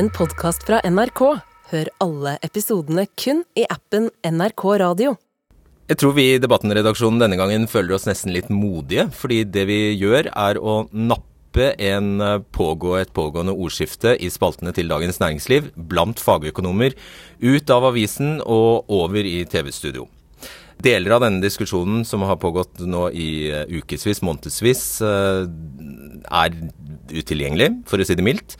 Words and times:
en 0.00 0.08
podkast 0.16 0.62
fra 0.64 0.78
NRK. 0.88 1.20
Hør 1.70 1.88
alle 2.00 2.38
episodene 2.46 3.02
kun 3.20 3.42
i 3.58 3.66
appen 3.68 4.06
NRK 4.24 4.62
Radio. 4.80 5.10
Jeg 5.90 6.00
tror 6.00 6.14
vi 6.16 6.24
i 6.30 6.38
Debatten-redaksjonen 6.40 7.20
denne 7.20 7.36
gangen 7.36 7.66
føler 7.68 7.98
oss 7.98 8.06
nesten 8.08 8.32
litt 8.32 8.48
modige, 8.48 9.10
fordi 9.12 9.42
det 9.44 9.66
vi 9.68 9.78
gjør 10.00 10.30
er 10.30 10.56
å 10.56 10.78
nappe 10.94 11.74
en 11.90 12.08
eh, 12.24 12.38
pågå, 12.56 12.94
et 12.96 13.12
pågående 13.12 13.52
ordskifte 13.52 14.14
i 14.16 14.30
spaltene 14.32 14.72
til 14.72 14.88
Dagens 14.88 15.20
Næringsliv 15.20 15.68
blant 15.90 16.22
fagøkonomer 16.22 16.96
ut 17.44 17.74
av 17.74 17.90
avisen 17.90 18.38
og 18.40 18.88
over 19.02 19.28
i 19.28 19.42
TV-studio. 19.52 20.08
Deler 20.80 21.18
av 21.18 21.26
denne 21.26 21.44
diskusjonen 21.44 22.06
som 22.08 22.24
har 22.24 22.40
pågått 22.40 22.80
nå 22.88 23.10
i 23.12 23.32
uh, 23.52 23.66
ukevis, 23.68 24.22
månedsvis, 24.24 24.84
uh, 25.04 25.44
er 26.30 26.56
utilgjengelig, 27.12 27.74
for 27.90 28.00
å 28.00 28.06
si 28.08 28.16
det 28.16 28.24
mildt. 28.24 28.56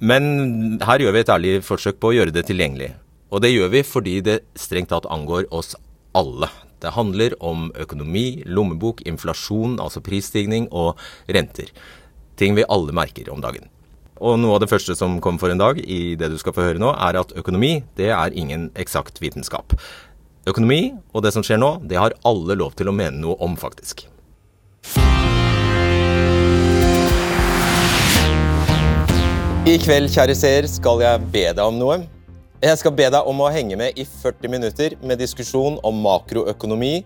Men 0.00 0.80
her 0.82 1.02
gjør 1.02 1.14
vi 1.14 1.22
et 1.22 1.32
ærlig 1.32 1.54
forsøk 1.64 2.00
på 2.02 2.10
å 2.10 2.16
gjøre 2.16 2.34
det 2.34 2.46
tilgjengelig. 2.48 2.92
Og 3.34 3.42
det 3.42 3.52
gjør 3.52 3.70
vi 3.72 3.82
fordi 3.86 4.20
det 4.24 4.40
strengt 4.58 4.92
tatt 4.92 5.08
angår 5.10 5.46
oss 5.54 5.74
alle. 6.14 6.50
Det 6.82 6.92
handler 6.94 7.34
om 7.42 7.70
økonomi, 7.80 8.44
lommebok, 8.46 9.02
inflasjon, 9.08 9.78
altså 9.80 10.02
prisstigning, 10.04 10.68
og 10.70 11.00
renter. 11.32 11.70
Ting 12.38 12.58
vi 12.58 12.66
alle 12.68 12.94
merker 12.94 13.30
om 13.32 13.42
dagen. 13.42 13.70
Og 14.22 14.38
noe 14.38 14.56
av 14.56 14.62
det 14.62 14.70
første 14.70 14.94
som 14.98 15.16
kom 15.22 15.40
for 15.42 15.50
en 15.50 15.58
dag 15.58 15.80
i 15.80 16.14
det 16.18 16.30
du 16.30 16.38
skal 16.38 16.54
få 16.54 16.68
høre 16.68 16.82
nå, 16.82 16.92
er 16.94 17.18
at 17.18 17.34
økonomi, 17.38 17.80
det 17.98 18.12
er 18.14 18.36
ingen 18.36 18.68
eksakt 18.78 19.18
vitenskap. 19.22 19.74
Økonomi 20.46 20.92
og 21.12 21.24
det 21.24 21.32
som 21.34 21.46
skjer 21.46 21.58
nå, 21.58 21.78
det 21.88 21.98
har 21.98 22.14
alle 22.28 22.58
lov 22.60 22.76
til 22.78 22.90
å 22.90 22.94
mene 22.94 23.18
noe 23.18 23.38
om, 23.42 23.56
faktisk. 23.58 24.06
I 29.64 29.78
kveld, 29.80 30.10
kjære 30.12 30.34
seer, 30.36 30.66
skal 30.68 31.00
jeg 31.00 31.20
be 31.32 31.42
deg 31.56 31.60
om 31.64 31.78
noe. 31.80 31.94
Jeg 32.60 32.76
skal 32.76 32.92
be 32.92 33.06
deg 33.08 33.28
om 33.30 33.38
å 33.40 33.46
henge 33.48 33.78
med 33.80 33.96
i 33.96 34.04
40 34.04 34.52
minutter 34.52 34.92
med 35.00 35.16
diskusjon 35.16 35.78
om 35.88 36.02
makroøkonomi 36.04 36.98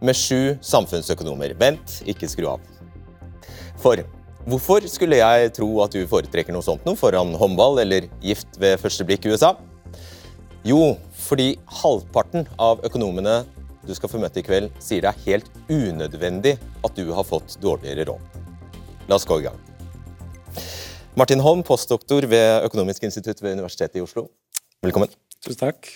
med 0.00 0.16
sju 0.16 0.54
samfunnsøkonomer. 0.64 1.52
Vent, 1.60 1.98
ikke 2.08 2.30
skru 2.32 2.46
av. 2.54 2.64
For 3.84 4.00
hvorfor 4.48 4.88
skulle 4.88 5.20
jeg 5.20 5.52
tro 5.60 5.68
at 5.84 5.92
du 5.92 6.08
foretrekker 6.08 6.56
noe 6.56 6.64
sånt 6.64 6.88
noe 6.88 6.96
foran 6.96 7.36
håndball 7.36 7.82
eller 7.84 8.08
gift 8.24 8.56
ved 8.56 8.80
første 8.80 9.04
blikk 9.04 9.28
i 9.28 9.36
USA? 9.36 9.52
Jo, 10.64 10.94
fordi 11.28 11.58
halvparten 11.82 12.48
av 12.56 12.80
økonomene 12.88 13.42
du 13.84 13.92
skal 13.92 14.08
få 14.08 14.24
møte 14.24 14.40
i 14.40 14.48
kveld, 14.48 14.72
sier 14.80 15.04
det 15.04 15.12
er 15.12 15.24
helt 15.28 15.52
unødvendig 15.68 16.56
at 16.56 16.96
du 16.96 17.12
har 17.12 17.28
fått 17.36 17.60
dårligere 17.60 18.08
råd. 18.14 18.44
La 19.12 19.20
oss 19.20 19.28
gå 19.28 19.42
i 19.44 19.50
gang. 19.50 19.67
Martin 21.18 21.40
Holm, 21.42 21.64
postdoktor 21.66 22.22
ved 22.30 22.62
Økonomisk 22.68 23.02
institutt 23.02 23.40
ved 23.42 23.56
Universitetet 23.56 23.98
i 23.98 24.02
Oslo. 24.04 24.28
Velkommen. 24.84 25.10
Tusen 25.42 25.58
takk. 25.58 25.88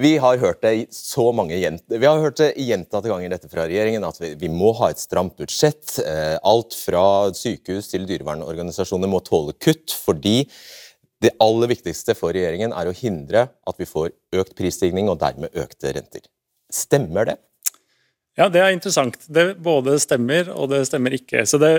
Vi 0.00 0.14
har 0.22 0.38
hørt 0.40 0.62
det 0.64 0.86
så 0.96 1.26
mange 1.36 1.58
vi 1.58 2.06
har 2.06 2.22
hørt 2.22 2.38
det 2.40 2.54
gjentatte 2.56 3.10
ganger 3.10 3.34
dette 3.34 3.50
fra 3.52 3.66
regjeringen, 3.68 4.06
at 4.08 4.16
vi, 4.22 4.32
vi 4.40 4.48
må 4.48 4.72
ha 4.78 4.88
et 4.88 5.02
stramt 5.02 5.36
budsjett. 5.36 5.98
Eh, 6.00 6.38
alt 6.40 6.72
fra 6.78 7.04
sykehus 7.36 7.92
til 7.92 8.08
dyrevernorganisasjoner 8.08 9.10
må 9.10 9.20
tåle 9.26 9.52
kutt, 9.52 9.92
fordi 9.92 10.46
det 11.20 11.34
aller 11.44 11.68
viktigste 11.74 12.16
for 12.16 12.32
regjeringen 12.32 12.72
er 12.72 12.88
å 12.88 12.96
hindre 12.96 13.50
at 13.52 13.82
vi 13.82 13.90
får 13.90 14.14
økt 14.40 14.56
prisstigning 14.56 15.12
og 15.12 15.20
dermed 15.20 15.52
økte 15.52 15.92
renter. 15.92 16.24
Stemmer 16.72 17.34
det? 17.34 17.36
Ja, 18.40 18.48
det 18.48 18.64
er 18.64 18.72
interessant. 18.74 19.20
Det 19.28 19.58
både 19.62 20.00
stemmer 20.02 20.48
og 20.56 20.72
det 20.72 20.86
stemmer 20.88 21.14
ikke. 21.14 21.44
Så 21.46 21.60
det, 21.62 21.74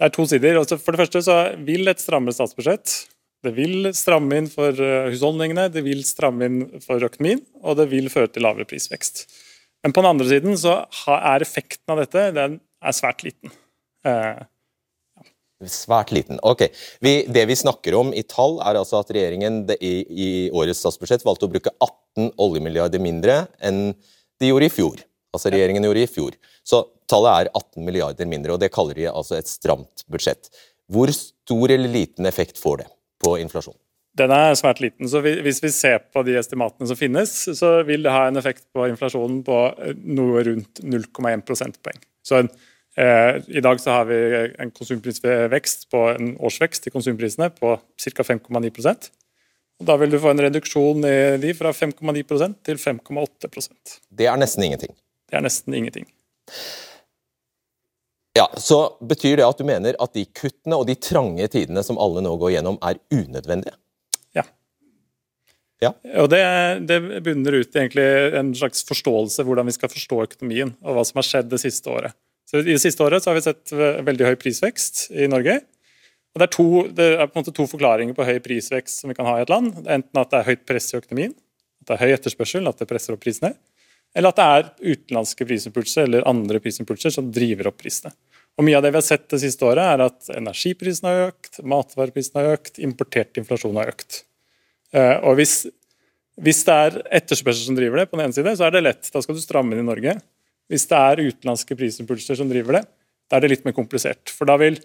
det 0.00 0.08
er 0.08 0.12
to 0.14 0.24
sider. 0.26 0.56
For 0.64 0.96
det 0.96 1.02
første 1.02 1.20
så 1.26 1.38
vil 1.60 1.92
et 1.92 2.00
strammere 2.00 2.34
statsbudsjett 2.36 2.94
det 3.44 3.52
vil 3.56 3.88
stramme 3.96 4.36
inn 4.36 4.48
for 4.52 4.76
eh, 4.84 5.08
husholdningene, 5.08 5.70
det 5.72 5.82
vil 5.86 6.02
stramme 6.04 6.48
inn 6.48 6.60
for 6.84 7.00
økonomien, 7.00 7.40
og 7.64 7.78
det 7.78 7.88
vil 7.92 8.10
føre 8.12 8.28
til 8.28 8.44
lavere 8.44 8.68
prisvekst. 8.68 9.24
Men 9.80 9.94
på 9.96 10.02
den 10.02 10.10
andre 10.10 10.28
siden 10.28 10.58
så 10.60 10.82
er 11.16 11.44
effekten 11.44 11.94
av 11.94 12.02
dette 12.02 12.26
den 12.36 12.58
er 12.60 12.96
svært 12.96 13.24
liten. 13.26 13.52
Eh, 14.04 14.40
Svært 15.68 16.08
liten. 16.16 16.38
Ok. 16.40 16.62
Vi, 17.04 17.10
det 17.28 17.42
vi 17.50 17.56
snakker 17.58 17.92
om 17.98 18.14
i 18.16 18.22
tall, 18.24 18.54
er 18.64 18.78
altså 18.80 19.02
at 19.02 19.10
regjeringen 19.12 19.66
i, 19.74 19.90
i, 20.08 20.28
årets 20.56 20.80
statsbudsjett 20.80 21.24
valgte 21.26 21.44
å 21.44 21.52
bruke 21.52 21.72
18 21.76 22.30
oljemilliarder 22.40 23.02
mindre 23.04 23.42
enn 23.60 23.90
de 24.40 24.48
gjorde 24.48 24.70
i 24.70 24.72
fjor. 24.72 25.02
Altså 25.36 25.52
regjeringen 25.52 25.84
gjorde 25.84 26.06
i 26.06 26.08
fjor. 26.08 26.38
Så 26.64 26.80
tallet 27.10 27.46
er 27.46 27.52
18 27.52 27.84
milliarder 27.86 28.28
mindre, 28.30 28.54
og 28.54 28.62
det 28.62 28.72
kaller 28.74 28.98
de 28.98 29.10
altså 29.10 29.38
et 29.38 29.50
stramt 29.50 30.04
budsjett. 30.10 30.50
Hvor 30.90 31.12
stor 31.14 31.70
eller 31.70 31.90
liten 31.90 32.26
effekt 32.30 32.58
får 32.58 32.82
det 32.82 32.88
på 33.22 33.36
inflasjon? 33.42 33.76
Den 34.18 34.32
er 34.34 34.56
svært 34.58 34.80
liten. 34.82 35.08
så 35.08 35.20
Hvis 35.22 35.62
vi 35.62 35.70
ser 35.70 36.00
på 36.12 36.24
de 36.26 36.34
estimatene 36.40 36.88
som 36.90 36.98
finnes, 36.98 37.30
så 37.56 37.76
vil 37.86 38.02
det 38.02 38.14
ha 38.14 38.26
en 38.28 38.40
effekt 38.40 38.66
på 38.74 38.88
inflasjonen 38.90 39.44
på 39.46 39.60
eh, 39.78 39.94
noe 40.18 40.42
rundt 40.48 40.82
0,1 40.82 41.46
prosentpoeng. 41.46 42.00
Så 42.26 42.42
en, 42.42 42.50
eh, 42.98 43.38
I 43.48 43.62
dag 43.62 43.80
så 43.80 44.00
har 44.00 44.10
vi 44.10 44.18
en 44.58 44.74
konsumprisvekst 44.74 45.88
på 45.94 46.04
en 46.16 46.34
årsvekst 46.42 46.90
i 46.90 46.94
konsumprisene 46.94 47.52
på 47.54 47.76
ca. 47.78 48.26
5,9% 48.34 49.10
og 49.80 49.86
Da 49.88 49.96
vil 49.96 50.12
du 50.12 50.18
få 50.20 50.34
en 50.34 50.42
reduksjon 50.44 51.06
i 51.08 51.16
de 51.40 51.54
fra 51.56 51.72
5,9% 51.72 52.60
til 52.68 52.76
5,8% 52.76 53.96
Det 54.12 54.28
er 54.28 54.36
nesten 54.36 54.66
ingenting. 54.66 54.92
Det 55.30 55.38
er 55.38 55.44
nesten 55.46 55.74
ingenting. 55.74 56.06
Ja, 58.36 58.46
Så 58.56 58.96
betyr 59.02 59.40
det 59.40 59.46
at 59.46 59.58
du 59.58 59.66
mener 59.66 59.96
at 59.98 60.14
de 60.14 60.24
kuttene 60.24 60.78
og 60.78 60.86
de 60.86 60.94
trange 60.94 61.48
tidene 61.50 61.82
som 61.86 61.98
alle 61.98 62.22
nå 62.22 62.36
går 62.38 62.54
gjennom, 62.56 62.78
er 62.86 63.00
unødvendige? 63.10 63.74
Ja. 64.36 64.44
ja. 65.82 65.90
Og 66.22 66.30
det, 66.30 66.42
det 66.86 67.00
bunner 67.26 67.58
ut 67.58 67.74
i 67.74 67.82
egentlig 67.82 68.06
en 68.38 68.52
slags 68.54 68.86
forståelse 68.86 69.46
hvordan 69.46 69.66
vi 69.66 69.74
skal 69.74 69.90
forstå 69.90 70.22
økonomien, 70.28 70.76
og 70.84 70.98
hva 70.98 71.06
som 71.08 71.18
har 71.18 71.26
skjedd 71.26 71.50
det 71.50 71.62
siste 71.64 71.90
året. 71.90 72.14
Så 72.46 72.62
I 72.62 72.72
det 72.72 72.82
siste 72.82 73.02
året 73.06 73.22
så 73.22 73.30
har 73.30 73.38
vi 73.38 73.46
sett 73.46 73.74
veldig 74.06 74.30
høy 74.30 74.38
prisvekst 74.38 75.08
i 75.14 75.28
Norge. 75.30 75.60
Og 76.30 76.38
det 76.38 76.46
er, 76.46 76.52
to, 76.54 76.68
det 76.94 77.08
er 77.16 77.26
på 77.26 77.34
en 77.34 77.42
måte 77.42 77.54
to 77.54 77.66
forklaringer 77.66 78.14
på 78.14 78.26
høy 78.26 78.38
prisvekst 78.42 79.02
som 79.02 79.10
vi 79.10 79.18
kan 79.18 79.26
ha 79.26 79.36
i 79.38 79.42
et 79.42 79.50
land. 79.50 79.74
Enten 79.82 80.22
at 80.22 80.30
det 80.30 80.38
er 80.38 80.48
høyt 80.52 80.64
press 80.66 80.92
i 80.92 80.98
økonomien, 80.98 81.34
at 81.82 81.90
det 81.90 81.96
er 81.96 82.02
høy 82.04 82.14
etterspørsel, 82.14 82.70
at 82.70 82.78
det 82.78 82.86
presser 82.90 83.16
opp 83.16 83.22
prisene 83.26 83.56
eller 84.16 84.32
at 84.32 84.38
det 84.40 84.46
er 84.46 84.94
utenlandske 84.96 85.46
prisimpulser 85.46 86.08
eller 86.08 86.26
andre 86.28 86.60
prisimpulser 86.62 87.14
som 87.14 87.30
driver 87.32 87.70
opp 87.70 87.78
prisene. 87.82 88.12
Og 88.58 88.66
Mye 88.66 88.76
av 88.76 88.84
det 88.84 88.90
vi 88.92 88.98
har 88.98 89.06
sett 89.06 89.28
det 89.30 89.40
siste 89.40 89.64
året, 89.64 89.84
er 89.86 90.02
at 90.04 90.30
energiprisene 90.34 91.12
har 91.12 91.30
økt, 91.30 91.60
matvareprisene 91.62 92.42
har 92.42 92.58
økt, 92.58 92.80
importert 92.82 93.38
inflasjon 93.40 93.78
har 93.78 93.92
økt. 93.92 94.24
Eh, 94.92 95.16
og 95.24 95.38
hvis, 95.38 95.62
hvis 96.42 96.64
det 96.66 96.76
er 96.86 96.98
etterspørsel 97.20 97.70
som 97.70 97.78
driver 97.78 98.02
det, 98.02 98.10
på 98.10 98.18
den 98.18 98.26
ene 98.26 98.36
side, 98.36 98.56
så 98.58 98.66
er 98.66 98.74
det 98.74 98.84
lett. 98.84 99.12
Da 99.14 99.22
skal 99.24 99.38
du 99.38 99.42
stramme 99.42 99.76
inn 99.76 99.84
i 99.84 99.88
Norge. 99.88 100.18
Hvis 100.70 100.88
det 100.90 100.98
er 100.98 101.24
utenlandske 101.30 101.78
prisimpulser 101.78 102.38
som 102.38 102.50
driver 102.50 102.80
det, 102.80 102.84
da 103.30 103.38
er 103.38 103.46
det 103.46 103.54
litt 103.54 103.64
mer 103.68 103.76
komplisert. 103.78 104.34
For 104.34 104.50
da 104.50 104.58
vil 104.60 104.76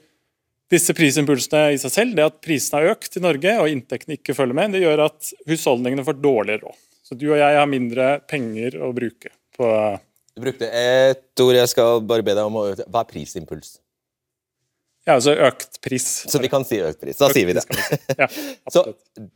disse 0.71 0.95
prisimpulsene 0.97 1.75
i 1.75 1.81
seg 1.81 1.93
selv, 1.93 2.15
det 2.17 2.25
at 2.25 2.41
prisene 2.45 2.79
har 2.79 2.95
økt 2.95 3.17
i 3.17 3.23
Norge 3.25 3.59
og 3.61 3.69
inntektene 3.69 4.17
ikke 4.17 4.37
følger 4.37 4.57
med, 4.57 4.73
det 4.73 4.85
gjør 4.85 5.07
at 5.09 5.33
husholdningene 5.49 6.05
får 6.05 6.21
dårligere 6.21 6.63
råd. 6.63 6.79
Så 7.05 7.13
du 7.13 7.27
og 7.29 7.37
jeg 7.37 7.57
har 7.59 7.69
mindre 7.69 8.19
penger 8.25 8.79
å 8.81 8.89
bruke 8.95 9.29
på 9.55 9.71
Du 10.35 10.41
brukte 10.41 10.69
ett 10.69 11.43
ord 11.43 11.57
jeg 11.57 11.69
skal 11.69 12.01
bare 12.01 12.25
be 12.25 12.33
deg 12.33 12.47
om 12.49 12.57
å 12.57 12.63
øke 12.71 12.87
Hva 12.89 13.03
er 13.03 13.11
prisimpuls? 13.11 13.75
Ja, 15.05 15.19
altså 15.19 15.35
økt 15.37 15.77
pris. 15.85 16.07
Så 16.25 16.39
vi 16.41 16.49
kan 16.49 16.63
si 16.65 16.79
økt 16.81 16.97
pris. 17.03 17.19
Da 17.19 17.27
økt 17.29 17.37
sier 17.37 17.45
vi 17.45 17.53
det. 17.53 17.61
Vi 17.69 18.15
ja, 18.17 18.25
så 18.73 18.81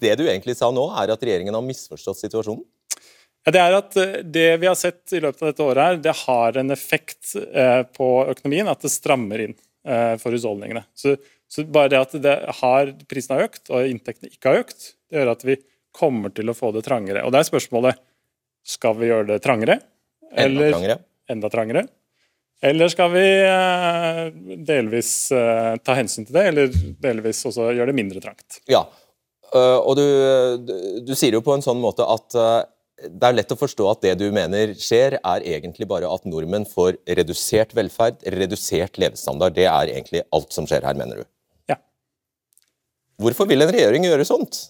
det 0.02 0.16
du 0.18 0.24
egentlig 0.26 0.56
sa 0.58 0.72
nå, 0.74 0.88
er 0.98 1.14
at 1.14 1.22
regjeringen 1.22 1.54
har 1.54 1.62
misforstått 1.62 2.18
situasjonen? 2.24 2.64
Ja, 3.46 3.54
det 3.54 3.62
er 3.62 3.76
at 3.78 4.00
eh, 4.02 4.16
det 4.26 4.48
vi 4.64 4.68
har 4.68 4.78
sett 4.80 5.14
i 5.14 5.22
løpet 5.22 5.44
av 5.44 5.52
dette 5.52 5.68
året, 5.68 5.84
her, 5.84 6.00
det 6.02 6.16
har 6.24 6.58
en 6.58 6.74
effekt 6.74 7.36
eh, 7.38 7.84
på 7.86 8.08
økonomien. 8.34 8.72
At 8.72 8.82
det 8.82 8.92
strammer 8.96 9.46
inn 9.46 9.54
eh, 9.86 10.16
for 10.18 10.34
husholdningene. 10.34 10.88
Så, 10.98 11.20
så, 11.46 11.68
bare 11.70 11.94
det 11.94 12.02
at 12.02 12.18
det 12.26 12.36
har, 12.64 12.96
prisen 13.06 13.38
har 13.38 13.46
økt, 13.46 13.68
og 13.70 13.94
inntektene 13.94 14.34
ikke 14.34 14.50
har 14.50 14.64
økt, 14.66 14.96
det 15.06 15.22
gjør 15.22 15.34
at 15.38 15.46
vi 15.46 15.62
kommer 16.00 16.34
til 16.36 16.52
å 16.52 16.58
få 16.58 16.72
det 16.76 16.86
trangere. 16.88 17.26
Og 17.28 17.34
det 17.36 17.42
er 17.42 17.50
spørsmålet 17.50 18.00
skal 18.66 18.98
vi 19.00 19.10
gjøre 19.10 19.34
det 19.34 19.40
trangere. 19.44 19.80
Eller, 20.32 20.70
enda 20.70 20.78
trangere. 20.78 21.00
Enda 21.30 21.52
trangere. 21.54 21.86
Eller 22.70 22.92
skal 22.92 23.14
vi 23.14 23.28
eh, 23.48 24.24
delvis 24.68 25.12
eh, 25.32 25.76
ta 25.80 25.96
hensyn 25.96 26.28
til 26.28 26.36
det, 26.36 26.48
eller 26.52 26.74
delvis 27.00 27.40
også 27.48 27.70
gjøre 27.72 27.94
det 27.94 28.00
mindre 28.02 28.24
trangt? 28.24 28.60
Ja, 28.68 28.82
uh, 29.56 29.80
og 29.80 29.96
du, 29.96 30.04
du, 31.08 31.14
sier 31.16 31.38
jo 31.38 31.44
på 31.46 31.56
en 31.56 31.64
sånn 31.64 31.80
måte 31.80 32.04
at 32.04 32.36
det 33.00 33.30
er 33.30 33.36
lett 33.38 33.54
å 33.54 33.60
forstå 33.60 33.86
at 33.92 34.02
det 34.04 34.16
du 34.20 34.26
mener 34.36 34.74
skjer, 34.78 35.16
er 35.20 35.46
egentlig 35.48 35.88
bare 35.90 36.10
at 36.12 36.26
nordmenn 36.28 36.68
får 36.68 36.98
redusert 37.20 37.72
velferd, 37.78 38.20
redusert 38.36 39.00
levestandard. 39.00 39.56
Det 39.56 39.68
er 39.70 39.94
egentlig 39.94 40.26
alt 40.36 40.52
som 40.56 40.68
skjer 40.68 40.84
her, 40.88 40.98
mener 41.00 41.22
du? 41.22 41.30
Ja. 41.72 41.80
Hvorfor 43.24 43.48
vil 43.50 43.64
en 43.64 43.72
regjering 43.72 44.08
gjøre 44.08 44.28
sånt? 44.28 44.66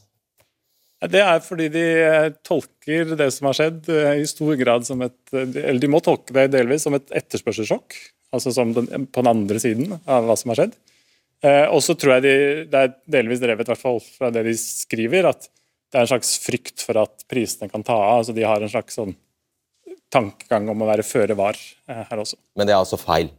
Det 0.99 1.21
er 1.23 1.39
fordi 1.39 1.69
de 1.71 1.83
eh, 2.03 2.29
tolker 2.43 3.13
det 3.15 3.29
som 3.31 3.47
har 3.47 3.55
skjedd 3.55 3.87
eh, 3.93 4.17
i 4.19 4.27
stor 4.27 4.51
grad 4.59 4.83
som 4.87 4.99
et 5.05 5.31
eh, 5.31 5.45
Eller 5.61 5.79
de 5.79 5.91
må 5.91 6.01
tolke 6.03 6.35
det 6.35 6.49
delvis 6.51 6.83
som 6.83 6.97
et 6.97 7.13
etterspørselssjokk. 7.21 7.95
Altså 8.35 8.51
som 8.53 8.73
den, 8.75 9.07
på 9.07 9.23
den 9.23 9.31
andre 9.31 9.61
siden 9.63 9.95
av 10.03 10.27
hva 10.27 10.35
som 10.37 10.51
har 10.51 10.59
skjedd. 10.59 10.75
Eh, 11.45 11.65
og 11.71 11.79
så 11.85 11.95
tror 11.95 12.17
jeg 12.17 12.25
de, 12.25 12.33
det 12.69 12.81
er 12.83 12.91
delvis 13.15 13.39
drevet, 13.39 13.63
i 13.63 13.71
hvert 13.71 13.81
fall 13.81 14.01
fra 14.03 14.31
det 14.35 14.43
de 14.49 14.53
skriver, 14.59 15.29
at 15.31 15.47
det 15.47 15.97
er 15.97 16.03
en 16.03 16.11
slags 16.11 16.33
frykt 16.43 16.83
for 16.83 16.99
at 17.01 17.23
prisene 17.31 17.71
kan 17.71 17.85
ta 17.85 17.95
av. 17.95 18.19
altså 18.19 18.35
De 18.35 18.43
har 18.45 18.61
en 18.61 18.71
slags 18.71 18.99
sånn 18.99 19.15
tankegang 20.11 20.67
om 20.73 20.83
å 20.83 20.89
være 20.89 21.05
føre 21.07 21.37
var 21.39 21.55
eh, 21.55 22.03
her 22.11 22.25
også. 22.25 22.37
Men 22.59 22.67
det 22.67 22.75
er 22.75 22.81
altså 22.81 22.99
feil? 22.99 23.31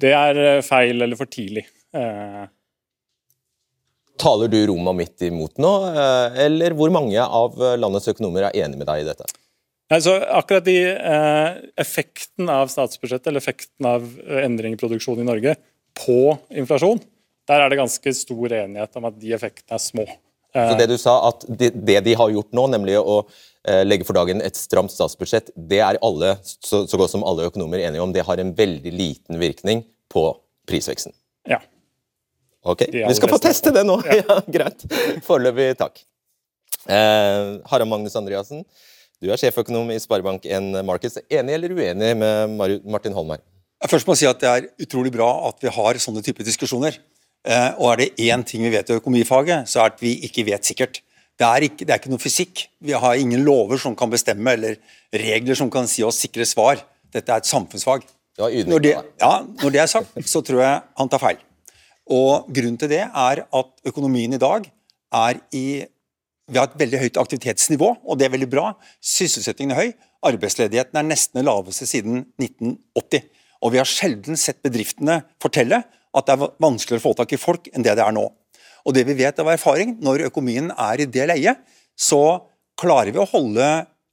Det 0.00 0.14
er 0.16 0.62
feil 0.64 1.02
eller 1.02 1.18
for 1.18 1.28
tidlig. 1.28 1.66
Eh, 1.92 2.44
Taler 4.20 4.50
du 4.52 4.58
Roma 4.68 4.92
midt 4.96 5.22
imot 5.24 5.56
nå, 5.62 5.74
eh, 5.90 6.40
eller 6.46 6.76
hvor 6.76 6.92
mange 6.92 7.20
av 7.20 7.56
landets 7.80 8.10
økonomer 8.12 8.50
er 8.50 8.64
enig 8.66 8.80
med 8.80 8.88
deg 8.90 9.04
i 9.04 9.08
dette? 9.08 9.28
Altså, 9.90 10.14
akkurat 10.22 10.64
de 10.66 10.76
eh, 10.94 11.60
Effekten 11.80 12.50
av 12.52 12.70
statsbudsjettet, 12.70 13.26
eller 13.30 13.42
effekten 13.42 13.88
av 13.90 14.04
eh, 14.22 14.44
endring 14.44 14.76
i 14.76 14.80
produksjon 14.80 15.18
i 15.18 15.26
Norge 15.26 15.56
på 15.98 16.36
inflasjon, 16.54 17.00
der 17.50 17.64
er 17.64 17.72
det 17.72 17.80
ganske 17.80 18.12
stor 18.14 18.54
enighet 18.60 19.00
om 19.00 19.08
at 19.08 19.16
de 19.18 19.32
effektene 19.34 19.74
er 19.74 19.82
små. 19.82 20.06
Så 20.54 20.74
det 20.78 20.86
du 20.90 20.96
sa, 20.98 21.14
at 21.28 21.44
det, 21.46 21.72
det 21.86 22.00
de 22.06 22.14
har 22.18 22.30
gjort 22.34 22.54
nå, 22.54 22.64
nemlig 22.72 22.96
å 22.98 23.20
eh, 23.22 23.82
legge 23.86 24.06
for 24.06 24.18
dagen 24.18 24.42
et 24.42 24.58
stramt 24.58 24.94
statsbudsjett, 24.94 25.52
det 25.54 25.78
er 25.86 25.98
alle, 26.06 26.36
så, 26.42 26.84
så 26.90 26.98
godt 26.98 27.12
som 27.12 27.26
alle 27.26 27.46
økonomer 27.50 27.82
enige 27.82 28.02
om, 28.02 28.14
det 28.14 28.26
har 28.26 28.42
en 28.42 28.54
veldig 28.58 28.94
liten 28.94 29.38
virkning 29.42 29.84
på 30.10 30.24
prisveksten? 30.70 31.14
Ja. 31.50 31.60
Ok, 32.62 32.84
Vi 32.92 33.14
skal 33.16 33.32
få 33.32 33.40
teste 33.40 33.72
det 33.74 33.84
nå! 33.88 33.98
Ja, 34.08 34.20
ja 34.28 34.38
Greit. 34.52 34.84
Foreløpig 35.26 35.72
takk. 35.80 36.02
Eh, 36.88 37.60
Harald 37.70 37.88
Magnus 37.90 38.16
Andreassen, 38.18 38.64
du 39.20 39.28
er 39.28 39.40
sjeføkonom 39.40 39.90
i 39.92 39.98
Sparebank1 40.00 40.80
Markets. 40.88 41.20
Enig 41.28 41.56
eller 41.56 41.74
uenig 41.76 42.14
med 42.16 42.82
Martin 42.88 43.16
Holmar? 43.16 43.42
Først 43.88 44.08
må 44.08 44.16
jeg 44.16 44.22
si 44.22 44.28
at 44.28 44.40
Det 44.40 44.48
er 44.48 44.68
utrolig 44.84 45.12
bra 45.12 45.28
at 45.48 45.60
vi 45.64 45.72
har 45.72 46.00
sånne 46.00 46.24
typer 46.24 46.44
diskusjoner. 46.44 46.96
Eh, 47.48 47.70
og 47.80 47.94
er 47.94 48.02
det 48.02 48.08
én 48.28 48.44
ting 48.44 48.64
vi 48.66 48.72
vet 48.72 48.90
i 48.90 48.96
økonomifaget, 48.98 49.68
så 49.68 49.80
er 49.80 49.92
det 49.92 49.96
at 49.96 50.04
vi 50.04 50.14
ikke 50.28 50.44
vet 50.48 50.68
sikkert. 50.68 51.00
Det 51.40 51.48
er, 51.48 51.64
ikke, 51.64 51.86
det 51.88 51.94
er 51.94 52.00
ikke 52.02 52.12
noe 52.12 52.20
fysikk. 52.20 52.66
Vi 52.84 52.92
har 52.92 53.16
ingen 53.16 53.40
lover 53.46 53.80
som 53.80 53.94
kan 53.96 54.10
bestemme, 54.12 54.52
eller 54.52 54.76
regler 55.08 55.56
som 55.56 55.70
kan 55.72 55.88
si 55.88 56.04
oss 56.04 56.20
sikre 56.20 56.44
svar. 56.44 56.82
Dette 57.12 57.32
er 57.32 57.40
et 57.40 57.48
samfunnsfag. 57.48 58.04
Når 58.40 58.82
det, 58.84 58.92
ja, 59.20 59.32
når 59.62 59.72
det 59.72 59.80
er 59.80 59.88
sagt, 59.88 60.12
så 60.28 60.42
tror 60.44 60.60
jeg 60.60 60.82
han 61.00 61.12
tar 61.12 61.22
feil. 61.22 61.40
Og 62.10 62.50
Grunnen 62.50 62.78
til 62.80 62.90
det 62.90 63.04
er 63.06 63.42
at 63.46 63.72
økonomien 63.86 64.34
i 64.34 64.42
dag 64.42 64.66
er 65.14 65.40
i 65.54 65.86
Vi 66.50 66.58
har 66.58 66.66
et 66.66 66.80
veldig 66.80 66.98
høyt 66.98 67.18
aktivitetsnivå, 67.20 67.88
og 68.02 68.18
det 68.18 68.26
er 68.26 68.32
veldig 68.32 68.48
bra. 68.50 68.72
Sysselsettingen 68.98 69.70
er 69.70 69.78
høy. 69.78 69.92
Arbeidsledigheten 70.26 70.98
er 70.98 71.06
nesten 71.06 71.38
den 71.38 71.46
laveste 71.46 71.86
siden 71.86 72.24
1980. 72.42 73.28
Og 73.62 73.70
vi 73.70 73.78
har 73.78 73.86
sjelden 73.86 74.38
sett 74.40 74.58
bedriftene 74.64 75.20
fortelle 75.40 75.84
at 75.86 76.26
det 76.26 76.34
er 76.34 76.50
vanskeligere 76.58 77.04
å 77.04 77.06
få 77.06 77.14
tak 77.20 77.36
i 77.36 77.38
folk 77.38 77.70
enn 77.70 77.86
det 77.86 77.94
det 77.94 78.02
er 78.02 78.16
nå. 78.16 78.26
Og 78.82 78.96
det 78.96 79.04
vi 79.06 79.14
vet 79.20 79.38
av 79.38 79.52
erfaring, 79.52 79.94
når 80.02 80.26
økonomien 80.26 80.72
er 80.74 81.04
i 81.04 81.06
det 81.06 81.28
leiet, 81.30 81.60
så 81.94 82.42
klarer 82.80 83.12
vi 83.14 83.22
å 83.22 83.28
holde 83.30 83.68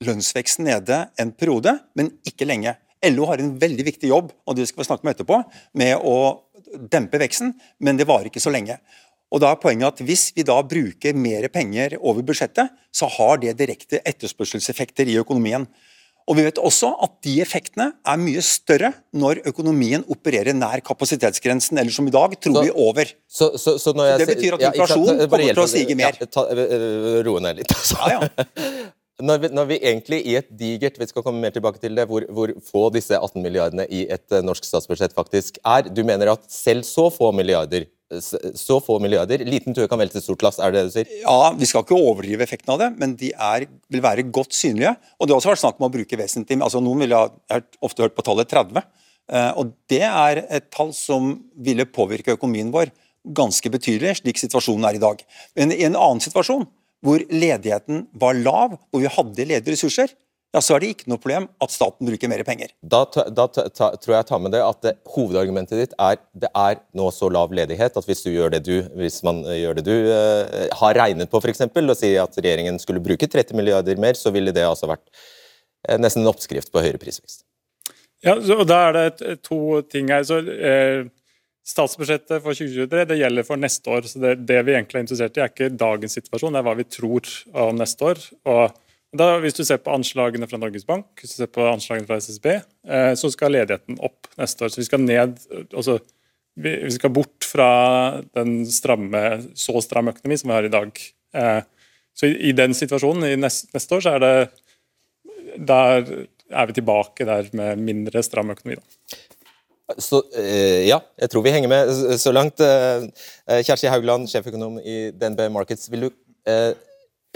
lønnsveksten 0.06 0.68
nede 0.68 1.08
en 1.18 1.32
periode, 1.34 1.74
men 1.98 2.12
ikke 2.28 2.46
lenge. 2.46 2.76
LO 3.06 3.28
har 3.30 3.42
en 3.42 3.54
veldig 3.62 3.86
viktig 3.86 4.10
jobb 4.10 4.32
og 4.46 4.58
det 4.58 4.68
skal 4.70 4.82
vi 4.82 4.88
snakke 4.90 5.06
med 5.08 5.16
etterpå, 5.16 5.42
med 5.78 6.02
å 6.02 6.18
dempe 6.76 7.20
veksten, 7.22 7.54
men 7.84 8.00
det 8.00 8.08
varer 8.10 8.32
ikke 8.32 8.44
så 8.44 8.54
lenge. 8.54 8.80
Og 9.34 9.42
da 9.44 9.52
er 9.52 9.60
poenget 9.60 9.90
at 9.90 10.06
Hvis 10.08 10.30
vi 10.36 10.46
da 10.48 10.62
bruker 10.64 11.18
mer 11.18 11.48
penger 11.52 11.98
over 12.00 12.24
budsjettet, 12.24 12.72
så 12.94 13.10
har 13.18 13.38
det 13.42 13.58
direkte 13.60 14.00
etterspørselseffekter 14.08 15.10
i 15.10 15.18
økonomien. 15.20 15.68
Og 16.28 16.36
Vi 16.36 16.44
vet 16.44 16.60
også 16.60 16.90
at 17.04 17.14
de 17.24 17.38
effektene 17.40 17.92
er 18.04 18.18
mye 18.20 18.42
større 18.44 18.92
når 19.16 19.46
økonomien 19.48 20.04
opererer 20.12 20.56
nær 20.56 20.84
kapasitetsgrensen, 20.84 21.80
eller 21.80 21.92
som 21.92 22.08
i 22.08 22.12
dag, 22.12 22.36
tror 22.44 22.64
vi 22.66 22.72
over. 22.72 23.14
Så, 23.28 23.54
så, 23.56 23.78
så 23.80 23.94
det 23.96 24.28
betyr 24.28 24.58
at 24.58 24.66
inflasjonen 24.74 25.24
ja, 25.24 25.30
kommer 25.32 25.54
til 25.54 25.64
å 25.64 25.70
stige 25.72 25.96
mer. 25.96 26.20
Ja, 26.20 26.28
ta, 26.28 26.44
roe 27.28 27.44
ned 27.44 27.64
litt. 27.64 27.72
Altså. 27.72 28.00
Ja, 28.12 28.28
ja. 28.28 28.92
Når 29.18 29.40
vi, 29.42 29.50
når 29.50 29.66
vi, 29.66 29.78
egentlig 29.82 30.18
i 30.30 30.36
et 30.38 30.50
digert 30.54 31.00
vi 31.02 31.08
skal 31.10 31.24
komme 31.26 31.42
mer 31.42 31.54
tilbake 31.54 31.80
til 31.82 31.96
det, 31.98 32.04
hvor, 32.06 32.22
hvor 32.30 32.52
få 32.62 32.84
disse 32.94 33.18
18 33.18 33.42
milliardene 33.42 33.88
i 33.90 34.04
et 34.14 34.26
uh, 34.30 34.44
norsk 34.46 34.66
statsbudsjett 34.68 35.16
faktisk 35.18 35.58
er 35.66 35.90
Du 35.90 36.04
mener 36.06 36.36
at 36.36 36.44
selv 36.54 36.86
så 36.86 37.08
få 37.14 37.32
milliarder 37.34 37.88
så 38.56 38.78
få 38.80 39.02
milliarder, 39.04 39.42
liten 39.44 39.76
tue 39.76 39.88
kan 39.92 40.00
velte 40.00 40.22
stort 40.24 40.46
lass, 40.46 40.62
er 40.64 40.72
det 40.72 40.80
det 40.80 40.88
du 40.88 40.94
sier? 40.94 41.10
Ja, 41.26 41.52
Vi 41.60 41.68
skal 41.68 41.84
ikke 41.84 41.98
overdrive 41.98 42.46
effekten 42.46 42.72
av 42.72 42.80
det, 42.80 42.88
men 43.02 43.18
de 43.20 43.34
er, 43.34 43.66
vil 43.92 44.04
være 44.04 44.24
godt 44.32 44.56
synlige. 44.56 44.94
Og 45.20 45.28
Det 45.28 45.36
har 45.36 45.42
også 45.42 45.52
vært 45.52 45.64
snakk 45.66 45.82
om 45.82 45.90
å 45.90 45.92
bruke 45.92 46.20
vesentlig 46.20 46.56
altså 46.64 46.80
Noen 46.80 47.04
ville 47.04 47.20
ha 47.20 47.60
ofte 47.84 48.06
hørt 48.06 48.16
på 48.16 48.24
tallet 48.24 48.48
30. 48.48 48.80
Uh, 49.28 49.52
og 49.60 49.76
Det 49.92 50.06
er 50.08 50.46
et 50.46 50.70
tall 50.72 50.94
som 50.96 51.34
ville 51.60 51.84
påvirke 51.84 52.38
økonomien 52.38 52.72
vår 52.72 52.94
ganske 53.36 53.68
betydelig, 53.76 54.22
slik 54.22 54.40
situasjonen 54.40 54.88
er 54.88 54.96
i 54.96 55.04
dag. 55.04 55.20
Men 55.60 55.76
i 55.76 55.84
en 55.84 56.00
annen 56.00 56.24
situasjon 56.24 56.64
hvor 57.06 57.22
ledigheten 57.30 58.08
var 58.18 58.38
lav, 58.38 58.78
hvor 58.90 59.04
vi 59.04 59.12
hadde 59.12 59.46
ledige 59.46 59.76
ressurser, 59.76 60.14
ja, 60.56 60.62
så 60.64 60.78
er 60.78 60.82
det 60.82 60.90
ikke 60.94 61.10
noe 61.12 61.20
problem 61.20 61.46
at 61.62 61.74
staten 61.74 62.08
bruker 62.08 62.30
mer 62.32 62.42
penger. 62.48 62.72
Da, 62.80 63.04
da 63.36 63.46
ta, 63.52 63.90
tror 64.00 64.14
jeg 64.16 64.28
tar 64.30 64.40
med 64.42 64.54
det 64.56 64.62
at 64.64 64.80
det, 64.86 64.94
hovedargumentet 65.14 65.82
ditt 65.82 65.96
er 66.02 66.22
det 66.40 66.50
er 66.56 66.80
nå 66.98 67.10
så 67.14 67.28
lav 67.34 67.52
ledighet 67.54 68.00
at 68.00 68.08
hvis 68.08 68.24
du 68.24 68.32
gjør 68.32 68.56
det 68.56 68.64
du, 68.66 68.78
hvis 68.98 69.20
man 69.28 69.44
gjør 69.44 69.78
det 69.78 69.86
du 69.86 69.94
uh, 70.08 70.64
har 70.80 70.98
regnet 70.98 71.30
på 71.30 71.42
f.eks., 71.44 71.66
og 71.68 71.98
sier 72.00 72.24
at 72.24 72.40
regjeringen 72.40 72.80
skulle 72.82 73.04
bruke 73.04 73.28
30 73.28 73.60
milliarder 73.60 74.00
mer, 74.02 74.18
så 74.18 74.32
ville 74.34 74.56
det 74.56 74.64
altså 74.66 74.90
vært 74.90 75.04
uh, 75.12 76.00
nesten 76.00 76.24
en 76.24 76.32
oppskrift 76.32 76.72
på 76.72 76.86
høyere 76.86 77.02
prisvekst. 77.02 77.44
Ja, 78.26 78.40
og 78.40 78.66
Da 78.66 78.82
er 78.88 78.98
det 78.98 79.38
to 79.46 79.84
ting 79.92 80.10
her. 80.16 80.26
så... 80.26 80.42
Uh 80.42 81.14
Statsbudsjettet 81.68 82.40
for 82.44 82.56
2023 82.56 83.06
det 83.10 83.18
gjelder 83.20 83.46
for 83.48 83.60
neste 83.60 83.92
år. 83.92 84.06
så 84.08 84.22
det, 84.24 84.36
det, 84.48 84.62
vi 84.64 84.76
egentlig 84.78 85.02
er 85.02 85.04
interessert 85.04 85.38
i, 85.38 85.44
er 85.44 85.52
ikke 85.52 85.74
dagens 85.76 86.16
situasjon, 86.16 86.56
det 86.56 86.62
er 86.62 86.68
hva 86.68 86.76
vi 86.80 86.86
tror 86.88 87.32
om 87.68 87.80
neste 87.80 88.08
år. 88.08 88.22
Og 88.48 88.78
da, 89.18 89.28
Hvis 89.44 89.56
du 89.58 89.64
ser 89.68 89.80
på 89.84 89.94
anslagene 89.96 90.48
fra 90.48 90.60
Norges 90.60 90.86
Bank 90.88 91.22
hvis 91.22 91.36
du 91.36 91.42
ser 91.42 91.52
på 91.52 91.66
anslagene 91.68 92.08
fra 92.08 92.20
SSB, 92.22 92.48
eh, 92.88 93.12
så 93.20 93.32
skal 93.34 93.56
ledigheten 93.56 94.00
opp 94.04 94.30
neste 94.40 94.66
år. 94.66 94.72
Så 94.72 94.82
vi 94.82 94.88
skal 94.88 95.04
ned, 95.04 95.40
altså, 95.72 95.98
vi, 96.56 96.74
vi, 96.86 96.94
skal 96.96 97.14
bort 97.16 97.48
fra 97.48 97.70
den 98.36 98.62
stramme, 98.72 99.24
så 99.56 99.84
stramme 99.84 100.16
økonomi 100.16 100.40
som 100.40 100.52
vi 100.52 100.58
har 100.58 100.68
i 100.68 100.74
dag. 100.74 101.04
Eh, 101.40 101.62
så 102.18 102.30
i, 102.30 102.36
i, 102.50 102.56
den 102.58 102.76
situasjonen 102.78 103.28
i 103.28 103.38
neste, 103.40 103.72
neste 103.76 103.98
år 103.98 104.04
så 104.06 104.16
er 104.16 104.24
det 104.24 104.36
der 105.68 106.04
er 106.48 106.68
vi 106.70 106.78
tilbake 106.78 107.26
der 107.28 107.48
med 107.58 107.82
mindre 107.84 108.24
stram 108.24 108.52
økonomi. 108.54 108.78
da. 108.80 109.18
Så, 109.96 110.20
eh, 110.36 110.84
ja, 110.90 111.00
jeg 111.16 111.32
tror 111.32 111.46
vi 111.46 111.54
henger 111.56 111.72
med 111.72 111.92
så 112.20 112.34
langt. 112.36 112.60
Eh, 112.60 113.08
eh, 113.48 113.62
Kjersti 113.64 113.88
Haugland, 113.88 114.28
sjeføkonom 114.28 114.82
i 114.84 115.14
DNB 115.16 115.48
Markets. 115.56 115.88
vil 115.92 116.08
du 116.08 116.10
eh, 116.48 116.74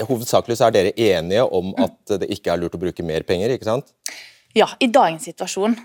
Hovedsakelig 0.02 0.58
så 0.58 0.66
er 0.66 0.74
dere 0.74 0.92
enige 0.98 1.44
om 1.46 1.70
at 1.78 2.16
det 2.18 2.26
ikke 2.34 2.50
er 2.50 2.58
lurt 2.58 2.74
å 2.74 2.80
bruke 2.80 3.04
mer 3.06 3.22
penger, 3.22 3.52
ikke 3.54 3.68
sant? 3.68 3.92
Ja, 4.56 4.66
i 4.82 4.88
dagens 4.90 5.24
situasjon, 5.28 5.76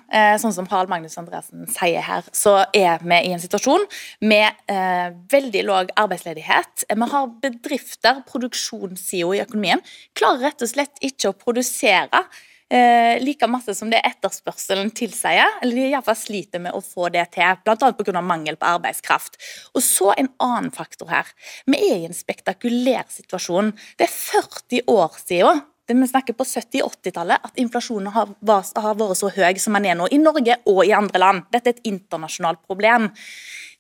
sånn 0.42 0.56
som 0.56 0.66
Harald 0.72 0.90
Magnus 0.92 1.16
Andreassen 1.20 1.68
sier 1.72 2.02
her, 2.04 2.26
så 2.36 2.56
er 2.76 2.98
vi 3.00 3.20
i 3.30 3.36
en 3.36 3.40
situasjon 3.40 3.86
med 4.26 4.58
eh, 4.74 5.14
veldig 5.32 5.62
lav 5.70 5.94
arbeidsledighet. 6.02 6.88
Vi 6.90 7.10
har 7.14 7.30
bedrifter, 7.46 8.24
produksjonssida 8.28 9.38
i 9.38 9.44
økonomien, 9.46 9.86
klarer 10.18 10.50
rett 10.50 10.66
og 10.66 10.72
slett 10.74 11.00
ikke 11.06 11.32
å 11.32 11.38
produsere 11.38 12.26
eh, 12.74 13.18
like 13.24 13.48
masse 13.52 13.76
som 13.78 13.92
det 13.92 14.02
etterspørselen 14.08 14.92
tilsier. 14.96 15.60
Eller 15.62 15.80
de 15.80 15.88
iallfall 15.92 16.20
sliter 16.20 16.64
med 16.64 16.76
å 16.76 16.84
få 16.84 17.12
det 17.14 17.28
til, 17.36 17.62
bl.a. 17.64 17.94
pga. 17.98 18.22
mangel 18.22 18.60
på 18.60 18.70
arbeidskraft. 18.74 19.40
Og 19.76 19.84
så 19.86 20.14
en 20.18 20.32
annen 20.44 20.74
faktor 20.76 21.12
her. 21.14 21.32
Vi 21.66 21.80
er 21.80 22.04
i 22.04 22.10
en 22.10 22.18
spektakulær 22.18 23.08
situasjon. 23.14 23.74
Det 23.98 24.08
er 24.08 24.14
40 24.14 24.88
år 24.94 25.20
siden 25.24 25.66
det 25.88 25.96
vi 25.96 26.08
snakker 26.08 26.36
på 26.36 26.44
70-80-tallet, 26.44 27.46
at 27.48 27.60
inflasjonen 27.62 28.12
har, 28.12 28.34
vært 28.44 29.16
så 29.16 29.30
høy 29.32 29.60
som 29.62 29.78
den 29.78 29.86
er 29.88 29.96
nå, 29.96 30.10
i 30.12 30.20
Norge 30.20 30.58
og 30.68 30.82
i 30.84 30.92
andre 30.92 31.22
land. 31.22 31.46
Dette 31.54 31.72
er 31.72 31.78
et 31.78 31.88
internasjonalt 31.88 32.60
problem. 32.68 33.08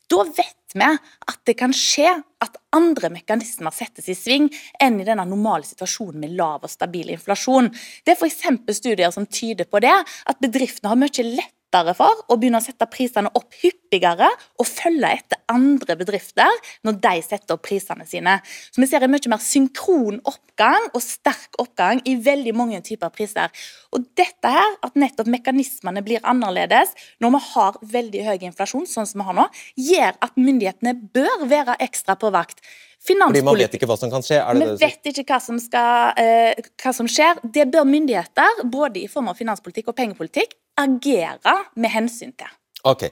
Da 0.07 0.23
vet 0.23 0.75
vi 0.77 0.87
at 0.87 1.39
det 1.47 1.55
kan 1.59 1.73
skje 1.75 2.09
at 2.43 2.57
andre 2.75 3.09
mekanismer 3.11 3.73
settes 3.75 4.07
i 4.11 4.15
sving 4.15 4.47
enn 4.83 5.01
i 5.01 5.07
denne 5.07 5.25
normale 5.27 5.67
situasjonen 5.67 6.21
med 6.23 6.35
lav 6.37 6.63
og 6.63 6.71
stabil 6.71 7.11
inflasjon. 7.15 7.69
Det 8.05 8.13
er 8.13 8.19
f.eks. 8.19 8.43
studier 8.77 9.11
som 9.11 9.27
tyder 9.27 9.67
på 9.67 9.81
det, 9.83 9.93
at 9.93 10.43
bedriftene 10.43 10.93
har 10.93 10.99
mye 10.99 11.27
lett 11.27 11.56
lettere 11.67 11.93
for 11.95 12.23
å 12.31 12.37
begynne 12.37 12.59
å 12.59 12.63
sette 12.63 12.87
prisene 12.89 13.29
opp 13.35 13.53
hyppigere 13.61 14.29
og 14.59 14.67
følge 14.67 15.09
etter 15.19 15.39
andre 15.51 15.95
bedrifter 15.99 16.49
når 16.83 16.99
de 17.03 17.21
setter 17.23 17.55
opp 17.55 17.63
prisene 17.63 18.05
sine. 18.07 18.39
Så 18.71 18.81
Vi 18.81 18.87
ser 18.87 19.03
en 19.03 19.11
mye 19.11 19.29
mer 19.29 19.39
synkron 19.39 20.21
oppgang 20.23 20.89
og 20.93 21.01
sterk 21.01 21.55
oppgang 21.59 22.01
i 22.05 22.15
veldig 22.15 22.53
mange 22.55 22.81
typer 22.81 23.09
priser. 23.09 23.49
Og 23.91 24.05
dette 24.15 24.47
her, 24.47 24.75
At 24.83 24.95
nettopp 24.95 25.27
mekanismene 25.27 26.03
blir 26.03 26.19
annerledes 26.23 26.93
når 27.19 27.31
vi 27.31 27.39
har 27.53 27.77
veldig 27.81 28.23
høy 28.25 28.37
inflasjon, 28.45 28.85
sånn 28.85 29.07
som 29.07 29.21
vi 29.21 29.25
har 29.25 29.33
nå, 29.33 29.47
gjør 29.75 30.13
at 30.21 30.35
myndighetene 30.35 30.93
bør 31.13 31.47
være 31.47 31.75
ekstra 31.79 32.15
på 32.15 32.31
vakt. 32.31 32.61
Fordi 32.99 33.41
man 33.43 33.57
vet 33.57 33.73
ikke 33.73 33.87
hva 33.87 33.97
som 33.97 34.11
kan 34.11 34.23
skje? 34.23 34.39
vi 34.53 34.59
det 34.59 34.79
vet 34.79 35.09
ikke 35.11 35.25
hva 35.33 35.39
som, 35.41 35.59
skal, 35.59 36.13
eh, 36.17 36.55
hva 36.81 36.93
som 36.93 37.07
skjer. 37.07 37.39
Det 37.43 37.67
bør 37.71 37.85
myndigheter, 37.85 38.63
både 38.65 39.03
i 39.03 39.07
form 39.07 39.29
av 39.29 39.37
finanspolitikk 39.37 39.89
og 39.89 39.95
pengepolitikk, 39.95 40.55
agere 40.77 41.57
med 41.75 41.93
hensyn 41.93 42.33
til. 42.37 42.49
Ok. 42.87 43.09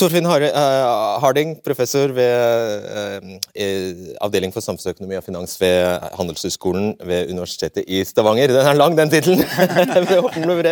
Torfinn 0.00 0.26
uh, 0.26 1.20
Harding, 1.20 1.58
professor 1.62 2.10
ved 2.16 2.86
uh, 2.88 4.14
avdeling 4.24 4.52
for 4.54 4.64
samfunnsøkonomi 4.64 5.18
og 5.18 5.26
finans 5.26 5.58
ved 5.60 6.06
Handelshøyskolen 6.16 6.94
ved 7.06 7.30
Universitetet 7.30 7.84
i 7.86 8.00
Stavanger. 8.08 8.50
Den 8.50 8.66
er 8.66 8.78
lang, 8.78 8.96
den 8.98 9.12
tittelen! 9.12 9.44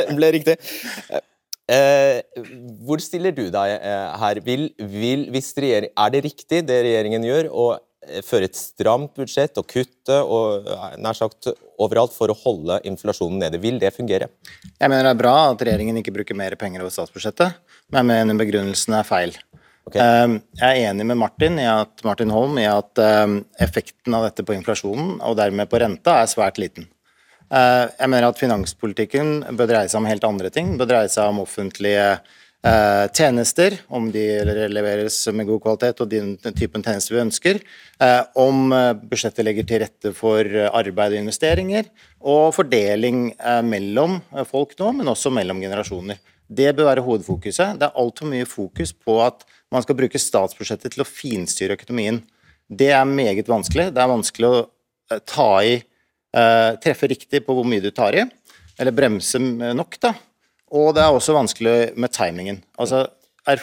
den 0.08 0.16
ble, 0.16 0.32
riktig. 0.38 0.56
Uh, 1.70 2.18
hvor 2.86 2.98
stiller 3.04 3.36
du 3.36 3.44
deg 3.52 3.76
her? 4.24 4.40
Vil, 4.44 4.70
vil, 4.78 5.28
er 5.30 6.10
det 6.10 6.24
riktig 6.24 6.64
det 6.66 6.80
regjeringen 6.88 7.28
gjør, 7.28 7.52
å 7.52 7.68
føre 8.26 8.48
et 8.48 8.58
stramt 8.58 9.14
budsjett 9.18 9.58
og 9.60 9.68
kutte 9.70 10.16
og, 10.20 10.68
nær 11.00 11.16
sagt 11.16 11.50
overalt 11.80 12.14
for 12.16 12.32
å 12.32 12.38
holde 12.42 12.80
inflasjonen 12.88 13.40
nede? 13.44 13.60
Vil 13.62 13.80
det 13.82 13.94
fungere? 13.96 14.30
Jeg 14.76 14.90
mener 14.90 15.06
det 15.06 15.14
er 15.14 15.22
bra 15.22 15.34
at 15.52 15.62
regjeringen 15.66 16.00
ikke 16.00 16.14
bruker 16.18 16.38
mer 16.38 16.56
penger 16.60 16.84
over 16.84 16.94
statsbudsjettet 16.94 17.60
men 17.90 18.00
jeg 18.02 18.10
mener 18.10 18.38
begrunnelsen 18.38 18.96
er 18.98 19.06
feil. 19.06 19.34
Okay. 19.88 20.00
Ehm, 20.02 20.38
jeg 20.60 20.82
er 20.84 20.90
enig 20.92 21.06
med 21.08 21.18
Martin, 21.18 21.58
i 21.58 21.66
at, 21.66 22.02
Martin 22.06 22.32
Holm 22.34 22.58
i 22.60 22.66
at 22.68 23.00
ehm, 23.02 23.40
effekten 23.62 24.14
av 24.14 24.28
dette 24.28 24.44
på 24.46 24.54
inflasjonen, 24.54 25.16
og 25.26 25.38
dermed 25.40 25.70
på 25.70 25.80
renta, 25.82 26.20
er 26.20 26.30
svært 26.30 26.60
liten. 26.62 26.86
Ehm, 27.50 27.90
jeg 27.96 28.12
mener 28.12 28.28
at 28.28 28.38
finanspolitikken 28.38 29.32
bør 29.58 29.72
dreie 29.72 29.90
seg 29.90 30.02
om 30.02 30.10
helt 30.10 30.26
andre 30.28 30.52
ting. 30.54 30.76
bør 30.78 30.92
dreie 30.92 31.10
seg 31.10 31.32
om 31.32 31.42
offentlige 31.42 32.06
eh, 32.66 33.06
tjenester, 33.16 33.76
om 33.88 34.10
de 34.12 34.24
leveres 34.70 35.22
med 35.34 35.48
god 35.48 35.62
kvalitet 35.64 36.02
og 36.02 36.10
den 36.10 36.34
typen 36.56 36.84
tjenester 36.84 37.16
vi 37.16 37.22
ønsker. 37.24 37.60
Om 38.40 38.72
eh, 38.76 38.92
budsjettet 39.00 39.46
legger 39.46 39.68
til 39.68 39.82
rette 39.84 40.12
for 40.16 40.46
arbeid 40.70 41.16
og 41.16 41.22
investeringer, 41.22 41.88
og 42.20 42.52
fordeling 42.56 43.30
eh, 43.32 43.62
mellom 43.64 44.18
folk 44.48 44.76
nå, 44.80 44.92
men 44.98 45.12
også 45.12 45.32
mellom 45.32 45.62
generasjoner. 45.62 46.20
Det 46.50 46.72
bør 46.74 46.90
være 46.90 47.04
hovedfokuset. 47.06 47.78
Det 47.78 47.86
er 47.86 48.00
altfor 48.02 48.28
mye 48.28 48.48
fokus 48.48 48.92
på 48.92 49.20
at 49.22 49.46
man 49.70 49.84
skal 49.84 49.96
bruke 49.98 50.18
statsbudsjettet 50.18 50.96
til 50.96 51.04
å 51.04 51.08
finstyre 51.08 51.76
økonomien. 51.78 52.18
Det 52.66 52.90
er 52.94 53.06
meget 53.06 53.48
vanskelig. 53.50 53.92
Det 53.94 54.02
er 54.02 54.10
vanskelig 54.10 54.50
å 54.50 55.20
ta 55.26 55.50
i 55.66 55.76
uh, 55.78 56.74
Treffe 56.82 57.06
riktig 57.10 57.44
på 57.46 57.54
hvor 57.54 57.66
mye 57.66 57.82
du 57.82 57.90
tar 57.94 58.18
i, 58.18 58.24
eller 58.80 58.94
bremse 58.94 59.38
nok, 59.38 59.98
da. 60.02 60.12
Og 60.70 60.94
det 60.94 61.02
er 61.02 61.10
også 61.14 61.34
vanskelig 61.34 61.76
med 61.98 62.12
timingen. 62.14 62.62
Altså, 62.78 63.06
er 63.46 63.62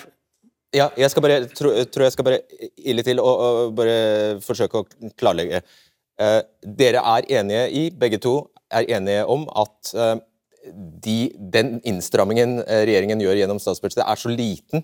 ja, 0.76 0.90
jeg 1.00 1.12
skal 1.12 1.24
bare, 1.24 1.46
tror, 1.56 1.84
tror 1.94 2.04
jeg 2.04 2.12
skal 2.12 2.26
bare 2.28 2.40
ille 2.78 3.04
til 3.04 3.22
og, 3.24 3.44
og 3.44 3.76
bare 3.78 4.42
forsøke 4.44 4.82
å 4.82 5.12
klarlegge. 5.20 5.62
Eh, 6.20 6.40
dere 6.80 7.04
er 7.16 7.30
enige 7.40 7.64
i, 7.72 7.84
begge 7.94 8.20
to 8.22 8.40
er 8.74 8.90
enige 8.98 9.24
om 9.32 9.46
at 9.56 9.94
eh, 9.96 10.16
de, 11.04 11.18
den 11.54 11.78
innstrammingen 11.88 12.60
eh, 12.66 12.84
regjeringen 12.90 13.22
gjør 13.24 13.40
gjennom 13.40 13.62
statsbudsjettet, 13.64 14.04
er 14.04 14.20
så 14.20 14.34
liten 14.34 14.84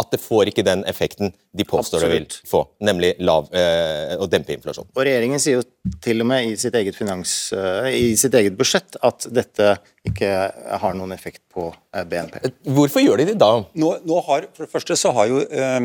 at 0.00 0.12
det 0.14 0.20
får 0.22 0.48
ikke 0.48 0.64
den 0.64 0.84
effekten 0.88 1.34
de 1.52 1.66
påstår 1.68 2.00
Absolutt. 2.00 2.30
det 2.32 2.38
vil 2.40 2.48
få, 2.48 2.62
nemlig 2.88 3.10
lav, 3.20 3.50
eh, 3.52 4.14
å 4.16 4.28
dempe 4.30 4.54
inflasjon. 4.56 4.88
Og 4.94 5.02
Regjeringen 5.04 5.42
sier 5.42 5.60
jo 5.60 5.96
til 6.00 6.24
og 6.24 6.30
med 6.30 6.48
i 6.48 6.54
sitt 6.56 6.76
eget, 6.78 6.96
finans, 6.96 7.52
eh, 7.52 7.90
i 7.92 8.14
sitt 8.16 8.32
eget 8.38 8.56
budsjett 8.56 8.96
at 9.04 9.26
dette 9.28 9.74
ikke 10.08 10.32
har 10.80 10.96
noen 10.96 11.12
effekt 11.12 11.42
på 11.52 11.68
eh, 11.92 12.06
BNP. 12.08 12.40
Hvorfor 12.72 13.04
gjør 13.04 13.20
de 13.20 13.28
det 13.32 13.38
da? 13.42 13.52
Nå, 13.74 13.92
nå 14.08 14.24
har, 14.30 14.48
for 14.56 14.64
det 14.64 14.72
første 14.72 14.96
så 14.96 15.12
har 15.18 15.28
jo 15.28 15.44
eh, 15.44 15.78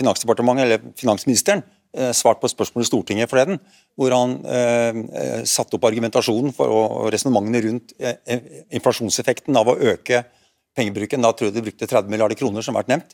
Finansdepartementet, 0.00 0.64
eller 0.64 0.92
finansministeren, 0.96 1.64
Eh, 1.92 2.12
svart 2.16 2.38
på 2.40 2.48
spørsmål 2.48 2.86
i 2.86 2.86
Stortinget 2.88 3.28
forleden, 3.28 3.58
hvor 4.00 4.14
han 4.16 4.38
eh, 4.48 5.00
eh 5.12 5.42
satte 5.44 5.76
opp 5.76 5.84
argumentasjonen 5.84 6.54
for, 6.56 6.72
og 6.72 7.10
resonnementene 7.12 7.60
rundt 7.66 7.92
eh, 8.00 8.16
eh, 8.24 8.46
inflasjonseffekten 8.72 9.58
av 9.60 9.68
å 9.68 9.76
øke 9.76 10.22
pengebruken. 10.72 11.20
Da 11.20 11.34
tror 11.36 11.50
jeg 11.50 11.58
de 11.58 11.64
brukte 11.66 11.86
30 11.90 12.08
milliarder 12.08 12.38
kroner, 12.40 12.64
som 12.64 12.72
har 12.72 12.86
vært 12.86 12.94
nevnt. 12.94 13.12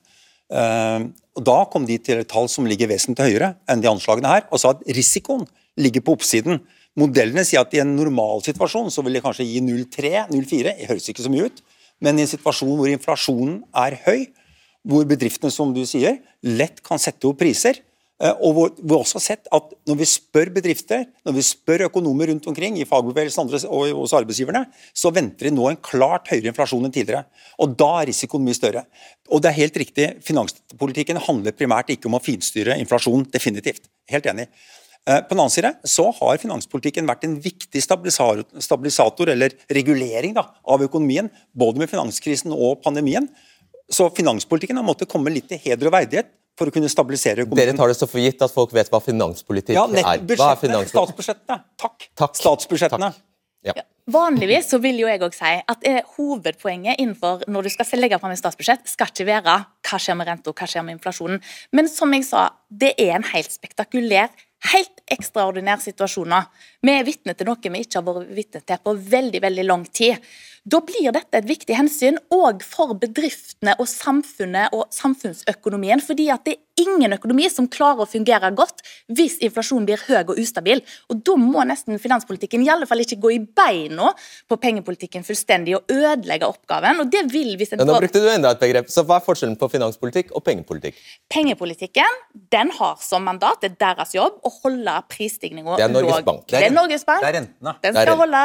Eh, 0.49 1.07
og 1.39 1.45
Da 1.45 1.59
kom 1.71 1.87
de 1.87 1.99
til 2.03 2.23
et 2.23 2.29
tall 2.31 2.49
som 2.51 2.67
ligger 2.67 2.91
vesentlig 2.91 3.31
høyere 3.31 3.55
enn 3.71 3.83
de 3.85 3.91
anslagene 3.91 4.33
her, 4.33 4.47
og 4.51 4.61
sa 4.61 4.73
at 4.75 4.83
risikoen 4.97 5.47
ligger 5.79 6.03
på 6.03 6.17
oppsiden. 6.17 6.63
Modellene 6.99 7.45
sier 7.47 7.63
at 7.63 7.75
i 7.77 7.83
en 7.83 7.95
normalsituasjon 7.95 8.91
så 8.91 9.05
vil 9.07 9.19
de 9.19 9.23
kanskje 9.23 9.47
gi 9.47 9.61
0,3-0,4, 9.63 10.73
det 10.73 10.89
høres 10.89 11.07
ikke 11.13 11.23
så 11.23 11.31
mye 11.31 11.47
ut, 11.47 11.63
men 12.03 12.19
i 12.19 12.25
en 12.25 12.31
situasjon 12.31 12.75
hvor 12.79 12.91
inflasjonen 12.91 13.61
er 13.87 13.99
høy, 14.07 14.27
hvor 14.89 15.07
bedriftene 15.07 15.53
som 15.55 15.71
du 15.75 15.85
sier, 15.87 16.19
lett 16.43 16.83
kan 16.87 16.99
sette 17.03 17.29
opp 17.29 17.39
priser, 17.43 17.79
og 18.19 18.55
hvor 18.57 18.71
vi 18.75 18.95
også 18.97 19.21
har 19.21 19.23
sett 19.23 19.45
at 19.55 19.75
Når 19.87 19.99
vi 20.01 20.07
spør 20.11 20.49
bedrifter, 20.51 21.05
når 21.23 21.37
vi 21.37 21.45
spør 21.47 21.85
økonomer 21.87 22.33
rundt 22.33 22.49
omkring 22.51 22.81
i 22.81 22.87
fagbevegelsen 22.89 23.45
andre, 23.45 23.61
og 23.71 23.93
hos 24.01 24.15
arbeidsgiverne, 24.19 24.65
så 24.91 25.13
venter 25.15 25.49
de 25.49 25.55
nå 25.55 25.69
en 25.71 25.79
klart 25.79 26.27
høyere 26.33 26.51
inflasjon 26.51 26.89
enn 26.89 26.95
tidligere. 26.95 27.29
Og 27.63 27.77
Da 27.79 27.91
er 28.01 28.11
risikoen 28.11 28.43
mye 28.43 28.59
større. 28.59 28.83
Og 29.31 29.43
det 29.43 29.53
er 29.53 29.61
helt 29.61 29.79
riktig, 29.79 30.09
Finanspolitikken 30.27 31.21
handler 31.29 31.55
primært 31.55 31.95
ikke 31.95 32.11
om 32.11 32.19
å 32.19 32.23
finstyre 32.23 32.79
inflasjon. 32.83 33.29
Definitivt. 33.31 33.87
Helt 34.11 34.27
enig. 34.27 34.49
Eh, 35.09 35.21
på 35.23 35.33
den 35.33 35.41
annen 35.41 35.55
side 35.55 35.71
så 35.89 36.09
har 36.19 36.41
finanspolitikken 36.43 37.07
vært 37.09 37.25
en 37.25 37.39
viktig 37.41 37.81
stabilisator, 37.81 39.31
eller 39.31 39.55
regulering 39.71 40.35
da, 40.37 40.49
av 40.67 40.83
økonomien, 40.85 41.31
både 41.57 41.81
med 41.81 41.93
finanskrisen 41.93 42.53
og 42.53 42.83
pandemien. 42.85 43.31
Så 43.89 44.11
finanspolitikken 44.13 44.77
har 44.77 44.85
måttet 44.85 45.09
komme 45.09 45.33
litt 45.33 45.49
til 45.49 45.63
heder 45.63 45.89
og 45.89 45.97
verdighet 45.97 46.35
for 46.59 46.71
å 46.71 46.75
kunne 46.75 46.91
stabilisere 46.91 47.47
økonomien. 47.47 47.71
Dere 47.71 47.79
tar 47.79 47.93
det 47.93 47.99
så 47.99 48.09
for 48.11 48.23
gitt 48.23 48.43
at 48.45 48.55
folk 48.55 48.75
vet 48.77 48.91
hva 48.93 49.01
finanspolitikk 49.05 49.79
ja, 49.79 49.87
er. 49.87 50.25
Hva 50.35 50.53
er 50.53 50.61
finanspolitikk? 50.61 50.97
Statsbudsjettene. 50.97 51.61
Takk. 51.79 52.11
Takk. 52.19 52.37
Statsbudsjettene. 52.43 53.13
Takk. 53.15 53.25
Ja. 53.67 53.75
Vanligvis 54.09 54.71
så 54.71 54.79
vil 54.81 55.03
jo 55.03 55.09
jeg 55.11 55.21
også 55.21 55.43
si 55.43 55.57
at 55.73 55.87
eh, 55.89 56.13
hovedpoenget 56.17 57.01
innenfor 57.03 57.43
når 57.51 57.67
du 57.67 57.73
skal 57.75 58.01
legge 58.01 58.17
fram 58.23 58.33
et 58.33 58.41
statsbudsjett, 58.41 58.87
skal 58.89 59.11
ikke 59.13 59.27
være 59.29 59.57
hva 59.85 59.99
skjer 60.01 60.17
med 60.17 60.31
renta, 60.31 60.55
hva 60.55 60.69
skjer 60.71 60.87
med 60.87 60.97
inflasjonen. 60.97 61.43
Men 61.77 61.91
som 61.93 62.15
jeg 62.17 62.25
sa, 62.29 62.47
det 62.71 62.95
er 62.97 63.19
en 63.19 63.27
helt 63.35 63.53
spektakulær 63.53 64.31
helt 64.73 65.03
ekstraordinær 65.11 65.81
situasjon. 65.83 66.35
Vi 66.83 66.93
er 66.93 67.07
vitne 67.07 67.35
til 67.39 67.49
noe 67.49 67.73
vi 67.73 67.83
ikke 67.85 68.01
har 68.01 68.07
vært 68.07 68.33
vitne 68.35 68.63
til 68.67 68.81
på 68.83 68.95
veldig 69.15 69.43
veldig 69.45 69.67
lang 69.67 69.85
tid. 69.87 70.17
Da 70.69 70.81
blir 70.85 71.13
dette 71.15 71.39
et 71.39 71.47
viktig 71.49 71.77
hensyn 71.79 72.19
òg 72.35 72.65
for 72.67 72.97
bedriftene 72.99 73.77
og 73.79 73.87
samfunnet 73.89 74.75
og 74.77 74.89
samfunnsøkonomien. 74.95 76.01
fordi 76.05 76.29
at 76.31 76.45
det 76.45 76.57
er 76.57 76.83
ingen 76.83 77.13
økonomi 77.13 77.49
som 77.51 77.69
klarer 77.69 78.05
å 78.05 78.09
fungere 78.09 78.51
godt 78.55 78.83
hvis 79.11 79.39
inflasjonen 79.45 79.87
blir 79.89 80.03
høy 80.07 80.29
og 80.29 80.39
ustabil. 80.39 80.83
Og 81.11 81.23
Da 81.29 81.37
må 81.37 81.65
nesten 81.67 81.99
finanspolitikken 81.99 82.65
i 82.65 82.71
alle 82.73 82.87
fall 82.87 83.03
ikke 83.03 83.19
gå 83.21 83.33
i 83.35 83.39
beina 83.41 84.13
på 84.49 84.59
pengepolitikken 84.61 85.25
fullstendig 85.27 85.77
og 85.77 85.91
ødelegge 85.91 86.47
oppgaven. 86.47 87.01
og 87.01 87.11
det 87.11 87.25
vil 87.33 87.57
hvis 87.57 87.73
en... 87.73 87.83
Ja, 87.83 87.89
nå 87.89 87.99
brukte 87.99 88.23
du 88.23 88.29
enda 88.31 88.53
et 88.55 88.61
begrep. 88.63 88.91
Så 88.91 89.05
Hva 89.05 89.19
er 89.19 89.27
forskjellen 89.27 89.57
på 89.59 89.71
finanspolitikk 89.73 90.33
og 90.35 90.45
pengepolitikk? 90.45 90.99
Pengepolitikken 91.33 92.21
den 92.53 92.71
har 92.79 92.97
som 93.03 93.25
mandat, 93.25 93.61
det 93.63 93.73
er 93.73 93.79
deres 93.81 94.15
jobb, 94.15 94.39
å 94.43 94.53
holde 94.63 94.95
prisstigninga 95.11 95.75
lav. 95.75 95.79
Det 95.81 95.87
er 95.89 95.95
Norges 95.95 96.25
Bank. 96.25 96.45
Det 96.49 96.63
er, 96.63 96.75
Norges 96.75 97.05
Bank. 97.09 97.23
Det 97.25 97.31
er 97.31 97.39
rentene. 97.41 97.75
Den 97.83 97.99
skal 97.99 98.21
holde, 98.23 98.45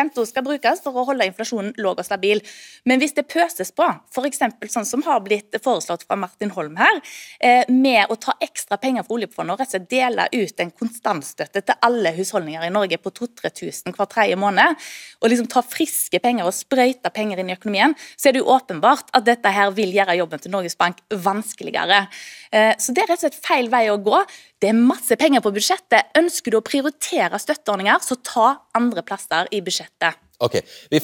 renta 0.00 0.26
skal 0.28 0.46
brukes 0.46 0.82
for 0.84 1.02
å 1.02 1.06
holde 1.08 1.23
inflasjonen 1.30 1.74
låg 1.80 2.02
og 2.02 2.06
stabil. 2.06 2.42
Men 2.84 3.02
hvis 3.02 3.16
det 3.16 3.28
pøses 3.30 3.72
på, 3.74 3.86
f.eks. 4.14 4.44
sånn 4.72 4.88
som 4.88 5.04
har 5.06 5.22
blitt 5.24 5.56
foreslått 5.64 6.06
fra 6.08 6.18
Martin 6.20 6.52
Holm 6.54 6.76
her, 6.80 7.02
Eh, 7.44 7.64
med 7.68 8.08
å 8.08 8.16
ta 8.20 8.34
ekstra 8.42 8.78
penger 8.80 9.04
fra 9.04 9.16
oljefondet 9.18 9.54
og 9.54 9.60
rett 9.60 9.68
og 9.68 9.74
slett 9.74 9.90
dele 9.90 10.26
ut 10.32 10.60
en 10.62 10.70
kontantstøtte 10.72 11.60
til 11.66 11.76
alle 11.84 12.14
husholdninger 12.16 12.64
i 12.66 12.72
Norge 12.72 12.98
på 13.02 13.12
2000-3000 13.18 13.96
hver 13.96 14.08
tredje 14.10 14.38
måned, 14.40 14.80
og 15.20 15.30
liksom 15.30 15.48
ta 15.52 15.60
friske 15.66 16.20
penger 16.24 16.48
og 16.48 16.56
sprøyte 16.56 17.12
penger 17.14 17.42
inn 17.42 17.52
i 17.52 17.56
økonomien, 17.58 17.96
så 18.16 18.30
er 18.30 18.36
det 18.36 18.44
jo 18.44 18.52
åpenbart 18.54 19.12
at 19.12 19.28
dette 19.28 19.52
her 19.52 19.74
vil 19.76 19.92
gjøre 19.94 20.16
jobben 20.20 20.42
til 20.42 20.54
Norges 20.54 20.78
Bank 20.80 21.02
vanskeligere. 21.26 22.04
Eh, 22.50 22.72
så 22.80 22.96
det 22.96 23.04
er 23.04 23.12
rett 23.12 23.20
og 23.20 23.26
slett 23.26 23.44
feil 23.44 23.70
vei 23.72 23.86
å 23.92 24.00
gå. 24.00 24.24
Det 24.62 24.72
er 24.72 24.78
masse 24.78 25.20
penger 25.20 25.44
på 25.44 25.52
budsjettet. 25.54 26.14
Ønsker 26.16 26.54
du 26.54 26.60
å 26.62 26.64
prioritere 26.64 27.40
støtteordninger, 27.42 28.00
så 28.00 28.20
ta 28.24 28.54
andre 28.78 29.04
plasser 29.04 29.50
i 29.52 29.60
budsjettet. 29.64 30.23
Ok, 30.42 30.56
vi 30.90 30.98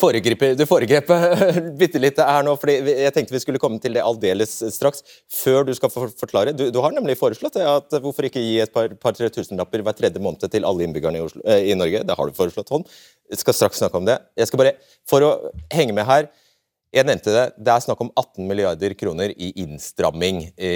Du 0.59 0.65
foregrep 0.67 1.11
bitte 1.81 2.01
litt 2.03 2.19
her 2.19 2.43
nå, 2.43 2.57
fordi 2.59 2.95
jeg 3.05 3.13
tenkte 3.15 3.37
vi 3.37 3.43
skulle 3.43 3.61
komme 3.63 3.79
til 3.83 3.95
det 3.95 4.03
aldeles 4.03 4.57
straks. 4.75 5.05
Før 5.31 5.65
du 5.69 5.73
skal 5.77 5.93
forklare. 5.93 6.55
Du, 6.57 6.67
du 6.75 6.81
har 6.83 6.91
nemlig 6.97 7.19
foreslått 7.21 7.55
det, 7.55 7.63
at 7.63 8.01
hvorfor 8.03 8.27
ikke 8.27 8.43
gi 8.43 8.59
et 8.65 8.75
par-tre 8.75 8.99
par, 8.99 9.15
tusenlapper 9.37 9.85
hver 9.87 9.97
tredje 9.97 10.23
måned 10.23 10.43
til 10.51 10.67
alle 10.67 10.87
innbyggerne 10.87 11.21
i, 11.21 11.25
Oslo, 11.29 11.45
eh, 11.47 11.71
i 11.71 11.79
Norge. 11.79 12.03
Det 12.07 12.19
har 12.19 12.27
du 12.27 12.37
foreslått, 12.37 12.75
Hånd. 12.75 12.91
Jeg 13.31 13.45
skal 13.45 13.55
straks 13.55 13.79
snakke 13.79 14.01
om 14.01 14.09
det. 14.09 14.19
Jeg 14.39 14.51
skal 14.51 14.65
bare, 14.65 14.75
For 15.09 15.23
å 15.23 15.33
henge 15.71 15.95
med 15.95 16.09
her 16.11 16.27
jeg 16.91 17.07
nevnte 17.07 17.31
det. 17.31 17.45
Det 17.63 17.71
er 17.71 17.83
snakk 17.85 18.01
om 18.03 18.11
18 18.19 18.49
milliarder 18.49 18.95
kroner 18.99 19.31
i 19.31 19.53
innstramming 19.63 20.41
i, 20.51 20.73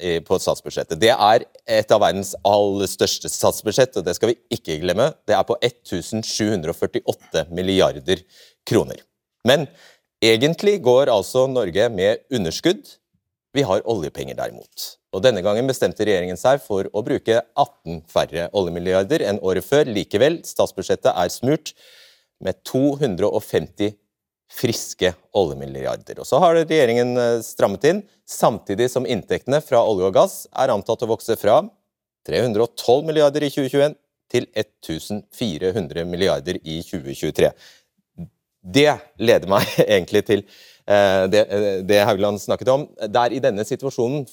i, 0.00 0.12
på 0.24 0.38
statsbudsjettet. 0.40 0.96
Det 1.00 1.12
er 1.12 1.44
et 1.68 1.92
av 1.92 2.00
verdens 2.00 2.32
aller 2.48 2.88
største 2.88 3.28
statsbudsjett, 3.28 3.98
og 4.00 4.06
det 4.06 4.16
skal 4.16 4.32
vi 4.32 4.38
ikke 4.56 4.78
glemme. 4.80 5.10
Det 5.28 5.36
er 5.36 5.44
på 5.48 5.58
1748 5.60 7.44
milliarder 7.52 8.24
kroner. 8.68 9.04
Men 9.48 9.68
egentlig 10.24 10.78
går 10.84 11.12
altså 11.12 11.44
Norge 11.50 11.88
med 11.92 12.24
underskudd. 12.32 12.96
Vi 13.52 13.68
har 13.68 13.84
oljepenger 13.84 14.38
derimot. 14.38 14.92
Og 15.12 15.20
Denne 15.20 15.44
gangen 15.44 15.68
bestemte 15.68 16.06
regjeringen 16.08 16.40
seg 16.40 16.62
for 16.64 16.88
å 16.88 17.04
bruke 17.04 17.42
18 17.52 18.06
færre 18.08 18.48
oljemilliarder 18.56 19.26
enn 19.28 19.42
året 19.44 19.68
før. 19.68 19.84
Likevel, 19.92 20.40
statsbudsjettet 20.48 21.12
er 21.12 21.28
smurt 21.34 21.74
med 22.42 22.56
250 22.64 23.92
friske 24.52 25.12
oljemilliarder. 25.36 26.20
Og 26.20 26.28
så 26.28 26.40
har 26.42 26.56
regjeringen 26.58 27.16
eh, 27.18 27.38
strammet 27.44 27.86
inn, 27.88 28.02
samtidig 28.28 28.90
som 28.92 29.08
inntektene 29.08 29.62
fra 29.64 29.82
olje 29.88 30.10
og 30.10 30.16
gass 30.16 30.42
er 30.52 30.72
antatt 30.74 31.04
å 31.04 31.10
vokse 31.10 31.36
fra 31.40 31.62
312 32.28 33.06
milliarder 33.08 33.46
i 33.46 33.50
2021 33.52 33.96
til 34.32 34.48
1400 34.54 36.04
milliarder 36.08 36.60
i 36.62 36.80
2023. 36.86 37.50
Det 38.62 38.92
leder 39.18 39.50
meg 39.50 39.66
egentlig 39.96 40.24
til 40.28 40.44
eh, 40.86 41.26
eh, 41.26 41.82
det 41.88 42.04
Haugland 42.06 42.40
snakket 42.42 42.72
om. 42.72 42.86
Det 43.02 43.26
er 43.26 43.36
i 43.36 43.42
denne 43.42 43.66
situasjonen 43.68 44.26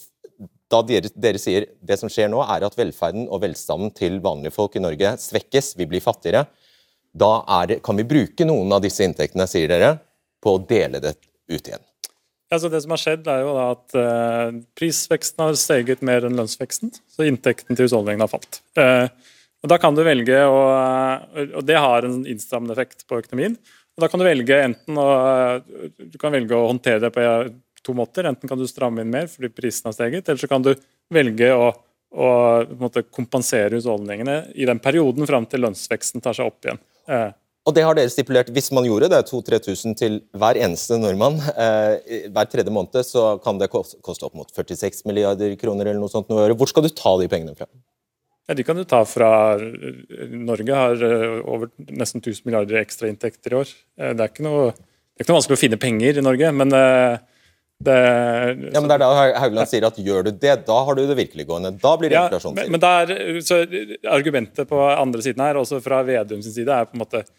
da 0.70 0.84
dere, 0.86 1.10
dere, 1.18 1.40
sier 1.42 1.66
det 1.82 1.98
som 1.98 2.12
skjer 2.12 2.30
nå, 2.30 2.44
er 2.46 2.64
at 2.68 2.76
velferden 2.78 3.26
og 3.26 3.42
velstanden 3.42 3.90
til 3.98 4.20
vanlige 4.22 4.54
folk 4.54 4.76
i 4.78 4.84
Norge 4.84 5.16
svekkes, 5.18 5.74
vi 5.80 5.88
blir 5.90 6.04
fattigere. 6.04 6.46
Da 7.10 7.42
det, 7.66 7.80
kan 7.82 7.98
vi 7.98 8.06
bruke 8.06 8.46
noen 8.46 8.76
av 8.76 8.84
disse 8.84 9.02
inntektene, 9.02 9.48
sier 9.50 9.72
dere, 9.72 9.96
på 10.44 10.56
å 10.56 10.62
dele 10.70 11.02
det 11.04 11.16
ut 11.50 11.62
igjen. 11.62 11.84
Altså 12.50 12.70
det 12.74 12.82
som 12.82 12.94
har 12.96 13.02
skjedd 13.02 13.28
er 13.30 13.44
jo 13.44 13.52
at 13.62 13.98
uh, 13.98 14.56
Prisveksten 14.78 15.44
har 15.44 15.58
steget 15.60 16.02
mer 16.06 16.26
enn 16.26 16.38
lønnsveksten, 16.40 16.92
så 17.06 17.28
inntekten 17.28 17.78
til 17.78 17.86
husholdningene 17.86 18.26
har 18.26 18.32
falt. 18.32 18.62
Uh, 18.80 19.06
og 19.60 19.70
da 19.70 19.78
kan 19.82 19.94
du 19.94 20.02
velge 20.08 20.40
å, 20.48 20.60
og 21.44 21.64
Det 21.68 21.78
har 21.78 22.08
en 22.08 22.22
innstrammende 22.24 22.74
effekt 22.74 23.06
på 23.10 23.20
økonomien. 23.20 23.58
og 23.98 24.06
Da 24.06 24.10
kan 24.10 24.22
du 24.22 24.26
velge 24.26 24.62
enten 24.64 24.98
å, 24.98 25.08
du 26.00 26.16
kan 26.22 26.34
velge 26.34 26.56
å 26.56 26.70
håndtere 26.72 27.04
det 27.04 27.12
på 27.14 27.26
to 27.84 27.96
måter. 27.98 28.28
Enten 28.30 28.50
kan 28.50 28.60
du 28.60 28.66
stramme 28.68 29.04
inn 29.04 29.12
mer 29.12 29.28
fordi 29.32 29.52
prisen 29.54 29.90
har 29.90 29.98
steget, 29.98 30.28
eller 30.28 30.42
så 30.42 30.50
kan 30.52 30.64
du 30.64 30.72
velge 31.14 31.52
å, 31.54 31.70
å 32.16 32.32
kompensere 33.12 33.76
husholdningene 33.78 34.42
i 34.56 34.68
den 34.70 34.82
perioden 34.84 35.28
fram 35.30 35.48
til 35.50 35.66
lønnsveksten 35.68 36.24
tar 36.24 36.38
seg 36.38 36.50
opp 36.50 36.66
igjen. 36.66 36.82
Eh. 37.70 37.72
Og 37.72 37.76
det 37.78 37.86
har 37.86 37.98
dere 37.98 38.10
stipulert, 38.10 38.50
Hvis 38.50 38.72
man 38.74 38.86
gjorde 38.88 39.10
det 39.10 39.22
2000-3000 39.30 39.96
til 39.98 40.20
hver 40.34 40.58
eneste 40.58 40.98
nordmann 40.98 41.40
eh, 41.54 42.26
hver 42.34 42.50
tredje 42.50 42.74
måned, 42.74 43.06
så 43.06 43.38
kan 43.44 43.60
det 43.60 43.70
koste 43.70 44.26
opp 44.26 44.36
mot 44.36 44.50
46 44.50 45.06
milliarder 45.06 45.56
kroner 45.56 45.86
eller 45.86 46.02
noe 46.02 46.10
sånt. 46.10 46.30
Noe 46.30 46.50
Hvor 46.54 46.70
skal 46.70 46.84
du 46.84 46.90
ta 46.90 47.18
de 47.20 47.30
pengene 47.30 47.56
fra? 47.56 47.70
Ja, 48.50 48.56
De 48.58 48.64
kan 48.66 48.76
du 48.76 48.84
ta 48.84 49.04
fra 49.06 49.58
Norge 49.60 50.74
har 50.74 51.04
eh, 51.06 51.42
over 51.46 51.70
nesten 51.88 52.22
1000 52.24 52.46
milliarder 52.46 52.82
ekstra 52.82 53.08
inntekter 53.08 53.54
i 53.54 53.60
år. 53.62 53.74
Eh, 54.00 54.14
det 54.18 54.26
er 54.26 54.46
noe, 54.46 54.72
det 54.74 55.22
er 55.22 55.28
ikke 55.28 55.34
noe 55.34 55.42
vanskelig 55.42 55.60
å 55.60 55.66
finne 55.68 55.82
penger 55.82 56.18
i 56.18 56.26
Norge, 56.26 56.52
men 56.52 56.74
det, 57.80 57.94
ja, 57.96 58.82
men 58.82 58.90
det 58.92 58.96
er 58.98 59.00
da 59.00 59.10
Haugland 59.40 59.70
sier 59.72 59.86
at 59.88 59.96
gjør 60.04 60.26
du 60.28 60.34
det, 60.36 60.56
da 60.68 60.80
har 60.84 60.98
du 60.98 61.06
det 61.08 61.16
virkelig 61.16 61.46
gående. 61.48 61.72
Da 61.80 61.94
blir 61.96 62.12
det 62.12 62.18
ja. 62.20 62.40
Men, 62.52 62.74
men 62.76 62.82
der, 62.84 63.14
Argumentet 64.12 64.68
på 64.68 64.82
andre 64.84 65.24
siden 65.24 65.46
her, 65.46 65.56
også 65.62 65.80
fra 65.84 66.02
Vedum 66.04 66.42
sin 66.44 66.58
side, 66.58 66.76
er 66.76 66.90
på 66.90 66.98
en 66.98 67.04
måte 67.06 67.22
eh, 67.24 67.30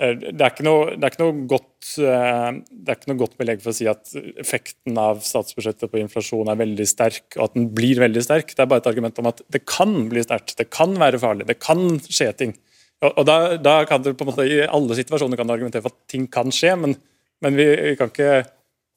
det 0.00 0.44
er, 0.46 0.62
noe, 0.64 0.94
det, 0.96 1.10
er 1.10 1.40
godt, 1.50 1.90
eh, 2.00 2.46
det 2.70 2.92
er 2.92 2.96
ikke 2.96 3.10
noe 3.10 3.20
godt 3.20 3.34
belegg 3.40 3.60
for 3.60 3.72
å 3.72 3.76
si 3.76 3.88
at 3.90 4.14
effekten 4.40 4.96
av 5.00 5.20
statsbudsjettet 5.24 5.92
på 5.92 6.00
inflasjon 6.00 6.48
er 6.48 6.60
veldig 6.60 6.86
sterk, 6.88 7.26
og 7.36 7.50
at 7.50 7.58
den 7.58 7.66
blir 7.76 8.00
veldig 8.00 8.22
sterk. 8.24 8.54
Det 8.54 8.64
er 8.64 8.70
bare 8.70 8.80
et 8.80 8.88
argument 8.88 9.20
om 9.20 9.28
at 9.28 9.42
det 9.52 9.60
kan 9.68 9.92
bli 10.08 10.24
sterkt, 10.24 10.56
det 10.56 10.70
kan 10.72 10.96
være 11.00 11.20
farlig, 11.20 11.48
det 11.50 11.58
kan 11.60 11.84
skje 12.06 12.30
ting. 12.38 12.56
Og, 13.04 13.20
da, 13.28 13.36
da, 13.60 13.76
kan 13.88 14.02
du 14.04 14.10
på 14.12 14.26
en 14.26 14.28
måte 14.28 14.44
I 14.44 14.58
alle 14.68 14.96
situasjoner 14.98 15.38
kan 15.40 15.48
du 15.48 15.54
argumentere 15.54 15.84
for 15.84 15.92
at 15.92 16.10
ting 16.12 16.26
kan 16.32 16.52
skje, 16.52 16.74
men, 16.80 16.96
men 17.44 17.56
vi, 17.56 17.68
vi 17.90 17.94
kan 18.00 18.12
ikke 18.12 18.42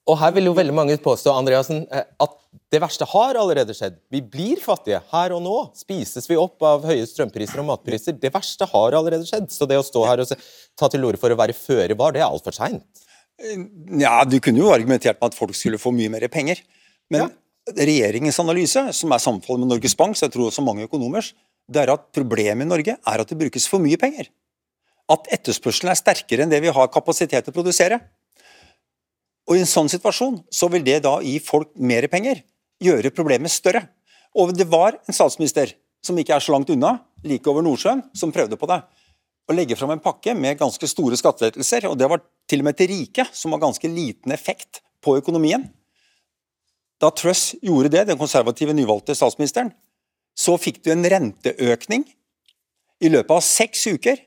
og 0.10 0.18
her 0.20 0.34
vil 0.36 0.50
jo 0.50 0.56
veldig 0.58 0.74
mange 0.76 0.96
påstå 1.00 1.32
Andreasen, 1.32 1.86
eh, 1.88 2.04
at 2.26 2.34
det 2.74 2.82
verste 2.84 3.06
har 3.08 3.38
allerede 3.40 3.74
skjedd. 3.78 3.96
Vi 4.12 4.20
blir 4.20 4.60
fattige 4.62 5.00
her 5.14 5.34
og 5.36 5.44
nå. 5.46 5.56
Spises 5.78 6.28
vi 6.30 6.38
opp 6.40 6.64
av 6.66 6.84
høye 6.90 7.06
strømpriser 7.08 7.62
og 7.62 7.70
matpriser? 7.70 8.18
Det 8.20 8.34
verste 8.34 8.68
har 8.70 8.98
allerede 8.98 9.28
skjedd. 9.30 9.48
Så 9.54 9.68
det 9.70 9.78
å 9.80 9.86
stå 9.86 10.04
her 10.10 10.24
og 10.24 10.34
ta 10.80 10.90
til 10.92 11.06
orde 11.08 11.22
for 11.22 11.32
å 11.32 11.40
være 11.40 11.56
føre 11.56 11.96
var, 12.00 12.16
det 12.16 12.24
er 12.24 12.28
altfor 12.28 12.56
seint. 12.56 12.84
Ja, 14.00 14.20
du 14.28 14.38
kunne 14.44 14.62
jo 14.62 14.74
argumentert 14.74 15.22
med 15.22 15.32
at 15.32 15.38
folk 15.38 15.56
skulle 15.58 15.82
få 15.82 15.94
mye 15.96 16.12
mer 16.12 16.28
penger. 16.34 16.60
Men 17.14 17.26
ja. 17.26 17.30
regjeringens 17.80 18.42
analyse, 18.44 18.86
som 18.98 19.14
er 19.16 19.24
sammenfallet 19.24 19.64
med 19.64 19.76
Norges 19.76 19.96
Bank, 20.00 20.18
så 20.18 20.28
jeg 20.28 20.36
tror 20.36 20.50
også 20.50 20.66
mange 20.66 20.88
økonomers, 20.90 21.32
det 21.72 21.86
er 21.86 21.94
at 21.94 22.10
problemet 22.16 22.68
i 22.68 22.70
Norge 22.70 22.98
er 22.98 23.24
at 23.24 23.30
det 23.30 23.40
brukes 23.40 23.70
for 23.72 23.84
mye 23.84 24.00
penger. 24.02 24.28
At 25.12 25.32
etterspørselen 25.36 25.94
er 25.94 26.00
sterkere 26.00 26.44
enn 26.44 26.52
det 26.52 26.60
vi 26.64 26.72
har 26.76 26.92
kapasitet 26.92 27.46
til 27.46 27.54
å 27.54 27.56
produsere. 27.56 28.02
Og 29.50 29.58
I 29.58 29.64
en 29.64 29.70
sånn 29.70 29.92
situasjon 29.92 30.40
så 30.54 30.70
vil 30.72 30.86
det 30.86 31.02
da 31.04 31.18
gi 31.24 31.36
folk 31.44 31.74
mer 31.76 32.08
penger, 32.12 32.42
gjøre 32.84 33.12
problemet 33.16 33.52
større. 33.52 33.86
Og 34.40 34.54
det 34.56 34.68
var 34.72 34.98
en 35.04 35.16
statsminister 35.16 35.76
som 36.04 36.18
ikke 36.20 36.36
er 36.36 36.44
så 36.44 36.56
langt 36.56 36.72
unna, 36.74 36.98
like 37.24 37.48
over 37.50 37.64
Nordsjøen, 37.64 38.02
som 38.16 38.32
prøvde 38.36 38.60
på 38.60 38.68
det. 38.72 38.80
Å 39.44 39.56
legge 39.56 39.76
fram 39.76 39.94
en 39.96 40.04
pakke 40.04 40.36
med 40.36 40.60
ganske 40.60 40.88
store 40.88 41.20
skattelettelser, 41.20 41.88
og 41.90 41.98
det 42.00 42.10
var 42.12 42.24
til 42.50 42.64
og 42.64 42.70
med 42.70 42.80
til 42.80 42.92
rike, 42.92 43.28
som 43.36 43.56
har 43.56 43.64
ganske 43.64 43.92
liten 43.92 44.36
effekt 44.36 44.82
på 45.04 45.18
økonomien. 45.20 45.66
Da 47.04 47.12
Truss 47.12 47.52
gjorde 47.64 47.92
det, 47.92 48.06
den 48.08 48.20
konservative 48.20 48.76
nyvalgte 48.76 49.16
statsministeren, 49.16 49.74
så 50.34 50.56
fikk 50.58 50.82
du 50.84 50.92
en 50.94 51.04
renteøkning 51.04 52.06
i 53.04 53.12
løpet 53.12 53.36
av 53.36 53.44
seks 53.46 53.84
uker 53.92 54.24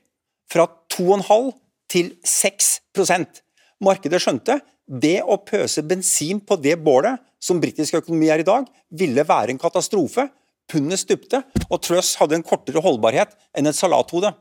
fra 0.47 0.67
2,5 0.93 1.49
til 1.91 2.13
6% 2.23 3.41
Markedet 3.83 4.21
skjønte 4.23 4.55
det 4.87 5.19
å 5.23 5.37
pøse 5.43 5.83
bensin 5.83 6.39
på 6.39 6.57
det 6.63 6.77
bålet 6.79 7.19
som 7.43 7.59
britisk 7.61 7.99
økonomi 7.99 8.31
er 8.31 8.41
i 8.41 8.47
dag, 8.47 8.67
ville 8.89 9.25
være 9.27 9.53
en 9.53 9.61
katastrofe. 9.61 10.29
Pundet 10.67 10.99
stupte, 10.99 11.43
og 11.69 11.79
Truss 11.83 12.17
hadde 12.19 12.35
en 12.39 12.43
kortere 12.43 12.81
holdbarhet 12.83 13.35
enn 13.55 13.69
et 13.69 13.77
salathode. 13.77 14.33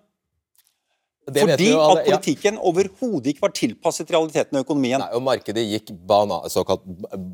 Fordi 1.27 1.73
alle, 1.75 2.03
at 2.03 2.07
politikken 2.07 2.55
ja. 2.55 2.63
overhodet 2.71 3.33
ikke 3.33 3.43
var 3.43 3.53
tilpasset 3.55 4.11
realiteten 4.15 4.59
og 4.59 4.63
økonomien. 4.63 5.01
Nei, 5.03 5.09
og 5.19 5.25
Markedet 5.27 5.65
gikk 5.67 5.91
bana, 6.07 6.39
såkalt 6.51 6.85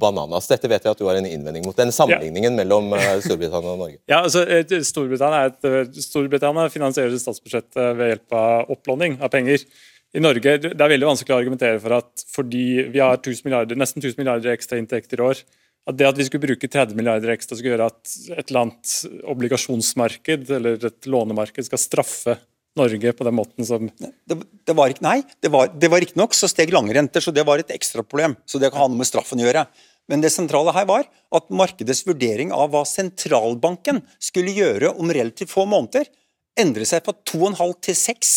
bananas. 0.00 0.48
Dette 0.48 0.70
vet 0.72 0.86
vi 0.86 0.92
at 0.94 1.00
du 1.00 1.04
har 1.10 1.20
en 1.20 1.28
innvending 1.28 1.66
mot. 1.66 1.76
Den 1.76 1.92
sammenligningen 1.92 2.54
ja. 2.54 2.58
mellom 2.62 2.88
uh, 2.96 3.04
Storbritannia 3.20 3.74
og 3.74 3.82
Norge. 3.84 3.98
Ja, 4.12 4.22
altså 4.22 4.46
Storbritannia, 4.88 5.50
et, 5.50 5.68
eh, 5.68 6.00
Storbritannia 6.04 6.72
finansierer 6.72 7.20
statsbudsjettet 7.20 7.98
ved 7.98 8.14
hjelp 8.14 8.36
av 8.36 8.72
opplåning 8.72 9.18
av 9.20 9.32
penger 9.32 9.60
i 10.12 10.20
Norge 10.20 10.58
det 10.60 10.72
er 10.76 10.92
veldig 10.92 11.08
vanskelig 11.08 11.34
å 11.34 11.40
argumentere 11.40 11.80
for 11.80 11.96
at 11.96 12.24
fordi 12.28 12.88
vi 12.92 13.00
har 13.00 13.20
milliarder, 13.44 13.78
nesten 13.80 14.02
1000 14.02 14.20
milliarder 14.20 14.52
ekstra 14.52 14.78
inntekter 14.80 15.20
i 15.20 15.26
år, 15.30 15.42
at 15.88 15.98
det 15.98 16.06
at 16.06 16.18
vi 16.18 16.26
skulle 16.28 16.44
bruke 16.44 16.68
30 16.68 16.98
milliarder 16.98 17.32
ekstra 17.34 17.56
skulle 17.58 17.74
gjøre 17.74 17.90
at 17.90 18.16
et 18.36 18.50
eller 18.50 18.66
annet 18.66 19.22
obligasjonsmarked 19.32 20.50
eller 20.58 20.84
et 20.90 21.08
lånemarked 21.10 21.66
skal 21.66 21.80
straffe 21.80 22.36
Norge 22.78 23.12
på 23.12 23.24
den 23.26 23.36
måten 23.36 23.66
som 23.68 23.88
det, 24.00 24.36
det 24.64 24.76
var 24.76 24.92
ikke, 24.92 25.04
Nei, 25.04 25.18
det 25.44 25.50
var, 25.52 25.72
det 25.76 25.90
var 25.92 26.00
riktignok 26.00 26.36
så 26.36 26.48
steg 26.48 26.72
langrenter, 26.72 27.20
så 27.20 27.34
det 27.34 27.44
var 27.44 27.60
et 27.60 27.72
ekstraproblem. 27.74 28.36
Så 28.48 28.60
det 28.62 28.70
kan 28.72 28.84
ha 28.84 28.86
noe 28.88 29.02
med 29.02 29.08
straffen 29.08 29.42
å 29.42 29.44
gjøre. 29.44 29.66
Men 30.08 30.24
det 30.24 30.32
sentrale 30.32 30.72
her 30.72 30.86
var 30.88 31.04
at 31.04 31.52
markedets 31.52 32.06
vurdering 32.08 32.48
av 32.54 32.72
hva 32.72 32.86
sentralbanken 32.88 34.00
skulle 34.16 34.54
gjøre 34.56 34.94
om 34.96 35.12
relativt 35.12 35.52
få 35.52 35.66
måneder, 35.68 36.08
endret 36.58 36.88
seg 36.88 37.04
fra 37.04 37.12
2,5 37.28 37.76
til 37.84 37.98
6 37.98 38.32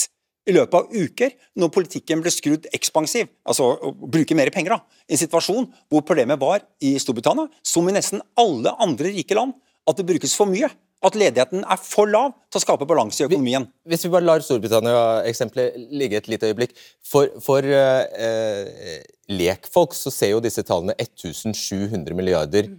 i 0.46 0.54
løpet 0.54 0.78
av 0.78 0.94
uker, 0.94 1.34
når 1.58 1.74
politikken 1.74 2.22
ble 2.22 2.32
skrudd 2.34 2.68
ekspansiv, 2.76 3.30
altså 3.48 3.72
å 3.74 3.92
bruke 3.94 4.38
mer 4.38 4.52
penger, 4.54 4.78
da, 4.78 5.02
i 5.10 5.18
en 5.18 5.22
situasjon 5.22 5.68
hvor 5.90 6.06
problemet 6.06 6.42
var 6.42 6.64
i 6.86 6.96
Storbritannia, 7.02 7.50
som 7.66 7.88
i 7.90 7.96
nesten 7.96 8.22
alle 8.40 8.76
andre 8.82 9.14
rike 9.16 9.38
land, 9.38 9.56
at 9.86 9.98
det 9.98 10.08
brukes 10.08 10.36
for 10.38 10.50
mye. 10.50 10.70
At 11.06 11.18
ledigheten 11.20 11.62
er 11.70 11.78
for 11.78 12.10
lav 12.10 12.32
til 12.50 12.58
å 12.58 12.64
skape 12.64 12.86
balanse 12.90 13.20
i 13.22 13.26
økonomien. 13.28 13.68
Hvis 13.86 14.08
vi 14.08 14.10
bare 14.14 14.26
lar 14.26 14.42
Storbritannia-eksempelet 14.42 15.76
ligge 15.94 16.18
et 16.18 16.30
lite 16.32 16.50
øyeblikk. 16.50 16.74
For, 17.06 17.30
for 17.44 17.68
eh, 17.68 19.04
lekfolk 19.30 19.94
så 19.94 20.14
ser 20.14 20.34
jo 20.34 20.42
disse 20.42 20.64
tallene 20.66 20.96
1700 20.98 22.18
milliarder 22.18 22.72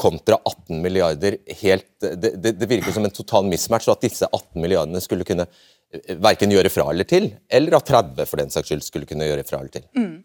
kontra 0.00 0.38
18 0.48 0.80
milliarder 0.80 1.36
helt 1.60 1.90
det, 2.00 2.32
det, 2.40 2.54
det 2.56 2.68
virker 2.70 2.94
som 2.96 3.04
en 3.04 3.12
total 3.12 3.44
mismatch, 3.46 3.86
og 3.90 3.98
at 3.98 4.06
disse 4.08 4.26
18 4.26 4.56
milliardene 4.62 5.02
skulle 5.04 5.26
kunne 5.28 5.46
verken 6.22 6.52
gjøre 6.54 6.70
fra 6.72 6.86
eller 6.92 7.08
til, 7.08 7.28
eller 7.50 7.76
at 7.80 7.90
30 7.90 8.28
for 8.30 8.42
den 8.42 8.52
saks 8.54 8.70
skyld 8.70 8.86
skulle 8.86 9.10
kunne 9.10 9.26
gjøre 9.28 9.46
fra 9.48 9.62
eller 9.62 9.74
til. 9.74 9.86
Mm. 9.98 10.18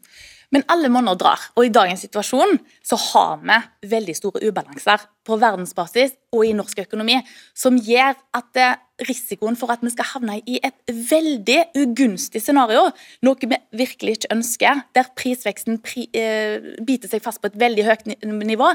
Men 0.54 0.64
alle 0.72 0.92
monner 0.94 1.18
drar, 1.18 1.42
og 1.58 1.66
i 1.66 1.74
dagens 1.74 2.06
situasjon 2.06 2.60
så 2.86 3.00
har 3.10 3.42
vi 3.42 3.58
veldig 3.92 4.16
store 4.16 4.44
ubalanser 4.46 5.08
på 5.26 5.38
verdensbasis 5.42 6.14
og 6.36 6.46
i 6.46 6.54
norsk 6.56 6.84
økonomi, 6.86 7.18
som 7.58 7.80
gjør 7.82 8.14
at 8.38 8.62
risikoen 9.04 9.58
for 9.60 9.74
at 9.74 9.82
vi 9.84 9.92
skal 9.92 10.08
havne 10.14 10.38
i 10.48 10.60
et 10.64 10.78
veldig 10.88 11.58
ugunstig 11.82 12.40
scenario, 12.44 12.86
noe 13.26 13.50
vi 13.50 13.60
virkelig 13.76 14.20
ikke 14.20 14.32
ønsker, 14.38 14.86
der 14.96 15.12
prisveksten 15.18 15.82
pri, 15.84 16.08
eh, 16.14 16.76
biter 16.86 17.12
seg 17.12 17.24
fast 17.26 17.42
på 17.42 17.52
et 17.52 17.60
veldig 17.60 17.84
høyt 17.84 18.06
nivå, 18.24 18.72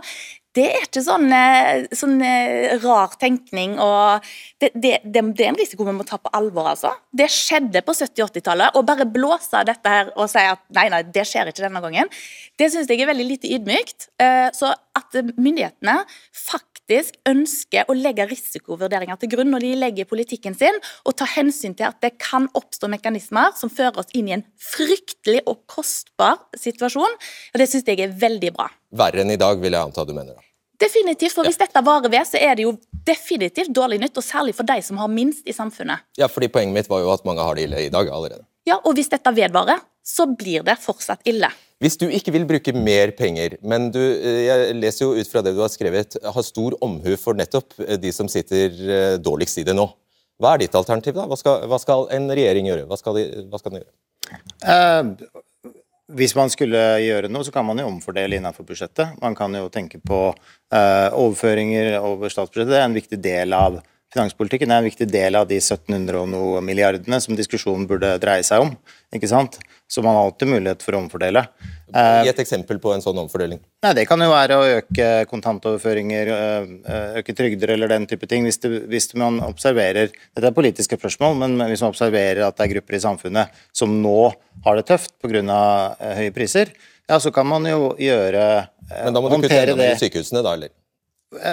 det 0.58 0.64
er 0.66 0.84
ikke 0.86 1.02
sånn, 1.04 1.28
eh, 1.30 1.84
sånn 1.94 2.16
eh, 2.26 2.74
rar 2.82 3.14
tenkning. 3.20 3.76
og 3.78 4.26
det, 4.58 4.72
det, 4.74 4.96
det, 5.04 5.22
er 5.22 5.50
en 5.52 5.58
risiko 5.58 5.86
vi 5.86 5.94
må 5.94 6.06
ta 6.06 6.18
på 6.18 6.32
alvor. 6.34 6.72
altså. 6.72 6.90
Det 7.14 7.28
skjedde 7.30 7.84
på 7.86 7.94
70-80-tallet. 7.94 8.74
Å 8.74 8.82
bare 8.86 9.06
blåse 9.06 9.62
dette 9.66 9.94
her 9.94 10.10
og 10.16 10.30
si 10.32 10.42
at 10.42 10.62
nei, 10.74 10.88
nei, 10.90 11.04
det 11.06 11.26
skjer 11.28 11.52
ikke 11.52 11.66
denne 11.66 11.82
gangen, 11.84 12.10
det 12.58 12.70
syns 12.72 12.90
jeg 12.90 13.00
er 13.00 13.12
veldig 13.12 13.28
lite 13.28 13.50
ydmykt. 13.54 14.10
Eh, 14.20 14.48
så 14.56 14.74
at 14.98 15.16
myndighetene 15.38 15.96
faktisk 16.36 17.16
ønsker 17.28 17.88
å 17.90 17.94
legge 17.94 18.26
risikovurderinger 18.30 19.20
til 19.20 19.30
grunn 19.34 19.52
når 19.54 19.64
de 19.64 19.72
legger 19.78 20.08
politikken 20.10 20.56
sin, 20.58 20.76
og 21.06 21.16
ta 21.20 21.28
hensyn 21.30 21.76
til 21.78 21.88
at 21.88 22.00
det 22.02 22.16
kan 22.22 22.48
oppstå 22.58 22.90
mekanismer 22.90 23.54
som 23.58 23.72
fører 23.72 24.02
oss 24.02 24.10
inn 24.16 24.30
i 24.30 24.36
en 24.38 24.46
fryktelig 24.58 25.44
og 25.46 25.62
kostbar 25.70 26.40
situasjon. 26.58 27.18
og 27.54 27.62
Det 27.62 27.68
syns 27.70 27.86
jeg 27.86 28.02
er 28.02 28.14
veldig 28.14 28.54
bra. 28.56 28.70
Verre 28.90 29.22
enn 29.22 29.30
i 29.30 29.40
dag, 29.40 29.60
vil 29.62 29.76
jeg 29.76 29.90
anta 29.90 30.04
du 30.04 30.14
mener. 30.16 30.34
da. 30.34 30.46
Definitivt, 30.80 31.34
for 31.36 31.44
Hvis 31.44 31.60
dette 31.60 31.82
varer 31.84 32.08
ved, 32.08 32.24
så 32.26 32.40
er 32.40 32.54
det 32.56 32.64
jo 32.64 32.78
definitivt 33.04 33.72
dårlig 33.76 34.00
nytt, 34.00 34.16
og 34.16 34.24
særlig 34.24 34.54
for 34.56 34.64
de 34.64 34.80
som 34.82 34.96
har 34.96 35.08
minst 35.12 35.46
i 35.46 35.52
samfunnet. 35.52 36.06
Ja, 36.16 36.26
fordi 36.26 36.48
Poenget 36.48 36.74
mitt 36.74 36.88
var 36.88 37.02
jo 37.04 37.12
at 37.12 37.24
mange 37.28 37.44
har 37.44 37.54
det 37.54 37.68
ille 37.68 37.82
i 37.86 37.92
dag 37.92 38.08
allerede. 38.08 38.46
Ja, 38.66 38.80
Og 38.84 38.94
hvis 38.94 39.10
dette 39.12 39.32
vedvarer, 39.34 39.80
så 40.04 40.26
blir 40.26 40.64
det 40.64 40.78
fortsatt 40.80 41.20
ille. 41.28 41.50
Hvis 41.80 41.96
du 41.96 42.04
ikke 42.12 42.34
vil 42.34 42.44
bruke 42.44 42.74
mer 42.76 43.14
penger, 43.16 43.56
men 43.64 43.88
du, 43.94 44.00
eh, 44.00 44.42
jeg 44.44 44.74
leser 44.76 45.06
jo 45.06 45.14
ut 45.16 45.30
fra 45.32 45.40
det 45.40 45.54
du 45.56 45.62
har 45.62 45.72
skrevet, 45.72 46.18
har 46.20 46.44
stor 46.44 46.76
omhu 46.84 47.14
for 47.16 47.38
nettopp 47.38 47.72
eh, 47.86 47.96
de 48.00 48.12
som 48.12 48.28
sitter 48.28 48.68
eh, 48.68 49.14
dårligst 49.16 49.62
i 49.62 49.64
det 49.64 49.74
nå. 49.78 49.86
Hva 50.40 50.54
er 50.54 50.64
ditt 50.64 50.76
alternativ, 50.76 51.16
da? 51.16 51.24
Hva 51.28 51.38
skal, 51.40 51.64
hva 51.68 51.78
skal 51.80 52.04
en 52.16 52.28
regjering 52.28 52.68
gjøre? 52.68 52.84
Hva 52.88 53.00
skal, 53.00 53.16
de, 53.16 53.46
hva 53.48 53.60
skal 53.60 53.72
den 53.72 53.80
gjøre? 53.80 53.94
Eh, 54.68 55.32
hvis 56.20 56.34
man 56.36 56.52
skulle 56.52 56.82
gjøre 57.00 57.30
noe, 57.32 57.46
så 57.48 57.54
kan 57.54 57.64
man 57.64 57.80
jo 57.80 57.88
omfordele 57.88 58.36
innenfor 58.36 58.66
budsjettet. 58.68 59.16
Man 59.22 59.36
kan 59.38 59.54
jo 59.56 59.72
tenke 59.72 60.02
på 60.04 60.20
eh, 60.34 61.08
overføringer 61.16 61.96
over 62.00 62.32
statsbudsjettet. 62.32 62.74
Det 62.74 62.80
er 62.80 62.88
en 62.90 62.98
viktig 62.98 63.20
del 63.24 63.56
av 63.56 63.80
finanspolitikken. 64.14 64.70
Er 64.70 64.82
en 64.82 64.88
viktig 64.88 65.08
del 65.10 65.38
av 65.38 65.48
de 65.50 65.58
1700 65.60 66.18
og 66.20 66.28
noe 66.30 66.62
milliardene 66.64 67.20
som 67.22 67.36
diskusjonen 67.38 67.86
burde 67.90 68.16
dreie 68.22 68.44
seg 68.46 68.66
om. 68.66 68.74
ikke 69.14 69.30
sant? 69.30 69.58
Så 69.90 70.02
man 70.02 70.14
har 70.14 70.28
alltid 70.28 70.48
mulighet 70.48 70.84
for 70.86 70.94
å 70.94 71.00
omfordele. 71.02 71.42
Gi 71.90 72.30
et 72.30 72.42
eksempel 72.42 72.78
på 72.78 72.92
en 72.94 73.02
sånn 73.02 73.18
omfordeling. 73.18 73.58
Nei, 73.82 73.92
Det 73.94 74.04
kan 74.06 74.22
jo 74.22 74.28
være 74.30 74.58
å 74.58 74.68
øke 74.76 75.08
kontantoverføringer, 75.30 76.30
øh, 76.30 76.68
øke 77.18 77.34
trygder 77.34 77.74
eller 77.74 77.90
den 77.90 78.06
type 78.06 78.28
ting. 78.30 78.44
Hvis, 78.46 78.60
det, 78.62 78.84
hvis 78.86 79.10
man 79.14 79.40
observerer 79.42 80.12
Dette 80.12 80.46
er 80.46 80.54
politiske 80.54 80.98
spørsmål, 80.98 81.34
men 81.42 81.58
hvis 81.66 81.82
man 81.82 81.90
observerer 81.90 82.46
at 82.46 82.56
det 82.56 82.68
er 82.68 82.74
grupper 82.76 82.94
i 82.94 83.02
samfunnet 83.02 83.62
som 83.72 83.90
nå 84.02 84.32
har 84.64 84.78
det 84.78 84.86
tøft 84.86 85.16
pga. 85.18 85.40
Høye 86.20 86.30
priser, 86.34 86.70
ja, 87.10 87.18
så 87.18 87.32
kan 87.34 87.46
man 87.46 87.66
jo 87.66 87.96
gjøre 87.98 88.68
Men 88.90 89.14
da 89.14 89.20
må 89.20 89.30
du 89.30 89.40
kutte 89.42 89.58
enda 89.58 89.74
mer 89.78 89.96
i 89.96 89.98
sykehusene, 89.98 90.42
da, 90.46 90.54
eller? 90.54 90.70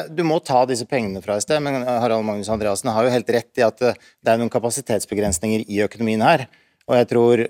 Du 0.10 0.24
må 0.26 0.40
ta 0.42 0.64
disse 0.66 0.88
pengene 0.90 1.22
fra 1.22 1.36
et 1.38 1.46
sted, 1.46 1.62
men 1.62 1.84
Harald 1.86 2.26
Magnus 2.26 2.50
Andreassen 2.50 2.90
har 2.90 3.06
jo 3.06 3.14
helt 3.14 3.28
rett 3.30 3.60
i 3.62 3.66
at 3.66 3.78
det 3.78 4.32
er 4.32 4.40
noen 4.42 4.50
kapasitetsbegrensninger 4.50 5.68
i 5.70 5.84
økonomien 5.86 6.24
her. 6.26 6.48
Og 6.90 6.98
jeg 6.98 7.10
tror 7.12 7.44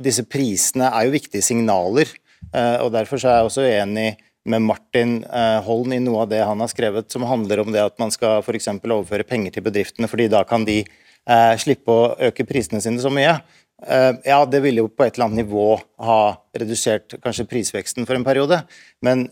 disse 0.00 0.24
prisene 0.24 0.88
er 0.88 1.04
jo 1.04 1.16
viktige 1.16 1.44
signaler 1.44 2.08
Eh, 2.54 2.78
og 2.82 2.92
Derfor 2.94 3.20
er 3.20 3.40
jeg 3.40 3.50
også 3.50 3.66
enig 3.66 4.08
med 4.46 4.62
Martin 4.62 5.18
eh, 5.24 5.58
Holm 5.66 5.94
i 5.96 6.00
noe 6.02 6.24
av 6.24 6.30
det 6.30 6.42
han 6.46 6.62
har 6.62 6.70
skrevet, 6.70 7.10
som 7.12 7.26
handler 7.26 7.64
om 7.64 7.72
det 7.74 7.82
at 7.82 7.96
man 8.02 8.12
skal 8.14 8.42
f.eks. 8.44 8.70
overføre 8.78 9.26
penger 9.26 9.56
til 9.56 9.66
bedriftene, 9.66 10.10
fordi 10.10 10.28
da 10.32 10.44
kan 10.46 10.66
de 10.68 10.82
eh, 10.84 11.54
slippe 11.60 11.92
å 11.92 12.12
øke 12.28 12.46
prisene 12.48 12.82
sine 12.84 13.02
så 13.02 13.12
mye. 13.12 13.38
Ja, 13.76 14.38
det 14.48 14.62
ville 14.64 14.80
jo 14.80 14.88
på 14.88 15.04
et 15.04 15.18
eller 15.18 15.26
annet 15.26 15.42
nivå 15.42 15.74
ha 16.00 16.20
redusert 16.56 17.18
kanskje 17.20 17.44
prisveksten 17.50 18.06
for 18.08 18.16
en 18.16 18.24
periode, 18.24 18.62
men 19.04 19.26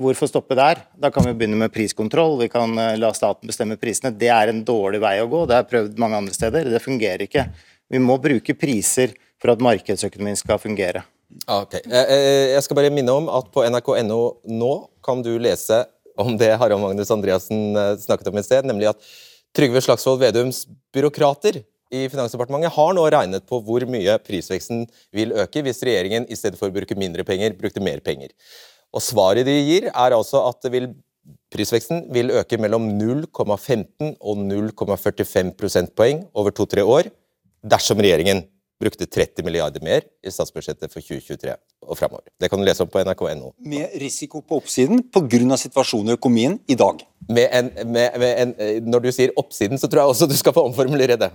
hvorfor 0.00 0.30
stoppe 0.30 0.56
der? 0.58 0.80
Da 0.98 1.12
kan 1.14 1.26
vi 1.28 1.36
begynne 1.36 1.58
med 1.60 1.72
priskontroll, 1.74 2.38
vi 2.40 2.48
kan 2.52 2.74
la 2.98 3.12
staten 3.16 3.50
bestemme 3.50 3.78
prisene. 3.80 4.14
Det 4.16 4.30
er 4.32 4.52
en 4.52 4.64
dårlig 4.66 5.02
vei 5.02 5.18
å 5.22 5.28
gå, 5.30 5.44
det 5.50 5.58
er 5.58 5.68
prøvd 5.68 6.00
mange 6.00 6.18
andre 6.22 6.36
steder, 6.36 6.70
det 6.72 6.82
fungerer 6.82 7.26
ikke. 7.28 7.46
Vi 7.90 8.00
må 8.02 8.16
bruke 8.22 8.56
priser 8.58 9.14
for 9.40 9.54
at 9.54 9.64
markedsøkonomien 9.64 10.38
skal 10.38 10.60
fungere. 10.62 11.04
Ok. 11.46 11.78
Eh, 11.80 12.12
eh, 12.12 12.46
jeg 12.56 12.62
skal 12.66 12.78
bare 12.78 12.92
minne 12.92 13.14
om 13.14 13.28
at 13.32 13.50
på 13.54 13.64
nrk.no 13.66 14.20
nå 14.50 14.72
kan 15.04 15.22
du 15.24 15.32
lese 15.38 15.84
om 16.20 16.34
det 16.38 16.52
Harald 16.58 16.82
Magnus 16.82 17.12
Andreassen 17.14 17.76
eh, 17.76 17.96
snakket 18.02 18.30
om 18.32 18.40
i 18.40 18.44
sted, 18.46 18.66
nemlig 18.68 18.90
at 18.90 19.12
Trygve 19.56 19.82
Slagsvold 19.82 20.20
Vedums 20.22 20.64
byråkrater 20.94 21.62
i 21.90 22.04
Finansdepartementet 22.10 22.74
har 22.74 22.92
nå 22.94 23.06
regnet 23.10 23.46
på 23.50 23.58
hvor 23.66 23.82
mye 23.90 24.14
prisveksten 24.22 24.84
vil 25.14 25.34
øke 25.42 25.62
hvis 25.66 25.82
regjeringen 25.86 26.28
i 26.30 26.38
stedet 26.38 26.58
for 26.58 26.70
å 26.70 26.74
bruke 26.74 26.98
mindre 26.98 27.24
penger, 27.26 27.56
brukte 27.58 27.82
mer 27.82 28.02
penger. 28.04 28.30
Og 28.94 29.04
Svaret 29.04 29.46
de 29.46 29.54
gir, 29.54 29.88
er 29.90 30.16
altså 30.16 30.42
at 30.48 30.70
vil, 30.72 30.90
prisveksten 31.52 32.08
vil 32.14 32.32
øke 32.40 32.58
mellom 32.58 32.88
0,15 32.98 34.16
og 34.20 34.40
0,45 34.46 35.52
prosentpoeng 35.58 36.24
over 36.34 36.54
to-tre 36.54 36.84
år 36.84 37.10
dersom 37.60 38.00
regjeringen 38.00 38.44
brukte 38.80 39.04
30 39.04 39.44
milliarder 39.44 39.82
mer 39.84 40.06
i 40.24 40.32
statsbudsjettet 40.32 40.88
for 40.88 41.04
2023 41.04 41.52
og 41.84 41.98
fremover. 41.98 42.24
Det 42.40 42.48
kan 42.48 42.60
du 42.60 42.64
lese 42.64 42.84
om 42.84 42.90
på 42.90 43.02
nrk.no. 43.04 43.52
Med 43.60 43.92
risiko 44.00 44.40
på 44.40 44.60
oppsiden 44.60 45.02
pga. 45.12 45.56
situasjonen 45.60 46.14
i 46.14 46.16
økonomien 46.16 46.58
i 46.66 46.76
dag. 46.80 47.04
Med 47.28 47.48
en, 47.52 47.70
med, 47.92 48.16
med 48.18 48.30
en, 48.42 48.54
når 48.88 49.04
du 49.04 49.10
sier 49.12 49.34
oppsiden, 49.36 49.78
så 49.78 49.88
tror 49.88 50.02
jeg 50.02 50.14
også 50.14 50.30
du 50.30 50.36
skal 50.38 50.56
få 50.56 50.64
omformulere 50.70 51.18
det. 51.20 51.30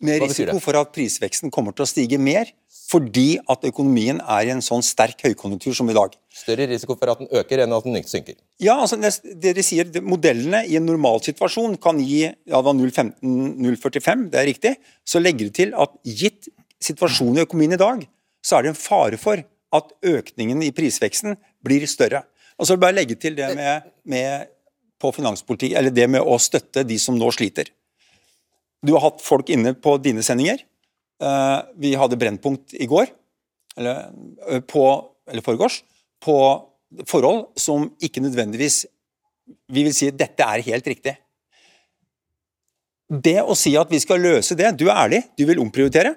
Med 0.00 0.22
risiko 0.24 0.58
for 0.60 0.76
at 0.80 0.92
prisveksten 0.92 1.52
kommer 1.52 1.76
til 1.76 1.84
å 1.84 1.88
stige 1.88 2.18
mer, 2.20 2.48
fordi 2.86 3.36
at 3.50 3.64
økonomien 3.66 4.20
er 4.22 4.46
i 4.46 4.52
en 4.54 4.62
sånn 4.62 4.84
sterk 4.84 5.24
høykonjunktur 5.26 5.74
som 5.74 5.88
i 5.90 5.96
dag. 5.96 6.12
Større 6.30 6.68
risiko 6.70 6.94
for 6.98 7.10
at 7.10 7.22
den 7.22 7.30
øker 7.34 7.64
enn 7.64 7.74
at 7.74 7.86
den 7.86 7.96
synker? 8.06 8.36
Ja, 8.62 8.76
altså 8.84 8.98
dere 9.42 9.64
sier 9.66 9.90
Modellene 10.06 10.62
i 10.68 10.76
en 10.78 10.86
normalsituasjon 10.86 11.74
kan 11.82 11.98
gi 11.98 12.22
ja, 12.28 12.60
0,15-0,45, 12.62 14.28
det 14.30 14.40
er 14.40 14.48
riktig. 14.50 14.74
Så 15.02 15.22
legger 15.22 15.50
det 15.50 15.56
til 15.58 15.74
at 15.74 15.96
gitt 16.06 16.50
situasjonen 16.82 17.40
i 17.40 17.46
økonomien 17.46 17.74
i 17.74 17.80
dag, 17.80 18.04
så 18.44 18.58
er 18.58 18.66
det 18.66 18.74
en 18.74 18.78
fare 18.78 19.18
for 19.18 19.42
at 19.76 19.90
økningen 20.06 20.62
i 20.62 20.70
prisveksten 20.74 21.34
blir 21.66 21.88
større. 21.90 22.22
Og 22.56 22.68
så 22.68 22.72
vil 22.74 22.78
jeg 22.78 22.84
bare 22.86 22.98
legge 23.00 23.18
til 23.20 23.34
det 23.36 23.50
med, 23.58 23.90
med 24.06 24.52
på 25.02 25.10
finanspolitikk, 25.16 25.74
eller 25.76 25.92
det 25.92 26.06
med 26.12 26.22
å 26.22 26.38
støtte 26.40 26.86
de 26.86 27.00
som 27.02 27.18
nå 27.18 27.32
sliter. 27.34 27.68
Du 28.86 28.94
har 28.94 29.08
hatt 29.08 29.24
folk 29.24 29.50
inne 29.52 29.74
på 29.74 29.96
dine 29.98 30.22
sendinger. 30.24 30.62
Eh, 31.22 31.58
vi 31.80 31.94
hadde 31.96 32.18
Brennpunkt 32.20 32.74
i 32.76 32.86
går, 32.86 33.06
eller, 33.76 34.10
eh, 34.48 34.60
på, 34.60 34.84
eller 35.30 35.44
foregårs, 35.44 35.82
på 36.20 36.36
forhold 37.08 37.46
som 37.58 37.90
ikke 38.00 38.22
nødvendigvis 38.24 38.86
Vi 39.70 39.82
vil 39.84 39.94
si 39.94 40.08
at 40.10 40.16
dette 40.18 40.42
er 40.42 40.62
helt 40.66 40.86
riktig. 40.86 41.12
Det 43.06 43.38
å 43.42 43.54
si 43.54 43.76
at 43.78 43.90
vi 43.90 44.00
skal 44.02 44.18
løse 44.18 44.56
det 44.58 44.72
Du 44.78 44.88
er 44.88 44.96
ærlig, 44.96 45.20
du 45.38 45.44
vil 45.46 45.60
omprioritere. 45.62 46.16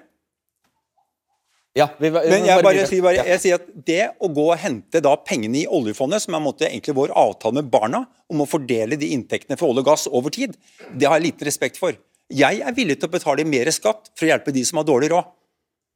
Ja, 1.78 1.86
vi, 1.98 2.10
vi, 2.10 2.22
Men 2.26 2.48
jeg, 2.48 2.62
bare, 2.66 2.86
sier 2.90 3.04
bare, 3.04 3.22
jeg 3.28 3.42
sier 3.44 3.60
at 3.60 3.68
det 3.86 4.00
å 4.18 4.30
gå 4.34 4.48
og 4.48 4.58
hente 4.58 4.98
da 4.98 5.12
pengene 5.22 5.60
i 5.60 5.68
oljefondet, 5.70 6.24
som 6.24 6.34
er 6.34 6.42
måte, 6.42 6.66
egentlig 6.66 6.96
vår 6.98 7.12
avtale 7.14 7.60
med 7.60 7.70
barna 7.70 8.02
om 8.26 8.42
å 8.42 8.48
fordele 8.50 8.98
de 8.98 9.12
inntektene 9.14 9.58
for 9.60 9.70
olje 9.70 9.84
og 9.84 9.90
gass 9.92 10.08
over 10.10 10.34
tid, 10.34 10.56
det 10.90 11.06
har 11.06 11.20
jeg 11.20 11.28
lite 11.28 11.46
respekt 11.46 11.78
for. 11.78 11.94
Jeg 12.30 12.60
er 12.62 12.76
villig 12.76 12.98
til 13.00 13.10
å 13.10 13.14
betale 13.14 13.46
mer 13.48 13.70
skatt 13.74 14.12
for 14.14 14.26
å 14.26 14.30
hjelpe 14.30 14.54
de 14.54 14.62
som 14.66 14.80
har 14.80 14.86
dårlig 14.88 15.10
råd. 15.12 15.32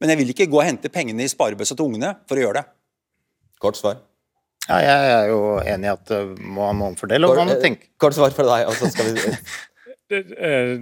Men 0.01 0.11
jeg 0.11 0.19
vil 0.19 0.33
ikke 0.33 0.49
gå 0.51 0.59
og 0.59 0.67
hente 0.67 0.91
pengene 0.91 1.23
i 1.23 1.31
sparebøssa 1.31 1.77
til 1.77 1.87
ungene 1.87 2.11
for 2.27 2.39
å 2.39 2.43
gjøre 2.43 2.61
det. 2.61 2.65
Kort 3.63 3.79
svar. 3.79 4.01
Ja, 4.65 4.79
jeg 4.81 5.13
er 5.13 5.29
jo 5.29 5.39
enig 5.61 5.87
i 5.87 5.93
at 5.93 6.11
man 6.41 6.79
må 6.79 6.89
omfordele, 6.91 7.29
og 7.29 7.37
man 7.37 7.53
må 7.53 7.59
tenke 7.61 7.91
Kort 8.01 8.17
svar 8.17 8.33
fra 8.33 8.47
deg, 8.47 8.65
og 8.67 8.75
så 8.79 8.89
skal 8.89 9.11
vi 9.13 9.35
det, 10.11 10.21
eh, 10.35 10.73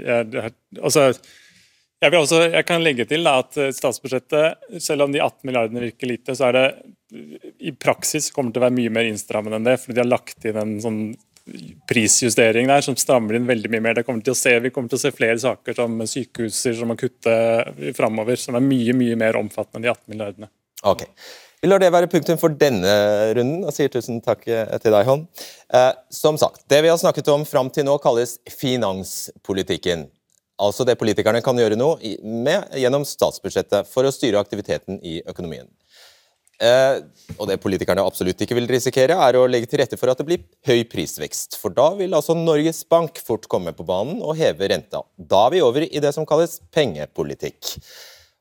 jeg, 0.00 0.54
altså 0.80 1.10
jeg, 1.10 2.14
også, 2.16 2.40
jeg, 2.46 2.64
kan 2.68 2.80
legge 2.84 3.04
til 3.08 3.26
da, 3.28 3.36
at 3.44 3.58
eh, 3.60 3.72
statsbudsjettet, 3.76 4.80
selv 4.80 5.04
om 5.04 5.12
de 5.12 5.20
18 5.20 5.44
milliardene 5.44 5.84
virker 5.84 6.08
lite, 6.08 6.36
så 6.36 6.48
er 6.48 6.56
det 6.56 6.66
i 7.60 7.74
praksis 7.76 8.30
kommer 8.32 8.54
til 8.54 8.62
å 8.62 8.66
være 8.68 8.76
mye 8.78 8.92
mer 8.96 9.08
innstrammende 9.10 9.60
enn 9.60 9.68
det. 9.68 9.76
fordi 9.82 9.98
de 9.98 10.02
har 10.04 10.08
lagt 10.08 10.46
inn 10.48 10.60
en 10.60 10.76
sånn 10.80 11.00
prisjustering 11.90 12.68
der 12.70 12.84
som 12.84 12.96
strammer 12.98 13.36
inn 13.36 13.48
veldig 13.48 13.70
mye 13.72 13.84
mer. 13.84 13.98
Det 13.98 14.06
kommer 14.06 14.24
til 14.24 14.34
å 14.34 14.38
se, 14.38 14.54
vi 14.62 14.72
kommer 14.74 14.92
til 14.92 15.00
å 15.00 15.02
se 15.02 15.12
flere 15.14 15.38
saker 15.42 15.76
som 15.76 16.00
sykehuser 16.06 16.76
som 16.78 16.90
må 16.92 16.96
kutte 17.00 17.36
framover, 17.96 18.40
som 18.40 18.58
er 18.58 18.64
mye 18.64 18.96
mye 18.96 19.18
mer 19.20 19.38
omfattende 19.40 19.80
enn 19.80 19.88
de 19.88 19.94
18 19.94 20.14
milliardene. 20.14 20.50
Ok. 20.88 21.06
Vi 21.60 21.68
lar 21.68 21.82
det 21.82 21.90
være 21.92 22.08
punktum 22.08 22.38
for 22.40 22.54
denne 22.56 22.92
runden, 23.36 23.66
og 23.68 23.74
sier 23.76 23.90
tusen 23.92 24.22
takk 24.24 24.46
eh, 24.48 24.78
til 24.80 24.94
deg, 24.94 25.04
Hånd. 25.04 25.26
Eh, 25.76 25.90
som 26.08 26.38
sagt, 26.40 26.62
det 26.72 26.80
vi 26.80 26.88
har 26.88 26.96
snakket 27.00 27.28
om 27.34 27.44
fram 27.44 27.68
til 27.68 27.84
nå, 27.84 27.98
kalles 28.00 28.38
finanspolitikken. 28.48 30.06
Altså 30.60 30.84
det 30.88 30.96
politikerne 31.00 31.42
kan 31.44 31.60
gjøre 31.60 31.76
noe 31.76 32.16
med 32.20 32.72
gjennom 32.80 33.04
statsbudsjettet 33.08 33.88
for 33.92 34.08
å 34.08 34.12
styre 34.12 34.40
aktiviteten 34.40 35.00
i 35.04 35.20
økonomien. 35.28 35.68
Eh, 36.60 37.00
og 37.38 37.46
det 37.48 37.56
politikerne 37.62 38.04
absolutt 38.04 38.42
ikke 38.44 38.56
vil 38.58 38.68
risikere, 38.68 39.16
er 39.16 39.38
å 39.38 39.46
legge 39.48 39.70
til 39.70 39.80
rette 39.80 39.96
for 39.96 40.12
at 40.12 40.20
det 40.20 40.26
blir 40.28 40.44
høy 40.68 40.84
prisvekst. 40.90 41.56
For 41.60 41.72
da 41.72 41.88
vil 41.96 42.16
altså 42.16 42.36
Norges 42.36 42.82
Bank 42.84 43.22
fort 43.24 43.48
komme 43.48 43.72
på 43.76 43.86
banen 43.88 44.20
og 44.20 44.36
heve 44.40 44.68
renta. 44.72 45.00
Da 45.16 45.46
er 45.46 45.56
vi 45.56 45.64
over 45.64 45.86
i 45.88 46.02
det 46.04 46.12
som 46.16 46.28
kalles 46.28 46.58
pengepolitikk. 46.74 47.78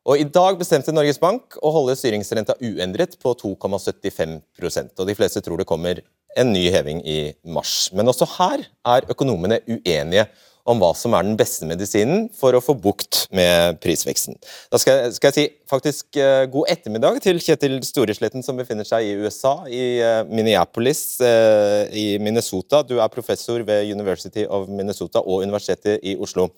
Og 0.10 0.20
I 0.20 0.28
dag 0.28 0.58
bestemte 0.60 0.94
Norges 0.96 1.20
Bank 1.22 1.56
å 1.64 1.72
holde 1.76 1.96
styringsrenta 2.00 2.58
uendret 2.64 3.16
på 3.22 3.36
2,75% 3.40 5.00
og 5.00 5.08
de 5.08 5.16
fleste 5.16 5.44
tror 5.46 5.62
det 5.62 5.68
kommer 5.70 6.02
en 6.40 6.52
ny 6.54 6.66
heving 6.74 7.02
i 7.08 7.20
mars. 7.56 7.90
Men 7.96 8.10
også 8.12 8.28
her 8.38 8.64
er 8.88 9.08
økonomene 9.12 9.62
uenige 9.68 10.28
om 10.70 10.80
hva 10.82 10.92
som 10.98 11.16
er 11.18 11.26
den 11.26 11.38
beste 11.40 11.68
medisinen 11.70 12.28
for 12.38 12.54
å 12.54 12.62
få 12.64 12.76
bukt 12.78 13.24
med 13.36 13.80
prisveksten. 13.84 14.38
Da 14.70 14.80
skal, 14.82 15.00
jeg, 15.04 15.16
skal 15.18 15.32
jeg 15.32 15.38
si 15.38 15.46
faktisk 15.70 16.20
uh, 16.22 16.46
god 16.52 16.70
ettermiddag 16.74 17.20
til 17.26 17.42
Kjetil 17.42 17.80
Storesletten, 17.86 18.46
som 18.46 18.60
befinner 18.60 18.88
seg 18.88 19.08
i 19.08 19.16
USA, 19.18 19.56
i 19.66 19.84
uh, 20.04 20.22
Minneapolis 20.30 21.04
uh, 21.24 21.90
i 21.90 22.20
Minnesota. 22.22 22.84
Du 22.86 23.00
er 23.00 23.14
professor 23.14 23.64
ved 23.66 23.90
University 23.90 24.46
of 24.46 24.70
Minnesota 24.70 25.24
og 25.24 25.46
Universitetet 25.48 26.06
i 26.06 26.16
Oslo. 26.20 26.50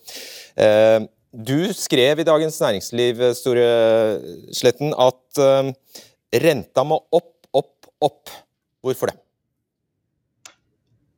du 1.32 1.72
skrev 1.74 2.20
i 2.20 2.26
Dagens 2.28 2.60
Næringsliv 2.60 3.22
Storesletten, 3.38 4.92
at 5.00 5.42
renta 6.44 6.84
må 6.84 7.00
opp, 7.12 7.34
opp, 7.54 7.92
opp. 8.04 8.34
Hvorfor 8.84 9.12
det? 9.12 9.18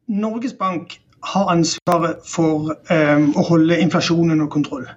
Norges 0.07 0.53
Bank 0.53 0.99
har 1.23 1.51
ansvaret 1.53 2.23
for 2.27 2.73
um, 2.75 3.29
å 3.39 3.45
holde 3.47 3.79
inflasjonen 3.79 4.35
under 4.35 4.49
kontroll. 4.51 4.87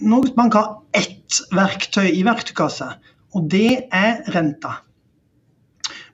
Norges 0.00 0.36
Bank 0.36 0.54
har 0.56 0.68
ett 0.96 1.40
verktøy 1.52 2.06
i 2.12 2.22
verktøykassa, 2.24 2.94
og 3.34 3.50
det 3.52 3.90
er 3.92 4.22
renta. 4.34 4.78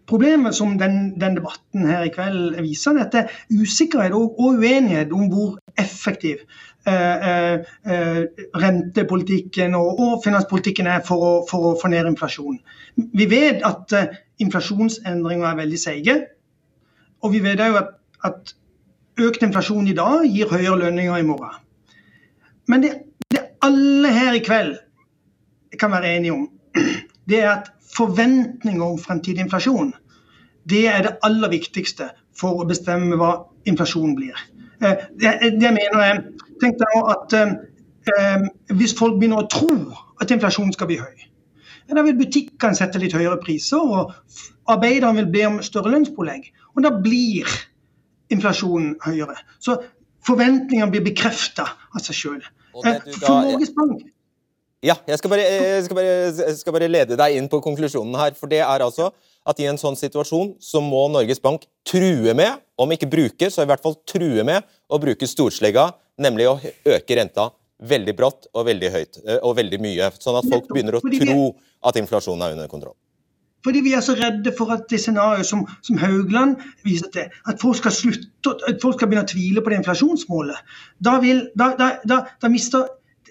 Problemet 0.06 0.54
som 0.54 0.78
den, 0.78 1.20
den, 1.20 1.34
debatten 1.34 1.86
her 1.86 2.04
i 2.06 2.12
kveld 2.14 2.60
viser, 2.62 2.94
er 2.94 3.06
at 3.06 3.14
det 3.14 3.22
er 3.24 3.62
usikkerhet 3.62 4.14
og, 4.14 4.38
og 4.38 4.60
uenighet 4.62 5.12
om 5.12 5.26
hvor 5.32 5.56
effektiv 5.78 6.44
eh, 6.86 7.28
eh, 7.30 7.72
eh, 7.90 8.20
rentepolitikken 8.62 9.74
og, 9.74 9.98
og, 9.98 10.20
finanspolitikken 10.24 10.86
er 10.86 11.02
for 11.06 11.26
å, 11.26 11.32
for 11.50 11.72
å, 11.72 11.74
få 11.80 11.90
ned 11.90 12.06
inflasjonen. 12.12 12.60
Vi 13.18 13.26
vet 13.30 13.66
at 13.66 13.96
eh, 13.98 14.14
inflasjonsendringer 14.46 15.50
er 15.50 15.58
veldig 15.58 15.82
seige. 15.82 16.16
Og 17.26 17.34
vi 17.34 17.42
vet 17.42 17.64
òg 17.66 17.80
at, 17.80 17.92
at 18.30 18.54
økt 19.20 19.44
inflasjon 19.46 19.88
i 19.88 19.96
dag 19.96 20.26
gir 20.28 20.50
høyere 20.50 20.80
lønninger 20.84 21.20
i 21.20 21.26
morgen. 21.26 21.54
Men 22.68 22.82
det, 22.82 22.92
det 23.32 23.44
alle 23.64 24.10
her 24.12 24.36
i 24.36 24.42
kveld 24.44 24.74
kan 25.80 25.92
være 25.92 26.16
enige 26.16 26.34
om, 26.34 26.48
det 27.30 27.40
er 27.42 27.52
at 27.52 27.70
forventninger 27.96 28.84
om 28.84 28.98
fremtidig 29.00 29.44
inflasjon 29.46 29.94
det 30.66 30.86
er 30.90 31.04
det 31.06 31.16
aller 31.26 31.52
viktigste 31.52 32.10
for 32.36 32.62
å 32.62 32.66
bestemme 32.68 33.16
hva 33.18 33.30
inflasjonen 33.70 34.16
blir. 34.18 34.34
Eh, 34.82 35.06
det, 35.14 35.38
det 35.60 35.72
mener 35.72 36.02
jeg 36.02 36.24
Tenk 36.56 36.78
deg 36.80 37.08
at 37.12 37.34
eh, 37.36 38.44
hvis 38.78 38.94
folk 38.96 39.18
begynner 39.20 39.42
å 39.42 39.48
tro 39.52 39.74
at 40.22 40.30
inflasjonen 40.32 40.72
skal 40.72 40.88
bli 40.88 40.96
høy, 40.96 41.26
da 41.92 42.00
vil 42.06 42.16
butikkene 42.16 42.78
sette 42.78 42.96
litt 43.02 43.12
høyere 43.12 43.36
priser, 43.42 43.76
og 43.76 44.14
arbeiderne 44.72 45.20
vil 45.20 45.28
be 45.34 45.42
om 45.50 45.58
større 45.60 45.92
lønnspålegg. 45.92 46.48
Og 46.72 46.80
da 46.86 46.94
blir 46.96 47.50
inflasjonen 48.32 48.96
høyere. 49.04 49.36
Så 49.62 49.78
forventningene 50.26 50.90
blir 50.92 51.04
bekrefta 51.06 51.68
av 51.94 52.02
seg 52.04 52.18
sjøl. 52.18 52.44
Eh, 52.84 53.00
for 53.22 53.46
Norges 53.46 53.72
Bank 53.76 54.04
ja, 54.84 54.94
jeg 55.08 55.18
skal, 55.18 55.32
bare, 55.32 55.44
jeg, 55.48 55.84
skal 55.86 55.96
bare, 55.96 56.10
jeg 56.36 56.56
skal, 56.60 56.74
bare, 56.76 56.88
lede 56.90 57.16
deg 57.18 57.36
inn 57.38 57.48
på 57.50 57.58
konklusjonen 57.64 58.16
her. 58.20 58.34
For 58.38 58.50
det 58.50 58.60
er 58.60 58.84
altså 58.84 59.08
at 59.46 59.60
i 59.62 59.68
en 59.70 59.78
sånn 59.80 59.96
situasjon 59.98 60.52
så 60.62 60.82
må 60.84 61.06
Norges 61.10 61.40
Bank 61.42 61.64
true 61.86 62.34
med, 62.36 62.60
om 62.78 62.92
ikke 62.92 63.08
bruke, 63.10 63.48
så 63.50 63.64
i 63.64 63.70
hvert 63.70 63.82
fall 63.82 63.96
true 64.08 64.44
med 64.46 64.66
å 64.92 65.00
bruke 65.02 65.26
storslegga, 65.26 65.88
nemlig 66.22 66.50
å 66.50 66.58
øke 66.60 67.18
renta 67.18 67.48
veldig 67.76 68.14
brått 68.16 68.50
og 68.52 68.68
veldig 68.68 68.92
høyt 68.92 69.18
eh, 69.24 69.40
og 69.40 69.56
veldig 69.58 69.80
mye. 69.82 70.12
Sånn 70.20 70.38
at 70.38 70.48
folk 70.52 70.68
begynner 70.70 70.98
å 70.98 71.04
tro 71.04 71.40
at 71.88 71.98
inflasjonen 72.00 72.46
er 72.46 72.56
under 72.56 72.70
kontroll. 72.70 72.96
Fordi 73.66 73.80
vi 73.82 73.96
er 73.98 74.04
så 74.04 74.14
redde 74.14 74.52
for 74.58 74.70
at 74.70 74.84
det 74.90 75.00
scenarioet 75.02 75.46
som, 75.46 75.64
som, 75.82 75.98
Haugland 75.98 76.60
viser 76.86 77.10
til, 77.12 77.32
at 77.50 77.62
folk 77.62 77.80
skal 77.80 77.94
slutte, 77.96 78.52
at 78.68 78.78
folk 78.82 78.94
skal 78.94 79.10
begynne 79.10 79.26
å 79.26 79.32
tvile 79.32 79.62
på 79.64 79.72
det 79.72 79.80
inflasjonsmålet. 79.80 80.76
Da, 81.02 81.16
vil, 81.24 81.48
da, 81.58 81.72
da, 81.80 81.90
da, 82.06 82.22
da 82.42 82.52
mister 82.52 82.86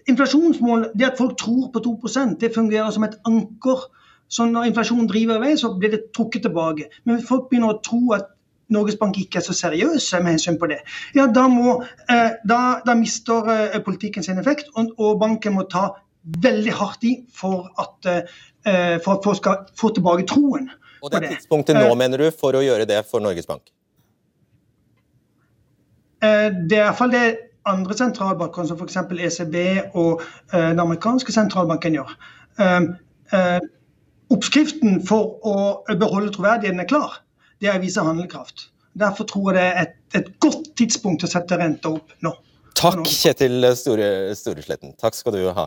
Inflasjonsmålet, 0.06 0.92
det 0.94 1.06
at 1.08 1.18
folk 1.18 1.32
tror 1.42 1.72
på 1.74 1.82
2% 1.82 2.36
det 2.38 2.52
fungerer 2.54 2.92
som 2.94 3.08
et 3.08 3.16
anker. 3.26 3.88
Så 4.30 4.46
når 4.46 4.68
inflasjonen 4.70 5.08
driver 5.10 5.40
i 5.40 5.42
vei, 5.48 5.56
så 5.58 5.72
blir 5.80 5.96
det 5.96 6.12
trukket 6.14 6.46
tilbake. 6.46 6.92
Men 7.10 7.24
folk 7.26 7.48
begynner 7.50 7.74
å 7.74 7.80
tro 7.82 8.14
at 8.14 8.28
Norges 8.76 9.00
Bank 9.02 9.18
ikke 9.18 9.40
er 9.42 9.46
så 9.48 9.56
seriøse 9.58 10.20
med 10.22 10.36
hensyn 10.36 10.60
på 10.62 10.70
det, 10.70 10.80
ja, 11.18 11.26
da, 11.30 11.48
må, 11.50 11.80
eh, 12.10 12.38
da, 12.50 12.60
da 12.86 12.96
mister 12.98 13.50
eh, 13.54 13.82
politikken 13.86 14.26
sin 14.26 14.42
effekt, 14.42 14.72
og, 14.74 14.94
og, 14.98 15.20
banken 15.22 15.54
må 15.58 15.68
ta 15.70 15.88
veldig 16.42 16.74
hardt 16.74 17.06
i 17.06 17.16
for 17.34 17.70
at 17.82 17.96
Eh, 18.10 18.22
for 18.66 19.18
at 19.18 19.26
folk 19.26 19.38
skal 19.38 19.66
få 19.78 19.92
tilbake 19.94 20.26
troen. 20.30 20.70
Og 21.06 21.12
det 21.12 21.22
er 21.22 21.36
tidspunktet 21.36 21.78
nå, 21.78 21.86
eh, 21.86 21.98
mener 22.00 22.24
du, 22.24 22.30
for 22.34 22.58
å 22.58 22.64
gjøre 22.66 22.88
det 22.90 23.04
for 23.10 23.22
Norges 23.22 23.46
Bank? 23.50 23.70
Eh, 26.26 26.50
det 26.50 26.80
er 26.80 26.88
iallfall 26.88 27.14
det 27.14 27.26
andre 27.70 27.98
sentralbanker, 27.98 28.66
som 28.70 28.80
f.eks. 28.80 28.98
ECB 29.28 29.58
og 29.98 30.22
den 30.52 30.82
amerikanske 30.82 31.34
sentralbanken 31.34 31.98
gjør. 31.98 32.12
Oppskriften 34.34 35.00
for 35.06 35.38
å 35.46 35.56
beholde 35.98 36.34
troverdigheten 36.34 36.82
er 36.82 36.90
klar. 36.90 37.20
Det 37.62 37.70
er 37.70 37.80
å 37.80 37.84
vise 37.84 38.06
handlekraft. 38.06 38.68
Derfor 38.98 39.28
tror 39.30 39.50
jeg 39.52 39.58
det 39.58 39.66
er 39.66 39.82
et, 39.82 39.96
et 40.22 40.30
godt 40.42 40.70
tidspunkt 40.78 41.26
å 41.26 41.30
sette 41.30 41.58
renta 41.60 41.92
opp 41.98 42.14
nå. 42.26 42.36
Takk, 42.76 43.06
Kjetil 43.08 43.64
Store, 43.80 44.08
Storesletten. 44.36 44.92
Takk 45.00 45.16
skal 45.16 45.36
du 45.38 45.46
ha. 45.56 45.66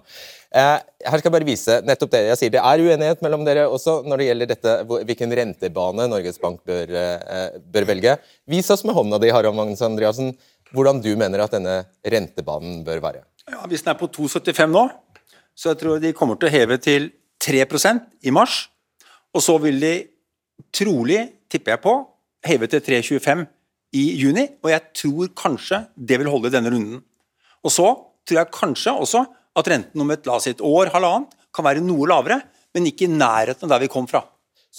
Eh, 0.53 0.75
her 1.09 1.21
skal 1.21 1.29
jeg 1.31 1.35
bare 1.35 1.49
vise 1.49 1.79
nettopp 1.87 2.13
det 2.13 2.21
jeg 2.27 2.41
sier. 2.41 2.53
Det 2.53 2.61
er 2.61 2.83
uenighet 2.85 3.23
mellom 3.25 3.47
dere 3.47 3.65
også 3.69 4.03
når 4.05 4.21
det 4.21 4.29
gjelder 4.29 4.51
dette, 4.53 4.75
hvilken 5.09 5.35
rentebane 5.41 6.09
Norges 6.13 6.41
Bank 6.43 6.61
bør, 6.69 6.93
eh, 6.93 7.59
bør 7.65 7.89
velge. 7.89 8.19
Vis 8.47 8.71
oss 8.71 8.85
med 8.85 8.97
hånda 8.99 9.21
di, 9.23 9.33
Harald 9.33 9.57
Magnus 9.57 9.83
Andreassen, 9.85 10.35
hvordan 10.75 11.01
du 11.03 11.15
mener 11.17 11.45
at 11.45 11.57
denne 11.57 11.81
rentebanen 12.05 12.85
bør 12.85 13.01
være. 13.01 13.25
Ja, 13.49 13.65
Hvis 13.67 13.83
den 13.83 13.95
er 13.95 13.99
på 13.99 14.11
2,75 14.13 14.71
nå, 14.71 14.91
så 15.57 15.73
jeg 15.73 15.81
tror 15.81 16.01
de 16.01 16.13
kommer 16.13 16.37
til 16.37 16.49
å 16.49 16.53
heve 16.53 16.79
til 16.79 17.11
3% 17.41 18.05
i 18.23 18.31
mars. 18.31 18.69
Og 19.35 19.43
så 19.43 19.57
vil 19.63 19.81
de 19.81 19.95
trolig, 20.75 21.33
tipper 21.49 21.77
jeg 21.77 21.81
på, 21.81 21.95
heve 22.45 22.69
til 22.69 22.81
3,25 22.81 23.47
i 23.97 24.05
juni, 24.21 24.45
og 24.65 24.73
jeg 24.73 24.85
tror 25.01 25.31
kanskje 25.39 25.83
det 25.97 26.19
vil 26.21 26.31
holde 26.31 26.51
i 26.51 26.55
denne 26.55 26.73
runden. 26.73 27.03
Og 27.65 27.73
så 27.73 27.89
tror 28.29 28.43
jeg 28.43 28.55
kanskje 28.55 28.95
også 28.95 29.25
at 29.59 29.71
renten 29.73 30.05
om 30.05 30.11
et, 30.15 30.27
la 30.29 30.37
oss 30.39 30.47
si 30.47 30.55
et 30.55 30.65
år, 30.65 30.93
halvannet, 30.95 31.33
kan 31.55 31.67
være 31.67 31.83
noe 31.83 32.07
lavere, 32.09 32.43
men 32.77 32.91
ikke 32.91 33.07
i 33.07 33.15
nærheten 33.15 33.67
av 33.67 33.75
der 33.75 33.87
vi 33.87 33.93
kom 33.93 34.07
fra. 34.11 34.23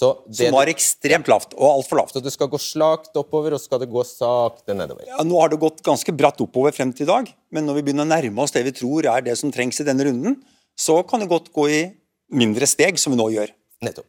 Så 0.00 0.12
det, 0.30 0.46
som 0.46 0.54
var 0.54 0.70
ekstremt 0.70 1.28
lavt, 1.28 1.52
og 1.58 1.66
altfor 1.66 1.98
lavt. 1.98 2.14
Så 2.14 2.22
det 2.24 2.32
skal 2.32 2.48
gå 2.48 2.60
slakt 2.62 3.16
oppover, 3.18 3.56
og 3.56 3.60
skal 3.60 3.82
det 3.82 3.90
gå 3.90 4.04
sakte 4.06 4.76
nedover? 4.78 5.04
Ja, 5.10 5.18
Nå 5.26 5.40
har 5.42 5.50
det 5.52 5.58
gått 5.60 5.82
ganske 5.84 6.14
bratt 6.16 6.40
oppover 6.40 6.72
frem 6.72 6.94
til 6.94 7.08
i 7.08 7.10
dag, 7.10 7.28
men 7.52 7.66
når 7.66 7.80
vi 7.80 7.84
begynner 7.88 8.06
å 8.06 8.12
nærme 8.12 8.46
oss 8.46 8.54
det 8.54 8.62
vi 8.68 8.76
tror 8.78 9.10
er 9.10 9.26
det 9.26 9.36
som 9.40 9.52
trengs 9.52 9.82
i 9.82 9.88
denne 9.88 10.06
runden, 10.06 10.38
så 10.78 11.00
kan 11.04 11.20
det 11.20 11.28
godt 11.28 11.50
gå 11.52 11.66
i 11.68 11.80
mindre 12.32 12.68
steg, 12.70 12.96
som 13.02 13.12
vi 13.12 13.18
nå 13.20 13.26
gjør. 13.34 13.50
Nettopp. 13.84 14.06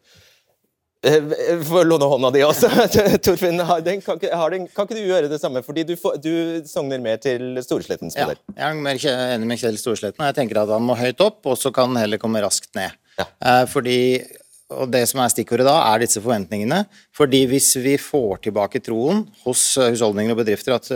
Eh, 1.03 1.63
Få 1.65 1.83
låne 1.83 2.05
hånda 2.05 2.29
di 2.31 2.43
også, 2.45 2.69
Torfinn. 3.25 3.61
Den, 3.85 4.01
kan, 4.05 4.19
kan, 4.21 4.85
ikke 4.85 4.97
du 4.97 5.01
gjøre 5.01 5.31
det 5.31 5.39
samme? 5.41 5.63
Fordi 5.65 5.85
du, 5.87 5.95
du 6.21 6.33
sogner 6.69 7.01
mer 7.01 7.17
til 7.21 7.57
Storeslettens 7.65 8.17
modell. 8.19 8.37
Ja, 8.53 8.69
jeg 8.69 9.09
er 9.09 9.33
enig 9.37 9.49
med 9.49 9.61
Kjell 9.61 9.79
Storesletten. 9.81 10.21
Jeg 10.29 10.37
tenker 10.37 10.61
at 10.61 10.73
han 10.75 10.85
må 10.85 10.97
høyt 10.99 11.23
opp, 11.25 11.41
og 11.49 11.57
så 11.57 11.73
kan 11.73 11.89
han 11.89 12.03
heller 12.03 12.21
komme 12.21 12.43
raskt 12.43 12.69
ned. 12.77 12.93
Ja. 13.17 13.25
Eh, 13.25 13.63
fordi, 13.71 13.97
og 14.77 14.91
Det 14.93 15.01
som 15.09 15.23
er 15.23 15.33
stikkordet 15.33 15.65
da, 15.65 15.79
er 15.89 16.05
disse 16.05 16.21
forventningene. 16.21 16.83
Fordi 17.17 17.41
Hvis 17.49 17.73
vi 17.81 17.95
får 17.97 18.45
tilbake 18.45 18.83
troen 18.85 19.25
hos 19.41 19.63
husholdninger 19.81 20.35
og 20.35 20.43
bedrifter 20.43 20.77
at 20.77 20.91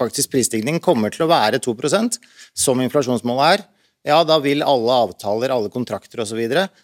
faktisk 0.00 0.32
prisstigningen 0.32 0.80
kommer 0.80 1.12
til 1.12 1.26
å 1.26 1.30
være 1.30 1.60
2% 1.60 2.16
som 2.56 2.80
inflasjonsmålet 2.80 3.52
er, 3.52 3.68
ja, 4.06 4.22
da 4.24 4.38
vil 4.40 4.64
alle 4.64 4.96
avtaler, 5.06 5.52
alle 5.52 5.70
kontrakter 5.72 6.22
osv. 6.24 6.40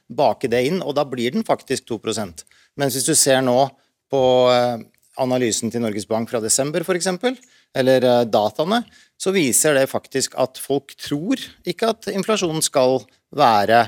bake 0.08 0.50
det 0.52 0.62
inn, 0.68 0.82
og 0.82 0.96
da 0.98 1.06
blir 1.08 1.32
den 1.32 1.46
faktisk 1.46 1.88
2% 1.88 2.44
Mens 2.76 2.96
hvis 2.96 3.08
du 3.08 3.14
ser 3.16 3.40
nå 3.40 3.56
på 4.12 4.22
eh, 4.52 4.82
analysen 5.22 5.72
til 5.72 5.80
Norges 5.80 6.04
Bank 6.08 6.28
fra 6.28 6.42
desember 6.44 6.84
f.eks., 6.84 7.08
eller 7.76 8.04
eh, 8.04 8.24
dataene, 8.28 8.82
så 9.16 9.32
viser 9.32 9.78
det 9.78 9.88
faktisk 9.88 10.36
at 10.40 10.60
folk 10.60 10.92
tror 11.00 11.40
ikke 11.64 11.94
at 11.94 12.10
inflasjonen 12.12 12.64
skal 12.64 13.00
være 13.36 13.86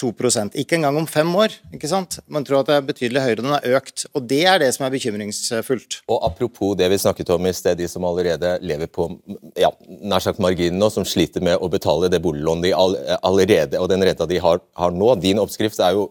2 0.00 0.12
Ikke 0.54 0.76
engang 0.78 0.96
om 0.96 1.06
fem 1.06 1.28
år. 1.36 1.52
ikke 1.74 1.88
sant? 1.88 2.18
Man 2.26 2.44
tror 2.44 2.60
at 2.60 2.70
det 2.70 2.76
er 2.76 2.86
betydelig 2.88 3.20
høyere, 3.20 3.42
den 3.42 3.52
har 3.52 3.66
økt. 3.78 4.06
Og 4.14 4.24
det 4.28 4.44
er 4.46 4.58
det 4.62 4.72
som 4.74 4.86
er 4.86 4.94
bekymringsfullt. 4.94 6.00
Og 6.08 6.24
Apropos 6.24 6.76
det 6.76 6.88
vi 6.90 6.98
snakket 6.98 7.30
om 7.30 7.46
i 7.46 7.52
sted, 7.52 7.76
de 7.78 7.88
som 7.88 8.04
allerede 8.04 8.56
lever 8.62 8.88
på 8.88 9.10
ja, 9.58 9.70
nær 10.00 10.24
sagt 10.24 10.40
marginen 10.40 10.80
nå, 10.80 10.90
som 10.90 11.04
sliter 11.04 11.44
med 11.44 11.60
å 11.60 11.68
betale 11.68 12.08
det 12.08 12.22
boliglånet 12.24 12.70
de 12.70 12.74
allerede, 13.20 13.80
og 13.80 13.90
den 13.92 14.04
renta 14.04 14.26
de 14.26 14.40
har, 14.40 14.60
har 14.76 14.90
nå. 14.96 15.14
Din 15.20 15.40
oppskrift 15.42 15.80
er 15.84 15.96
jo 15.98 16.08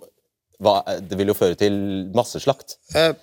hva, 0.60 0.82
det 1.00 1.16
vil 1.16 1.32
jo 1.32 1.38
føre 1.38 1.56
til 1.56 1.76
masseslakt. 2.16 2.76
Eh, 2.98 3.14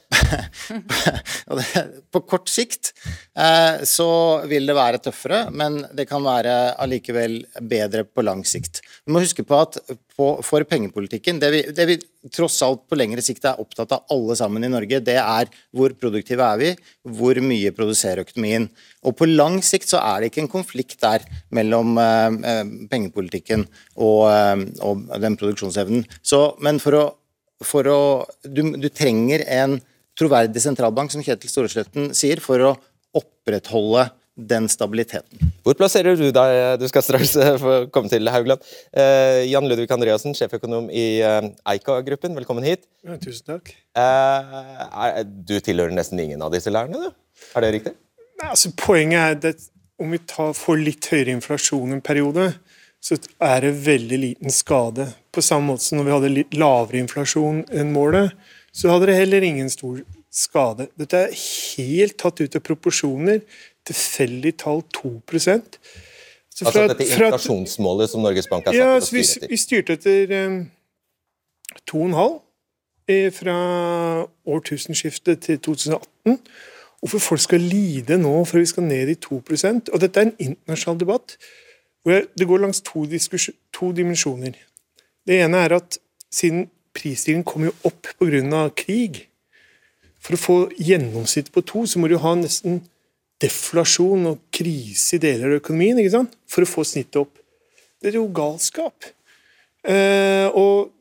på 2.12 2.22
kort 2.24 2.48
sikt 2.48 2.94
eh, 3.36 3.84
så 3.84 4.08
vil 4.48 4.68
det 4.68 4.76
være 4.76 5.02
tøffere, 5.04 5.42
men 5.52 5.82
det 5.96 6.08
kan 6.08 6.24
være 6.24 6.56
allikevel 6.80 7.42
bedre 7.60 8.06
på 8.08 8.24
lang 8.24 8.40
sikt. 8.48 8.80
Vi 9.06 9.14
må 9.14 9.20
huske 9.22 9.44
på 9.46 9.54
at 9.62 9.76
på, 9.86 10.26
for 10.42 10.64
pengepolitikken 10.66 11.38
det 11.38 11.50
vi, 11.52 11.60
det 11.70 11.84
vi, 11.86 11.94
tross 12.34 12.56
alt 12.66 12.88
på 12.90 12.96
lengre 12.98 13.22
sikt 13.22 13.44
er 13.46 13.60
opptatt 13.62 13.92
av 13.94 14.10
alle 14.10 14.34
sammen 14.34 14.66
i 14.66 14.70
Norge, 14.72 14.98
det 15.04 15.14
er 15.20 15.46
hvor 15.70 15.94
produktive 15.94 16.42
er 16.42 16.58
vi, 16.58 16.70
hvor 17.14 17.38
mye 17.38 17.70
produserer 17.76 18.24
økonomien. 18.24 18.66
Og 19.06 19.14
på 19.14 19.28
lang 19.30 19.60
sikt 19.62 19.92
så 19.92 20.00
er 20.02 20.24
det 20.24 20.32
ikke 20.32 20.42
en 20.42 20.50
konflikt 20.56 20.98
der 21.04 21.22
mellom 21.54 21.94
eh, 22.02 22.40
eh 22.50 22.74
pengepolitikken 22.90 23.62
og, 23.94 24.26
eh, 24.32 24.66
og, 24.82 25.06
den 25.22 25.38
produksjonsevnen. 25.38 26.02
Så, 26.18 26.42
men 26.66 26.82
for 26.82 26.98
å, 26.98 27.04
for 27.62 27.86
å 27.86 28.00
du, 28.42 28.64
du 28.74 28.90
trenger 28.90 29.46
en 29.46 29.78
troverdig 30.18 30.64
sentralbank, 30.64 31.14
som 31.14 31.22
Kjetil 31.22 31.52
Storesletten 31.52 32.10
sier, 32.16 32.42
for 32.42 32.72
å 32.72 32.76
opprettholde 33.16 34.08
den 34.36 34.68
stabiliteten. 34.68 35.52
Hvor 35.64 35.76
plasserer 35.78 36.16
du 36.18 36.28
deg? 36.34 36.56
Du 36.80 36.86
skal 36.90 37.04
straks 37.04 37.32
eh, 37.40 37.66
komme 37.92 38.10
til 38.12 38.28
Haugland. 38.28 38.64
Eh, 38.92 39.46
Jan 39.48 39.68
Ludvig 39.68 39.88
Andreassen, 39.94 40.36
sjeføkonom 40.36 40.90
i 40.92 41.06
eh, 41.24 41.48
Eika-gruppen, 41.72 42.36
velkommen 42.36 42.66
hit. 42.66 42.84
Ja, 43.06 43.16
tusen 43.22 43.48
takk. 43.48 43.72
Eh, 43.96 45.22
du 45.24 45.56
tilhører 45.64 45.96
nesten 45.96 46.20
ingen 46.20 46.44
av 46.44 46.52
disse 46.52 46.72
lærerne, 46.72 47.08
du? 47.08 47.46
Er 47.56 47.64
det 47.64 47.72
riktig? 47.78 47.94
Nei, 48.36 48.50
altså, 48.52 48.72
poenget 48.76 49.46
er 49.46 49.56
at 49.56 49.68
om 49.96 50.12
vi 50.12 50.20
tar, 50.28 50.52
får 50.56 50.82
litt 50.84 51.08
høyere 51.08 51.32
inflasjon 51.38 51.96
en 51.96 52.04
periode, 52.04 52.50
så 53.00 53.16
er 53.40 53.64
det 53.64 53.72
veldig 53.86 54.18
liten 54.20 54.52
skade. 54.52 55.08
På 55.32 55.44
samme 55.44 55.72
måte 55.72 55.86
som 55.86 56.00
når 56.00 56.06
vi 56.08 56.14
hadde 56.16 56.34
litt 56.34 56.58
lavere 56.58 57.00
inflasjon 57.00 57.62
enn 57.72 57.94
målet, 57.94 58.34
så 58.76 58.92
hadde 58.92 59.08
det 59.08 59.16
heller 59.16 59.46
ingen 59.46 59.70
stor 59.72 60.02
skade. 60.36 60.88
Dette 61.00 61.22
er 61.24 61.36
helt 61.38 62.18
tatt 62.20 62.42
ut 62.42 62.58
av 62.58 62.64
proporsjoner. 62.66 63.40
Tilfeldig 63.86 64.56
tall 64.58 64.82
2 64.94 65.12
så 66.56 66.64
Altså 66.64 66.86
dette 66.88 67.04
inflasjonsmålet 67.04 68.10
som 68.10 68.22
Norges 68.24 68.46
Bank 68.48 68.64
har 68.64 68.72
satt 68.72 68.80
ja, 68.80 68.94
til 68.96 69.02
å 69.02 69.04
styre 69.04 69.24
etter? 69.36 69.50
Vi 69.50 69.56
styrte 69.60 69.96
etter 69.98 70.30
um, 70.46 70.54
2,5 71.92 73.34
fra 73.36 73.56
årtusenskiftet 74.48 75.42
til 75.44 75.58
2018. 75.60 76.38
Hvorfor 77.00 77.18
folk 77.18 77.42
skal 77.44 77.60
lide 77.60 78.16
nå 78.18 78.32
før 78.48 78.64
vi 78.64 78.70
skal 78.72 78.86
ned 78.88 79.12
i 79.12 79.18
2% 79.20 79.92
Og 79.92 80.00
Dette 80.00 80.20
er 80.20 80.30
en 80.30 80.32
internasjonal 80.40 81.00
debatt 81.04 81.36
hvor 82.06 82.24
det 82.38 82.46
går 82.48 82.62
langs 82.62 82.80
to, 82.86 83.04
to 83.74 83.92
dimensjoner. 83.92 84.56
Det 85.26 85.40
ene 85.42 85.58
er 85.58 85.74
at 85.74 85.98
siden 86.32 86.68
prisstigningen 86.94 87.44
kommer 87.44 87.66
jo 87.66 87.72
opp 87.90 88.06
pga. 88.18 88.68
krig. 88.76 89.26
For 90.22 90.34
å 90.34 90.40
få 90.40 90.56
gjennomsnittet 90.78 91.52
på 91.52 91.60
to, 91.66 91.86
så 91.86 91.98
må 91.98 92.08
du 92.08 92.16
ha 92.22 92.34
nesten 92.38 92.80
deflasjon 93.42 94.30
og 94.30 94.44
krise 94.54 95.16
i 95.16 95.22
deler 95.22 95.50
av 95.50 95.60
økonomien 95.60 95.98
ikke 96.00 96.14
sant? 96.14 96.36
for 96.48 96.64
å 96.64 96.70
få 96.70 96.84
snittet 96.88 97.20
opp. 97.20 97.34
Det 98.00 98.12
er 98.12 98.18
jo 98.20 98.28
galskap. 98.32 99.10
Eh, 99.86 100.48
og 100.56 100.92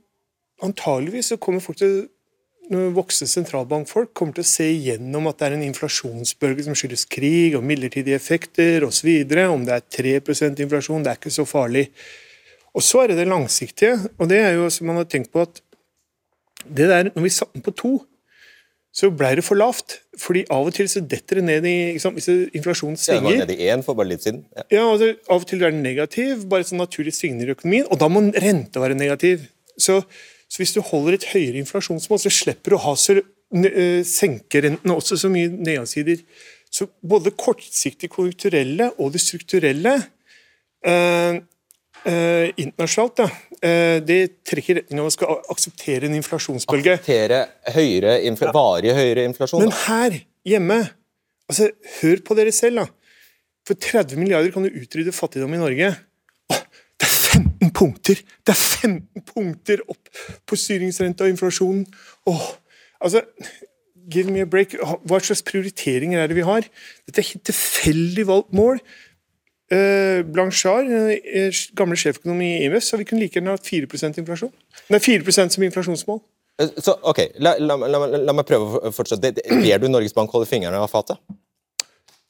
antageligvis 0.66 1.34
så 1.34 1.40
kommer 1.42 1.64
folk 1.64 1.80
til 1.80 2.06
når 2.72 2.96
voksne 2.96 3.28
sentralbankfolk 3.30 4.14
kommer 4.18 4.38
til 4.38 4.46
å 4.46 4.50
se 4.50 4.66
igjennom 4.74 5.28
at 5.30 5.38
det 5.38 5.48
er 5.48 5.56
en 5.58 5.66
inflasjonsbølge 5.68 6.66
som 6.66 6.78
skyldes 6.78 7.06
krig 7.14 7.54
og 7.58 7.66
midlertidige 7.66 8.18
effekter 8.18 8.86
osv. 8.88 9.10
Om 9.22 9.68
det 9.68 9.76
er 9.76 9.86
3 10.00 10.16
inflasjon, 10.64 11.06
det 11.06 11.12
er 11.12 11.20
ikke 11.20 11.34
så 11.36 11.46
farlig. 11.46 11.86
Og 12.76 12.84
Så 12.84 13.04
er 13.04 13.08
det 13.08 13.22
det 13.22 13.28
langsiktige, 13.30 14.00
og 14.18 14.30
det 14.30 14.40
er 14.42 14.58
jo 14.58 14.70
som 14.70 14.88
man 14.88 14.98
har 15.00 15.06
tenkt 15.06 15.32
på 15.32 15.46
at 15.46 15.62
det 16.66 16.90
der, 16.90 17.12
når 17.14 17.22
vi 17.22 17.30
satte 17.30 17.54
den 17.54 17.62
på 17.62 17.72
to, 17.72 17.94
så 18.96 19.10
ble 19.12 19.34
det 19.36 19.44
for 19.44 19.60
lavt. 19.60 20.00
fordi 20.16 20.46
av 20.54 20.70
og 20.70 20.76
til 20.78 20.88
så 20.88 21.02
detter 21.04 21.42
det 21.42 21.44
ned 21.50 21.66
i 21.68 21.76
Hvis 22.00 22.30
inflasjonen 22.56 22.96
svinger 22.96 23.34
ja, 23.34 23.42
det 23.42 23.42
var 23.42 23.50
ned 23.50 23.60
i 23.60 23.68
én 23.74 23.84
for 23.84 23.98
bare 24.00 24.14
litt 24.14 24.24
siden. 24.24 24.46
Ja, 24.56 24.64
ja 24.72 24.86
altså, 24.88 25.10
Av 25.28 25.44
og 25.44 25.48
til 25.50 25.64
er 25.64 25.74
den 25.76 25.84
negativ, 25.84 26.46
bare 26.52 26.64
sånn 26.64 26.80
naturlig 26.80 27.16
svingende 27.18 27.50
i 27.50 27.56
økonomien, 27.58 27.90
og 27.92 28.00
da 28.00 28.08
må 28.08 28.24
rente 28.32 28.80
være 28.80 28.96
negativ. 28.96 29.50
Så, 29.76 30.00
så, 30.48 30.62
hvis 30.62 30.76
du 30.78 30.80
holder 30.80 31.18
et 31.18 31.28
høyere 31.34 31.60
inflasjonsmål, 31.60 32.22
så 32.24 32.32
slipper 32.32 32.72
du 32.72 32.78
å 32.78 32.84
ha 32.86 32.94
så, 32.96 33.18
uh, 33.20 34.02
senke 34.08 34.64
rentene 34.64 34.96
også 34.96 35.20
så 35.26 35.32
mye 35.34 35.52
nedsider. 35.52 36.24
Så 36.72 36.88
både 37.04 37.36
kortsiktig 37.36 38.10
konjunkturelle 38.16 38.94
og 38.96 39.12
det 39.12 39.24
strukturelle 39.24 39.98
uh, 40.88 41.44
Uh, 42.06 42.52
internasjonalt, 42.62 43.16
da, 43.18 43.26
eh, 43.66 43.96
det 44.06 44.20
trekker 44.46 44.78
retning 44.78 45.00
av 45.02 45.08
å 45.10 45.14
skal 45.14 45.40
akseptere 45.50 46.06
en 46.06 46.14
inflasjonsbølge. 46.20 47.00
Akseptere 47.00 47.40
høyere, 47.74 48.20
infl 48.30 48.52
varig 48.54 48.92
høyere 48.94 49.24
inflasjon? 49.26 49.64
Men 49.64 49.74
her 49.88 50.20
hjemme 50.46 50.78
altså, 51.50 51.72
Hør 51.96 52.22
på 52.28 52.38
dere 52.38 52.54
selv. 52.54 52.84
da. 52.84 52.86
For 53.66 53.82
30 53.82 54.22
milliarder 54.22 54.54
kan 54.54 54.68
du 54.68 54.70
utrydde 54.70 55.16
fattigdom 55.18 55.56
i 55.58 55.62
Norge. 55.64 55.90
Åh, 56.54 56.62
det 57.02 57.08
er 57.08 57.16
15 57.40 57.74
punkter! 57.74 58.22
Det 58.46 58.54
er 58.54 58.62
15 58.62 59.26
punkter 59.34 59.82
opp 59.90 60.14
på 60.46 60.60
styringsrenta 60.62 61.26
og 61.26 61.34
inflasjonen. 61.34 61.88
Åh, 62.30 62.52
altså, 63.02 63.26
Give 64.06 64.30
me 64.30 64.44
a 64.44 64.46
break. 64.46 64.76
Hva 64.78 65.18
slags 65.18 65.42
prioriteringer 65.42 66.22
er 66.22 66.30
det 66.30 66.38
vi 66.38 66.46
har? 66.46 66.68
Dette 67.08 67.24
er 67.24 67.32
helt 67.32 67.48
tilfeldig 67.50 68.28
valgt 68.30 68.54
mål. 68.54 68.78
Uh, 69.74 70.22
Blanchard, 70.30 70.92
uh, 70.92 71.62
gamle 71.78 71.98
sjeføkonom 71.98 72.42
i 72.46 72.52
IMF, 72.68 72.86
sa 72.86 73.00
vi 73.02 73.08
kunne 73.10 73.24
like 73.24 73.40
gjerne 73.40 73.56
hatt 73.56 73.66
4% 73.66 74.22
inflasjon. 74.22 74.54
Nei, 74.94 75.02
4% 75.02 75.58
som 75.58 75.66
inflasjonsmål. 75.66 76.22
Så, 76.80 76.94
ok, 77.04 77.20
la, 77.44 77.56
la, 77.60 77.76
la, 77.76 78.00
la, 78.16 78.36
meg 78.36 78.48
prøve 78.48 78.80
å 78.80 78.92
fortsette. 78.96 79.34
Ber 79.50 79.82
du 79.82 79.90
Norges 79.90 80.16
Bank 80.16 80.32
holde 80.32 80.48
fingrene 80.48 80.80
av 80.80 80.92
fatet? 80.92 81.20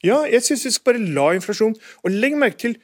Ja, 0.04 0.24
jeg 0.28 0.42
syns 0.44 0.64
vi 0.66 0.72
skal 0.74 0.90
bare 0.90 1.12
la 1.16 1.30
inflasjon 1.34 1.72
Og 2.04 2.12
legg 2.12 2.34
merke 2.36 2.58
til 2.60 2.74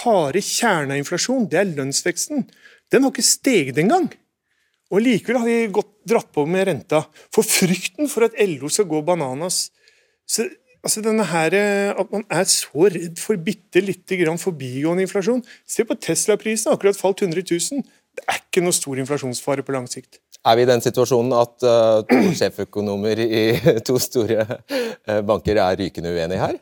harde 0.00 0.40
kjerne 0.44 0.94
av 0.94 1.02
inflasjon. 1.02 1.48
Det 1.50 1.58
er 1.60 1.72
lønnsveksten. 1.72 2.46
Den 2.92 3.04
har 3.04 3.12
ikke 3.12 3.26
steget 3.26 3.80
engang. 3.82 4.08
Og 4.92 5.02
likevel 5.04 5.40
har 5.40 5.48
de 5.48 5.72
gått, 5.74 5.90
dratt 6.08 6.30
på 6.34 6.44
med 6.48 6.66
renta. 6.68 7.02
For 7.34 7.46
frykten 7.46 8.08
for 8.12 8.28
at 8.28 8.38
LO 8.40 8.70
skal 8.72 8.88
gå 8.90 9.02
bananas. 9.06 9.66
Så 10.28 10.46
Altså 10.82 11.02
denne 11.02 11.24
her, 11.30 11.54
eh, 11.54 11.94
At 11.94 12.10
man 12.10 12.24
er 12.30 12.44
så 12.44 12.88
redd 12.90 13.18
for 13.22 13.38
bitte 13.38 13.80
lite 13.80 14.18
grann 14.18 14.38
forbigående 14.38 15.06
inflasjon. 15.06 15.44
Se 15.66 15.84
på 15.84 15.94
Tesla-prisen, 15.94 16.72
akkurat 16.72 16.98
falt 16.98 17.22
100 17.22 17.44
000. 17.50 17.82
Det 18.12 18.24
er 18.28 18.40
ikke 18.42 18.64
noe 18.64 18.74
stor 18.76 18.98
inflasjonsfare 18.98 19.62
på 19.62 19.72
lang 19.72 19.86
sikt. 19.88 20.18
Er 20.44 20.58
vi 20.58 20.64
i 20.66 20.68
den 20.68 20.82
situasjonen 20.82 21.32
at 21.38 21.62
uh, 21.62 22.02
to 22.02 22.34
sjeføkonomer 22.34 23.22
i 23.22 23.42
to 23.86 23.94
store 24.02 24.42
uh, 24.42 25.20
banker 25.22 25.56
er 25.62 25.78
rykende 25.78 26.10
uenige 26.10 26.42
her? 26.42 26.58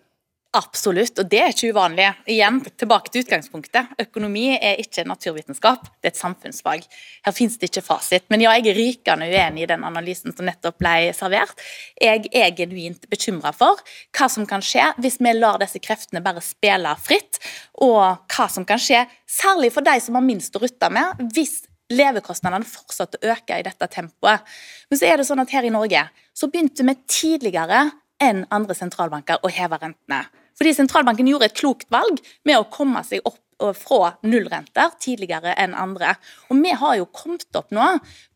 Absolutt, 0.51 1.15
og 1.23 1.29
det 1.31 1.39
er 1.39 1.53
ikke 1.53 1.69
uvanlig. 1.71 2.09
Igjen, 2.27 2.57
tilbake 2.75 3.13
til 3.13 3.23
utgangspunktet. 3.23 3.93
Økonomi 4.03 4.49
er 4.57 4.81
ikke 4.83 5.05
naturvitenskap, 5.07 5.85
det 6.03 6.09
er 6.09 6.11
et 6.11 6.19
samfunnsfag. 6.19 6.89
Her 7.23 7.37
finnes 7.37 7.55
det 7.61 7.69
ikke 7.69 7.85
fasit. 7.87 8.25
Men 8.35 8.43
ja, 8.43 8.57
jeg 8.59 8.73
er 8.73 8.81
rykende 8.81 9.29
uenig 9.31 9.63
i 9.63 9.69
den 9.71 9.87
analysen 9.87 10.35
som 10.35 10.49
nettopp 10.49 10.81
ble 10.83 11.13
servert. 11.15 11.63
Jeg 12.03 12.27
er 12.35 12.51
genuint 12.59 13.07
bekymra 13.13 13.53
for 13.55 13.79
hva 14.11 14.27
som 14.27 14.49
kan 14.51 14.65
skje 14.67 14.89
hvis 14.99 15.21
vi 15.23 15.37
lar 15.37 15.61
disse 15.63 15.79
kreftene 15.79 16.25
bare 16.25 16.43
spille 16.43 16.97
fritt, 16.99 17.39
og 17.79 18.27
hva 18.35 18.49
som 18.51 18.67
kan 18.67 18.83
skje, 18.83 19.05
særlig 19.31 19.71
for 19.77 19.87
de 19.87 19.95
som 20.03 20.19
har 20.19 20.27
minst 20.27 20.59
å 20.59 20.65
rutte 20.65 20.91
med, 20.91 21.31
hvis 21.31 21.61
levekostnadene 21.95 22.67
fortsatte 22.67 23.23
å 23.23 23.37
øke 23.37 23.55
i 23.55 23.67
dette 23.71 23.87
tempoet. 23.95 24.43
Men 24.91 24.99
så 24.99 25.07
er 25.07 25.19
det 25.19 25.31
sånn 25.31 25.47
at 25.47 25.55
her 25.55 25.71
i 25.71 25.75
Norge 25.75 26.09
så 26.35 26.51
begynte 26.51 26.83
vi 26.91 26.99
tidligere 27.07 27.87
enn 28.21 28.45
andre 28.51 28.75
sentralbanker 28.77 29.47
å 29.47 29.55
heve 29.55 29.79
rentene. 29.81 30.25
Fordi 30.61 30.75
sentralbanken 30.77 31.31
gjorde 31.31 31.49
et 31.49 31.57
klokt 31.57 31.89
valg 31.93 32.21
med 32.45 32.59
å 32.61 32.69
komme 32.69 33.01
seg 33.09 33.25
opp 33.25 33.41
fra 33.77 34.15
nullrenter 34.25 34.95
tidligere 35.01 35.53
enn 35.61 35.75
andre. 35.77 36.15
Og 36.49 36.61
vi 36.63 36.73
har 36.83 36.97
jo 36.97 37.09
kommet 37.13 37.57
opp 37.57 37.73
nå 37.77 37.87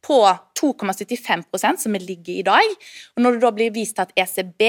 på 0.05 0.19
2,75% 0.61 1.85
som 1.85 1.97
vi 1.97 2.03
ligger 2.03 2.35
i 2.35 2.47
dag. 2.47 2.75
Og 3.17 3.25
når 3.25 3.37
det 3.37 3.45
da 3.45 3.53
blir 3.57 3.75
vist 3.75 4.01
at 4.03 4.13
ECB, 4.17 4.65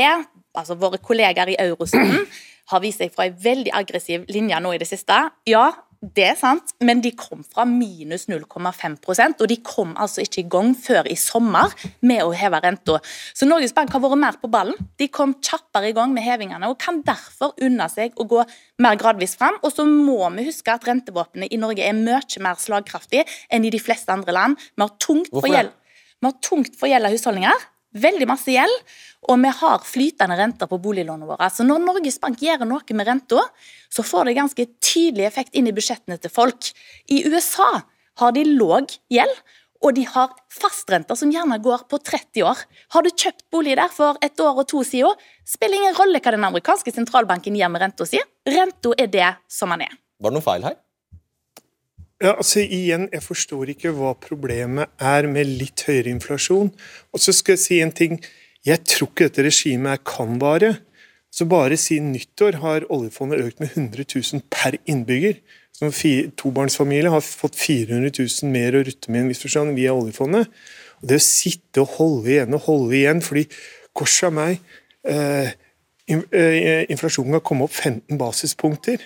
altså 0.56 0.78
våre 0.80 1.02
kollegaer 1.04 1.52
i 1.52 1.60
eurosonen, 1.60 2.28
har 2.72 2.82
vist 2.82 3.04
seg 3.04 3.12
fra 3.14 3.28
en 3.28 3.36
veldig 3.38 3.74
aggressiv 3.78 4.24
linje 4.32 4.60
nå 4.64 4.72
i 4.74 4.80
det 4.82 4.88
siste, 4.90 5.18
ja, 5.50 5.68
det 6.02 6.26
er 6.28 6.38
sant, 6.40 6.74
men 6.84 7.02
de 7.04 7.12
kom 7.18 7.44
fra 7.48 7.66
minus 7.68 8.28
0,5% 8.32 9.42
og 9.42 9.50
de 9.52 9.58
kom 9.66 9.94
altså 10.02 10.24
ikke 10.26 10.42
i 10.44 10.48
gang 10.52 10.74
før 10.78 11.08
i 11.10 11.18
sommer 11.20 11.74
med 12.06 12.24
å 12.26 12.34
heve 12.36 12.60
renta. 12.64 12.98
Så 13.36 13.48
Norges 13.48 13.74
Bank 13.76 13.94
har 13.94 14.04
vært 14.04 14.22
mer 14.22 14.40
på 14.42 14.50
ballen. 14.52 14.78
De 15.00 15.08
kom 15.14 15.36
kjappere 15.40 15.92
i 15.92 15.96
gang 15.98 16.14
med 16.16 16.26
hevingene 16.26 16.70
og 16.72 16.80
kan 16.82 17.02
derfor 17.06 17.56
unne 17.66 17.88
seg 17.92 18.18
å 18.20 18.28
gå 18.30 18.44
mer 18.84 19.00
gradvis 19.00 19.38
fram. 19.40 19.60
Og 19.64 19.74
så 19.76 19.88
må 19.90 20.20
vi 20.36 20.48
huske 20.50 20.74
at 20.74 20.86
rentevåpenet 20.88 21.54
i 21.54 21.62
Norge 21.62 21.86
er 21.86 21.96
mye 21.98 22.44
mer 22.44 22.60
slagkraftig 22.62 23.26
enn 23.54 23.66
i 23.66 23.74
de 23.74 23.82
fleste 23.82 24.14
andre 24.14 24.36
land. 24.36 24.60
Vi 24.76 24.86
har 24.86 24.98
tungt 25.02 25.32
for 25.34 25.50
gjeld, 25.52 25.72
vi 26.22 26.30
har 26.30 26.38
tungt 26.44 26.78
for 26.80 26.92
husholdninger 26.92 27.72
veldig 27.96 28.28
masse 28.30 28.54
gjeld, 28.54 28.76
og 29.26 29.42
vi 29.42 29.52
har 29.60 29.86
flytende 29.88 30.38
renter 30.38 30.70
på 30.70 30.80
boliglånene 30.82 31.28
våre. 31.30 31.50
Så 31.50 31.66
når 31.66 31.82
Norges 31.82 32.20
Bank 32.22 32.42
gjør 32.44 32.66
noe 32.68 32.98
med 32.98 33.08
renta, 33.08 33.42
så 33.90 34.06
får 34.06 34.30
det 34.30 34.38
ganske 34.38 34.68
tydelig 34.84 35.28
effekt 35.30 35.56
inn 35.56 35.70
i 35.70 35.74
budsjettene 35.76 36.20
til 36.22 36.34
folk. 36.34 36.72
I 37.10 37.24
USA 37.30 37.72
har 38.22 38.36
de 38.36 38.46
låg 38.48 38.94
gjeld, 39.12 39.34
og 39.86 39.94
de 39.98 40.06
har 40.08 40.32
fastrenter 40.50 41.18
som 41.20 41.32
gjerne 41.34 41.60
går 41.62 41.84
på 41.92 42.00
30 42.02 42.46
år. 42.48 42.62
Har 42.96 43.06
du 43.06 43.12
kjøpt 43.12 43.44
bolig 43.54 43.76
der 43.78 43.92
for 43.94 44.18
et 44.26 44.40
år 44.42 44.64
og 44.64 44.70
to 44.72 44.82
siden, 44.88 45.14
spiller 45.46 45.78
ingen 45.78 45.98
rolle 45.98 46.22
hva 46.24 46.34
den 46.34 46.48
amerikanske 46.48 46.94
sentralbanken 46.96 47.58
gjør 47.60 47.74
med 47.74 47.84
renta 47.84 48.08
si. 48.10 48.22
Renta 48.50 48.96
er 48.98 49.12
det 49.12 49.30
som 49.52 49.74
den 49.76 49.86
er. 49.86 49.94
Var 50.22 50.32
det 50.32 50.40
noen 50.40 50.48
feil 50.48 50.66
her? 50.66 50.80
Ja, 52.24 52.38
altså 52.38 52.62
igjen, 52.64 53.10
Jeg 53.12 53.24
forstår 53.24 53.70
ikke 53.74 53.92
hva 53.92 54.14
problemet 54.16 54.88
er 55.04 55.28
med 55.28 55.50
litt 55.60 55.84
høyere 55.84 56.14
inflasjon. 56.14 56.72
Og 57.12 57.20
så 57.20 57.34
skal 57.36 57.58
jeg 57.58 57.64
si 57.64 57.80
en 57.84 57.92
ting. 57.92 58.22
Jeg 58.66 58.86
tror 58.88 59.10
ikke 59.12 59.28
dette 59.28 59.44
regimet 59.44 59.92
er 59.92 60.04
kan-vare. 60.08 60.78
Så 61.32 61.46
Bare 61.46 61.76
siden 61.76 62.14
nyttår 62.14 62.62
har 62.64 62.88
oljefondet 62.90 63.44
økt 63.44 63.60
med 63.60 63.76
100 63.76 64.06
000 64.16 64.46
per 64.50 64.78
innbygger. 64.88 65.42
Som 65.76 65.92
tobarnsfamilie 66.40 67.12
har 67.12 67.20
fått 67.20 67.60
400 67.60 68.14
000 68.16 68.52
mer 68.52 68.78
å 68.80 68.86
rutte 68.88 69.12
med 69.12 69.36
en 69.36 69.76
via 69.76 69.92
oljefondet. 69.92 70.48
Og 71.02 71.08
Det 71.10 71.20
å 71.20 71.26
sitte 71.26 71.84
og 71.84 71.98
holde 72.00 72.32
igjen 72.32 72.56
og 72.56 72.64
holde 72.70 72.96
igjen, 72.96 73.22
fordi 73.22 73.44
kors 73.94 74.24
av 74.24 74.32
meg 74.34 74.60
eh, 75.04 75.52
eh 76.08 76.86
Inflasjonen 76.88 77.34
kan 77.34 77.44
komme 77.44 77.68
opp 77.68 77.76
15 77.76 78.18
basispunkter. 78.18 79.04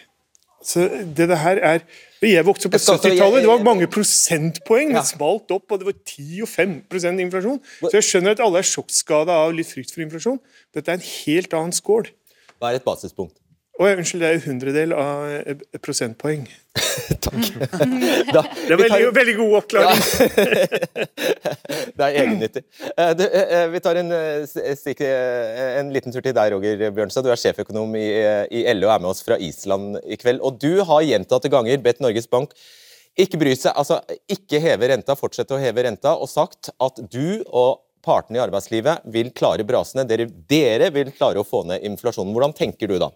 Så 0.66 0.86
det, 0.90 1.30
det 1.32 1.38
her 1.40 1.60
er 1.64 1.84
Jeg 2.20 2.44
vokste 2.44 2.68
opp 2.68 2.74
på 2.76 2.80
70-tallet, 2.84 3.46
det 3.46 3.48
var 3.48 3.62
mange 3.64 3.88
prosentpoeng. 3.88 4.92
Det 4.92 5.06
smalt 5.08 5.54
opp, 5.56 5.72
og 5.72 5.80
det 5.80 5.88
var 5.88 5.96
10 5.96 6.42
og 6.44 6.50
5% 6.52 7.22
inflasjon. 7.24 7.62
Så 7.86 7.94
jeg 7.96 8.08
skjønner 8.10 8.36
at 8.36 8.42
alle 8.44 8.60
er 8.60 8.68
sjokkskada 8.68 9.38
av 9.46 9.54
litt 9.56 9.70
frykt 9.72 9.94
for 9.96 10.04
inflasjon. 10.04 10.42
Dette 10.76 10.92
er 10.92 11.00
en 11.00 11.06
helt 11.06 11.56
annen 11.56 11.76
skål. 11.78 12.12
Hva 12.60 12.74
er 12.74 12.82
et 12.82 12.84
basispunkt? 12.84 13.38
Å, 13.80 13.86
oh, 13.86 13.94
unnskyld, 13.96 14.20
det 14.20 14.28
er 14.28 14.34
jo 14.36 14.42
hundredel 14.44 14.92
av 14.92 15.54
prosentpoeng. 15.80 16.42
Takk. 17.24 17.46
Da, 18.28 18.42
det 18.44 18.74
er 18.76 18.82
veldig, 18.82 19.12
veldig 19.16 19.36
god 19.38 19.54
oppklaring. 19.62 20.02
det 21.96 22.10
er 22.10 22.18
egennyttig. 22.26 22.66
Eh, 22.92 23.24
eh, 23.30 23.64
vi 23.72 23.82
tar 23.86 24.02
en, 24.02 24.12
eh, 24.12 25.06
en, 25.80 25.94
liten 25.96 26.12
tur 26.12 26.20
til 26.20 26.36
deg, 26.36 26.52
Roger 26.58 26.84
Bjørnstad. 26.90 27.24
Du 27.24 27.32
er 27.32 27.40
sjeføkonom 27.40 27.96
i, 27.96 28.04
i 28.52 28.66
LO 28.76 28.90
og 28.90 28.98
er 28.98 29.06
med 29.06 29.14
oss 29.14 29.24
fra 29.24 29.40
Island 29.40 30.02
i 30.04 30.20
kveld. 30.20 30.44
Og 30.44 30.60
du 30.60 30.84
har 30.84 31.08
gjentatte 31.08 31.52
ganger 31.56 31.80
bedt 31.88 32.04
Norges 32.04 32.28
Bank 32.28 32.52
ikke 33.20 33.40
bry 33.40 33.56
seg, 33.58 33.74
altså 33.76 34.02
ikke 34.32 34.62
heve 34.64 34.92
renta, 34.92 35.16
fortsette 35.20 35.56
å 35.56 35.60
heve 35.60 35.84
renta, 35.88 36.14
og 36.16 36.30
sagt 36.32 36.72
at 36.72 37.00
du 37.12 37.42
og 37.48 37.82
partene 38.06 38.40
i 38.40 38.44
arbeidslivet 38.44 39.08
vil 39.12 39.32
klare 39.36 39.66
brasene. 39.68 40.06
Dere, 40.08 40.28
dere 40.52 40.92
vil 40.96 41.12
klare 41.16 41.42
å 41.42 41.48
få 41.48 41.66
ned 41.68 41.84
inflasjonen. 41.88 42.32
Hvordan 42.36 42.56
tenker 42.56 42.92
du 42.92 43.00
da? 43.02 43.12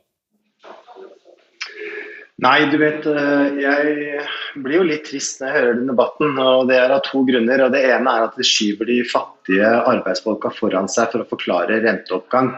Nei, 2.41 2.65
du 2.65 2.79
vet, 2.81 3.05
eh, 3.05 3.59
jeg 3.61 4.21
blir 4.63 4.79
jo 4.79 4.85
litt 4.87 5.05
trist 5.05 5.37
når 5.39 5.49
jeg 5.49 5.57
hører 5.59 5.75
den 5.77 5.91
debatten. 5.91 6.39
og 6.41 6.67
Det 6.67 6.79
er 6.81 6.91
av 6.91 7.03
to 7.05 7.21
grunner. 7.27 7.61
og 7.61 7.71
Det 7.71 7.83
ene 7.85 8.09
er 8.09 8.23
at 8.25 8.35
det 8.35 8.45
skyver 8.45 8.89
de 8.89 9.03
fattige 9.05 9.69
arbeidsfolka 9.69 10.49
foran 10.57 10.89
seg 10.89 11.11
for 11.11 11.21
å 11.21 11.29
forklare 11.29 11.83
renteoppgang. 11.85 12.55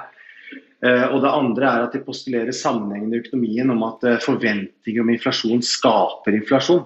Eh, 0.82 1.06
og 1.12 1.22
Det 1.22 1.30
andre 1.30 1.66
er 1.66 1.84
at 1.84 1.92
de 1.92 2.00
postulerer 2.00 2.56
sammenhengen 2.56 3.14
i 3.14 3.20
økonomien 3.20 3.70
om 3.70 3.84
at 3.84 4.04
eh, 4.04 4.18
forventninger 4.24 5.02
om 5.02 5.10
inflasjon 5.10 5.62
skaper 5.62 6.40
inflasjon. 6.40 6.86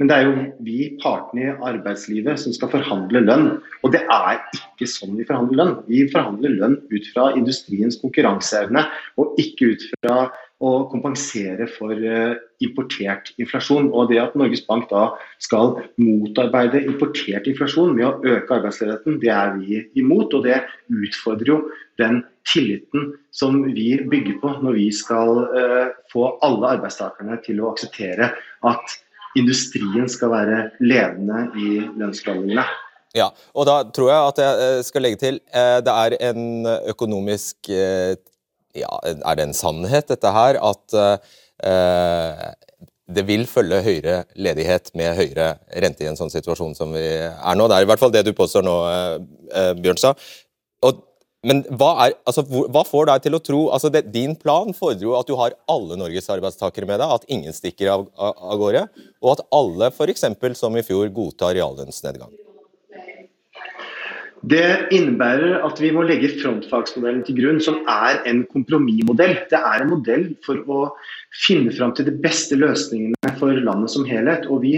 Men 0.00 0.08
det 0.08 0.16
er 0.16 0.24
jo 0.24 0.44
vi 0.64 0.96
partene 1.02 1.42
i 1.44 1.56
arbeidslivet 1.60 2.40
som 2.40 2.54
skal 2.56 2.70
forhandle 2.72 3.20
lønn. 3.20 3.60
Og 3.84 3.92
det 3.92 4.00
er 4.08 4.40
ikke 4.56 4.88
sånn 4.88 5.12
vi 5.18 5.26
forhandler 5.28 5.60
lønn. 5.60 5.74
Vi 5.92 6.06
forhandler 6.08 6.56
lønn 6.56 6.78
ut 6.88 7.10
fra 7.12 7.34
industriens 7.36 8.00
konkurranseevne, 8.00 8.86
og 9.20 9.36
ikke 9.36 9.74
ut 9.74 9.84
fra 10.00 10.30
å 10.60 10.70
kompensere 10.92 11.66
for 11.72 11.96
eh, 11.96 12.36
importert 12.64 13.30
inflasjon. 13.40 13.88
Og 13.96 14.10
det 14.10 14.20
at 14.20 14.36
Norges 14.38 14.62
Bank 14.66 14.90
da 14.90 15.06
skal 15.42 15.78
motarbeide 16.00 16.82
importert 16.84 17.48
inflasjon 17.48 17.94
med 17.96 18.06
å 18.08 18.34
øke 18.36 18.58
arbeidsledigheten, 18.58 19.20
det 19.22 19.32
er 19.32 19.54
vi 19.56 19.80
imot. 20.00 20.36
Og 20.36 20.44
det 20.48 20.60
utfordrer 20.92 21.54
jo 21.54 21.60
den 22.00 22.20
tilliten 22.48 23.14
som 23.36 23.62
vi 23.72 23.94
bygger 24.10 24.40
på 24.42 24.52
når 24.64 24.76
vi 24.78 24.88
skal 24.96 25.44
uh, 25.52 25.92
få 26.12 26.26
alle 26.44 26.76
arbeidstakerne 26.76 27.36
til 27.44 27.60
å 27.60 27.72
akseptere 27.74 28.30
at 28.66 28.96
industrien 29.38 30.08
skal 30.10 30.32
være 30.32 30.62
ledende 30.82 31.44
i 31.60 31.82
lønnsforhandlingene. 31.84 32.64
Ja, 33.16 33.32
og 33.58 33.66
da 33.66 33.80
tror 33.90 34.10
jeg 34.10 34.30
at 34.30 34.38
jeg 34.38 34.66
eh, 34.66 34.80
skal 34.86 35.02
legge 35.02 35.18
til 35.18 35.40
eh, 35.50 35.78
det 35.82 35.94
er 36.04 36.14
en 36.30 36.68
økonomisk 36.92 37.70
eh, 37.74 38.14
ja, 38.78 38.90
Er 39.04 39.38
det 39.38 39.48
en 39.48 39.56
sannhet, 39.56 40.08
dette 40.10 40.32
her, 40.34 40.58
at 40.62 40.98
det 43.10 43.24
vil 43.28 43.42
følge 43.50 43.82
høyere 43.84 44.20
ledighet 44.38 44.92
med 44.96 45.18
høyere 45.18 45.48
rente 45.82 46.06
i 46.06 46.08
en 46.08 46.16
sånn 46.16 46.32
situasjon 46.32 46.76
som 46.78 46.94
vi 46.94 47.04
er 47.26 47.58
nå? 47.58 47.66
Det 47.68 47.76
er 47.76 47.84
i 47.84 47.90
hvert 47.90 48.00
fall 48.00 48.14
det 48.14 48.22
du 48.24 48.32
påstår 48.36 48.64
nå, 48.64 48.76
Bjørnstad. 49.82 50.20
Og 50.86 51.02
men 51.48 51.62
hva, 51.72 51.94
er, 52.04 52.14
altså, 52.28 52.42
hva, 52.44 52.82
får 52.84 53.06
deg 53.08 53.22
til 53.24 53.36
å 53.36 53.40
tro 53.40 53.60
altså 53.72 53.88
det, 53.92 54.02
Din 54.12 54.34
plan 54.36 54.74
fordrer 54.76 55.06
jo 55.06 55.14
at 55.16 55.28
du 55.28 55.32
har 55.40 55.56
alle 55.72 55.96
Norges 55.96 56.28
arbeidstakere 56.32 56.88
med 56.88 57.00
deg, 57.00 57.14
at 57.16 57.24
ingen 57.32 57.56
stikker 57.56 57.94
av, 57.94 58.04
av, 58.12 58.34
av 58.52 58.60
gårde, 58.60 58.82
og 59.22 59.32
at 59.32 59.44
alle 59.56 59.88
f.eks. 59.88 60.26
som 60.60 60.76
i 60.76 60.84
fjor 60.84 61.08
godtar 61.16 61.56
reallønnsnedgang. 61.56 62.34
Det 64.40 64.88
innebærer 64.96 65.58
at 65.66 65.80
vi 65.82 65.90
må 65.92 66.00
legge 66.08 66.30
frontfagsmodellen 66.40 67.20
til 67.26 67.36
grunn, 67.42 67.58
som 67.60 67.82
er 67.92 68.22
en 68.28 68.46
kompromissmodell. 68.48 69.34
Det 69.50 69.58
er 69.58 69.82
en 69.82 69.90
modell 69.92 70.24
for 70.46 70.62
å 70.64 70.78
finne 71.42 71.74
fram 71.76 71.92
til 71.96 72.08
de 72.08 72.14
beste 72.24 72.56
løsningene 72.56 73.34
for 73.36 73.52
landet 73.52 73.92
som 73.92 74.06
helhet. 74.08 74.48
Og 74.48 74.64
vi 74.64 74.72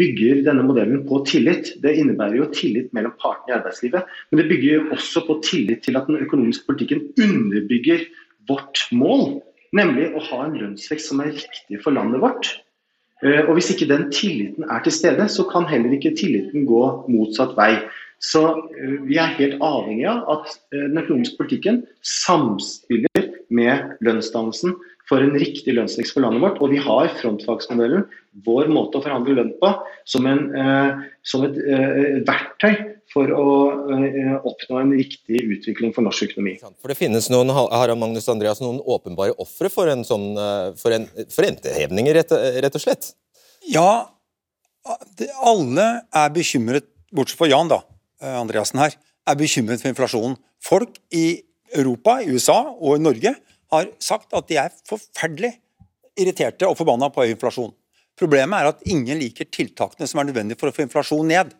bygger 0.00 0.40
denne 0.48 0.64
modellen 0.64 1.04
på 1.10 1.20
tillit. 1.28 1.74
Det 1.84 1.92
innebærer 2.00 2.40
jo 2.40 2.48
tillit 2.56 2.88
mellom 2.96 3.12
partene 3.20 3.52
i 3.52 3.58
arbeidslivet. 3.58 4.08
Men 4.30 4.40
det 4.40 4.48
bygger 4.48 4.88
også 4.96 5.26
på 5.28 5.40
tillit 5.44 5.84
til 5.84 6.00
at 6.00 6.08
den 6.08 6.22
økonomiske 6.24 6.64
politikken 6.70 7.04
underbygger 7.20 8.08
vårt 8.48 8.86
mål. 8.96 9.42
Nemlig 9.76 10.08
å 10.16 10.24
ha 10.32 10.44
en 10.46 10.56
lønnsvekst 10.56 11.12
som 11.12 11.20
er 11.20 11.34
riktig 11.36 11.84
for 11.84 11.94
landet 11.94 12.24
vårt. 12.24 12.54
Eh, 13.20 13.44
og 13.44 13.58
Hvis 13.58 13.74
ikke 13.74 13.92
den 13.92 14.08
tilliten 14.08 14.64
er 14.64 14.80
til 14.82 14.96
stede, 14.96 15.28
så 15.28 15.44
kan 15.52 15.68
heller 15.68 15.92
ikke 15.92 16.16
tilliten 16.16 16.64
gå 16.64 16.84
motsatt 17.12 17.52
vei. 17.60 17.74
Så 18.20 18.42
eh, 18.52 18.96
vi 19.08 19.16
er 19.20 19.34
helt 19.38 19.58
avhengig 19.64 20.04
av 20.10 20.26
at 20.34 20.52
eh, 20.74 20.84
den 20.90 21.00
økonomiske 21.00 21.40
politikken 21.40 21.82
samspiller 22.04 23.28
med 23.48 23.96
lønnsdannelsen 24.04 24.76
for 25.08 25.24
en 25.24 25.32
riktig 25.40 25.72
lønnsvekst 25.74 26.14
for 26.14 26.22
landet 26.22 26.44
vårt. 26.44 26.60
Og 26.60 26.74
vi 26.74 26.82
har 26.84 27.08
frontfagsmodellen, 27.16 28.04
vår 28.46 28.68
måte 28.70 29.00
å 29.00 29.02
forhandle 29.02 29.38
lønn 29.38 29.54
på, 29.58 29.72
som, 30.06 30.28
en, 30.28 30.42
eh, 30.52 31.00
som 31.26 31.46
et 31.48 31.56
verktøy 32.28 32.76
for 33.10 33.32
å 33.34 33.46
oppnå 34.46 34.76
en 34.78 34.92
riktig 34.94 35.40
utvikling 35.56 35.90
for 35.96 36.06
norsk 36.06 36.28
økonomi. 36.28 36.52
For 36.62 36.92
Det 36.92 36.98
finnes 37.00 37.26
noen 37.32 37.50
Harald 37.50 37.98
Magnus 37.98 38.28
Andreas, 38.30 38.60
noen 38.62 38.78
åpenbare 38.84 39.34
ofre 39.42 39.72
for, 39.72 39.90
en 39.90 40.04
sånn, 40.06 40.28
for, 40.78 40.94
en, 40.94 41.08
for 41.26 41.42
rentehevninger, 41.42 42.20
rett, 42.20 42.36
rett 42.62 42.78
og 42.78 42.84
slett? 42.84 43.10
Ja, 43.66 44.12
alle 45.42 45.88
er 46.06 46.30
bekymret, 46.36 46.86
bortsett 47.10 47.40
fra 47.40 47.50
Jan 47.50 47.72
da, 47.72 47.80
Andreassen 48.20 48.80
her, 48.82 48.96
er 49.28 49.38
bekymret 49.38 49.82
for 49.82 49.92
inflasjonen. 49.92 50.36
Folk 50.64 50.98
i 51.14 51.40
Europa, 51.76 52.18
i 52.20 52.30
USA 52.34 52.60
og 52.72 52.96
i 52.96 53.02
Norge 53.02 53.34
har 53.70 53.90
sagt 54.02 54.34
at 54.36 54.48
de 54.50 54.58
er 54.60 54.72
forferdelig 54.88 55.54
irriterte 56.20 56.68
og 56.68 56.76
forbanna 56.78 57.10
på 57.12 57.24
høy 57.24 57.34
inflasjon. 57.34 57.72
Problemet 58.18 58.58
er 58.58 58.70
at 58.72 58.82
ingen 58.90 59.20
liker 59.20 59.48
tiltakene 59.48 60.08
som 60.10 60.20
er 60.20 60.28
nødvendige 60.28 60.60
for 60.60 60.68
å 60.68 60.74
få 60.74 60.84
inflasjon 60.84 61.30
ned. 61.30 61.54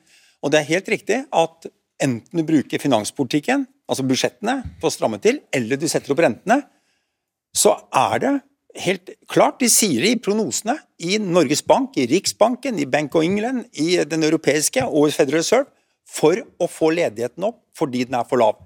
Og 0.44 0.52
det 0.52 0.60
er 0.60 0.72
helt 0.74 0.90
riktig 0.92 1.22
at 1.24 1.70
enten 2.00 2.40
du 2.40 2.44
bruker 2.48 2.82
finanspolitikken, 2.82 3.66
altså 3.90 4.04
budsjettene, 4.08 4.60
for 4.80 4.90
å 4.90 4.94
stramme 4.94 5.20
til, 5.22 5.40
eller 5.54 5.80
du 5.80 5.86
setter 5.88 6.12
opp 6.14 6.22
rentene, 6.24 6.62
så 7.56 7.74
er 7.96 8.22
det 8.22 8.34
helt 8.80 9.10
klart, 9.30 9.58
de 9.60 9.68
sier 9.72 10.04
det 10.04 10.12
i 10.14 10.20
prognosene, 10.22 10.76
i 11.02 11.18
Norges 11.20 11.62
Bank, 11.66 11.96
i 11.98 12.06
Riksbanken, 12.10 12.78
i 12.78 12.86
Bank 12.88 13.16
of 13.18 13.26
England, 13.26 13.66
i 13.82 13.98
den 14.06 14.24
europeiske 14.26 14.84
og 14.86 15.08
i 15.08 15.14
Federal 15.14 15.42
Reserve, 15.42 15.68
for 16.10 16.40
å 16.58 16.68
få 16.70 16.90
ledigheten 16.96 17.46
opp 17.46 17.60
fordi 17.78 18.04
den 18.08 18.18
er 18.18 18.26
for 18.28 18.42
lav. 18.42 18.58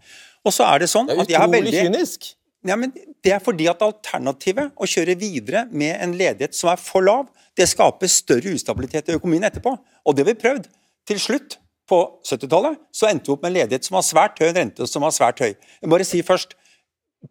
Og 0.45 0.53
så 0.53 0.67
er 0.69 0.83
det 0.83 0.91
sånn 0.93 1.11
at 1.13 1.29
jeg 1.31 1.41
har 1.41 1.51
veldig... 1.51 1.71
Er 1.71 1.85
utrolig 1.85 2.01
kynisk. 2.01 2.33
Ja, 2.65 2.79
men 2.81 2.95
Det 3.25 3.33
er 3.33 3.43
fordi 3.45 3.67
at 3.69 3.83
alternativet, 3.85 4.73
å 4.77 4.89
kjøre 4.89 5.17
videre 5.21 5.67
med 5.71 5.99
en 6.01 6.15
ledighet 6.17 6.57
som 6.57 6.71
er 6.73 6.81
for 6.81 7.05
lav, 7.05 7.29
det 7.57 7.69
skaper 7.71 8.11
større 8.11 8.55
ustabilitet 8.57 9.09
i 9.09 9.19
økonomien 9.19 9.47
etterpå. 9.47 9.77
Og 10.05 10.17
det 10.17 10.25
har 10.25 10.33
vi 10.33 10.41
prøvd. 10.41 10.67
Til 11.09 11.21
slutt, 11.21 11.59
på 11.89 11.99
70-tallet, 12.25 12.79
så 12.97 13.11
endte 13.11 13.29
vi 13.29 13.35
opp 13.35 13.43
med 13.45 13.53
en 13.53 13.59
ledighet 13.59 13.87
som 13.87 13.99
var 13.99 14.07
svært 14.07 14.41
høy, 14.41 14.49
en 14.49 14.57
rente 14.57 14.87
som 14.89 15.05
var 15.05 15.13
svært 15.13 15.43
høy. 15.45 15.51
Jeg 15.53 15.91
bare 15.93 16.07
si 16.09 16.23
først 16.25 16.57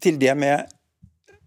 til 0.04 0.20
det 0.22 0.36
med, 0.38 0.70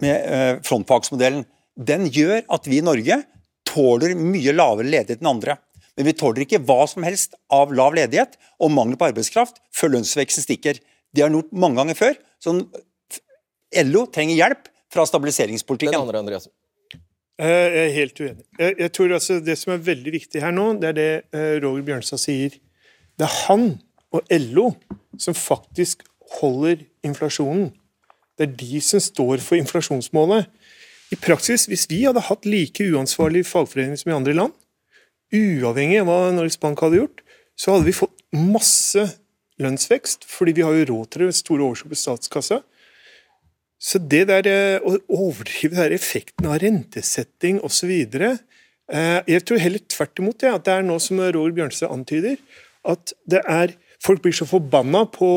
med 0.03 0.27
uh, 0.27 0.65
frontfagsmodellen. 0.67 1.45
Den 1.77 2.09
gjør 2.11 2.43
at 2.57 2.67
vi 2.67 2.81
i 2.81 2.85
Norge 2.87 3.21
tåler 3.67 4.17
mye 4.19 4.55
lavere 4.55 4.91
ledighet 4.91 5.23
enn 5.23 5.33
andre. 5.37 5.59
Men 5.97 6.11
vi 6.11 6.17
tåler 6.17 6.45
ikke 6.45 6.61
hva 6.69 6.83
som 6.91 7.07
helst 7.07 7.39
av 7.53 7.73
lav 7.77 7.97
ledighet 7.97 8.37
og 8.61 8.73
mangel 8.75 8.99
på 9.01 9.09
arbeidskraft 9.09 9.63
før 9.75 9.95
lønnsveksten 9.97 10.45
stikker. 10.45 10.81
Det 11.13 11.25
har 11.25 11.33
den 11.33 11.41
gjort 11.41 11.57
mange 11.57 11.81
ganger 11.81 11.97
før. 11.99 12.19
Så 12.43 12.53
LO 13.87 14.05
trenger 14.13 14.37
hjelp 14.37 14.69
fra 14.93 15.07
stabiliseringspolitikken. 15.09 15.97
Den 15.97 16.05
andre, 16.05 16.21
Andreas. 16.21 16.49
Eh, 17.41 17.49
jeg 17.49 17.81
er 17.87 17.95
helt 17.97 18.21
uenig. 18.21 18.45
Jeg, 18.59 18.77
jeg, 18.81 18.93
tror 18.97 19.17
altså 19.19 19.39
Det 19.45 19.57
som 19.61 19.73
er 19.75 19.83
veldig 19.85 20.13
viktig 20.13 20.41
her 20.41 20.55
nå, 20.57 20.69
det 20.81 20.93
er 20.93 20.97
det 20.97 21.11
eh, 21.37 21.57
Roger 21.65 21.85
Bjørnstad 21.89 22.21
sier. 22.21 22.61
Det 23.17 23.27
er 23.27 23.35
han 23.47 23.67
og 24.15 24.37
LO 24.53 24.71
som 25.21 25.37
faktisk 25.37 26.05
holder 26.41 26.85
inflasjonen. 27.05 27.71
Det 28.37 28.49
er 28.49 28.57
de 28.61 28.81
som 28.85 29.01
står 29.01 29.41
for 29.45 29.57
inflasjonsmålet. 29.57 30.49
I 31.13 31.17
praksis, 31.23 31.67
hvis 31.71 31.87
vi 31.89 32.03
hadde 32.05 32.25
hatt 32.29 32.49
like 32.49 32.85
uansvarlige 32.85 33.49
fagforeninger 33.49 34.01
som 34.01 34.11
i 34.11 34.17
andre 34.17 34.35
land, 34.37 34.55
uavhengig 35.35 36.01
av 36.03 36.11
hva 36.11 36.19
Norges 36.35 36.59
Bank 36.63 36.83
hadde 36.85 37.01
gjort, 37.03 37.23
så 37.57 37.75
hadde 37.75 37.89
vi 37.89 37.97
fått 37.97 38.15
masse 38.37 39.07
lønnsvekst, 39.63 40.27
fordi 40.29 40.59
vi 40.59 40.65
har 40.67 40.77
jo 40.77 40.89
råd 40.91 41.13
til 41.13 41.27
det, 41.27 41.37
store 41.39 41.65
overskudd 41.65 41.95
på 41.95 42.01
statskassa. 42.01 42.61
Så 43.81 44.01
det 44.01 44.27
der 44.31 44.49
eh, 44.49 44.85
å 44.85 44.97
overdrive 45.13 45.77
der 45.79 45.95
effekten 45.97 46.49
av 46.49 46.61
rentesetting 46.63 47.61
osv. 47.65 47.93
Eh, 47.93 49.19
jeg 49.29 49.45
tror 49.45 49.61
heller 49.63 49.83
tvert 49.85 50.23
imot 50.23 50.47
ja, 50.47 50.55
at 50.57 50.69
det 50.69 50.77
er 50.77 50.87
nå 50.87 50.99
som 51.03 51.21
Roger 51.21 51.57
Bjørnstad 51.57 51.93
antyder, 51.93 52.39
at 52.87 53.17
det 53.29 53.43
er 53.45 53.77
Folk 54.05 54.21
blir 54.23 54.35
så 54.37 54.45
forbanna 54.45 55.07
på, 55.09 55.29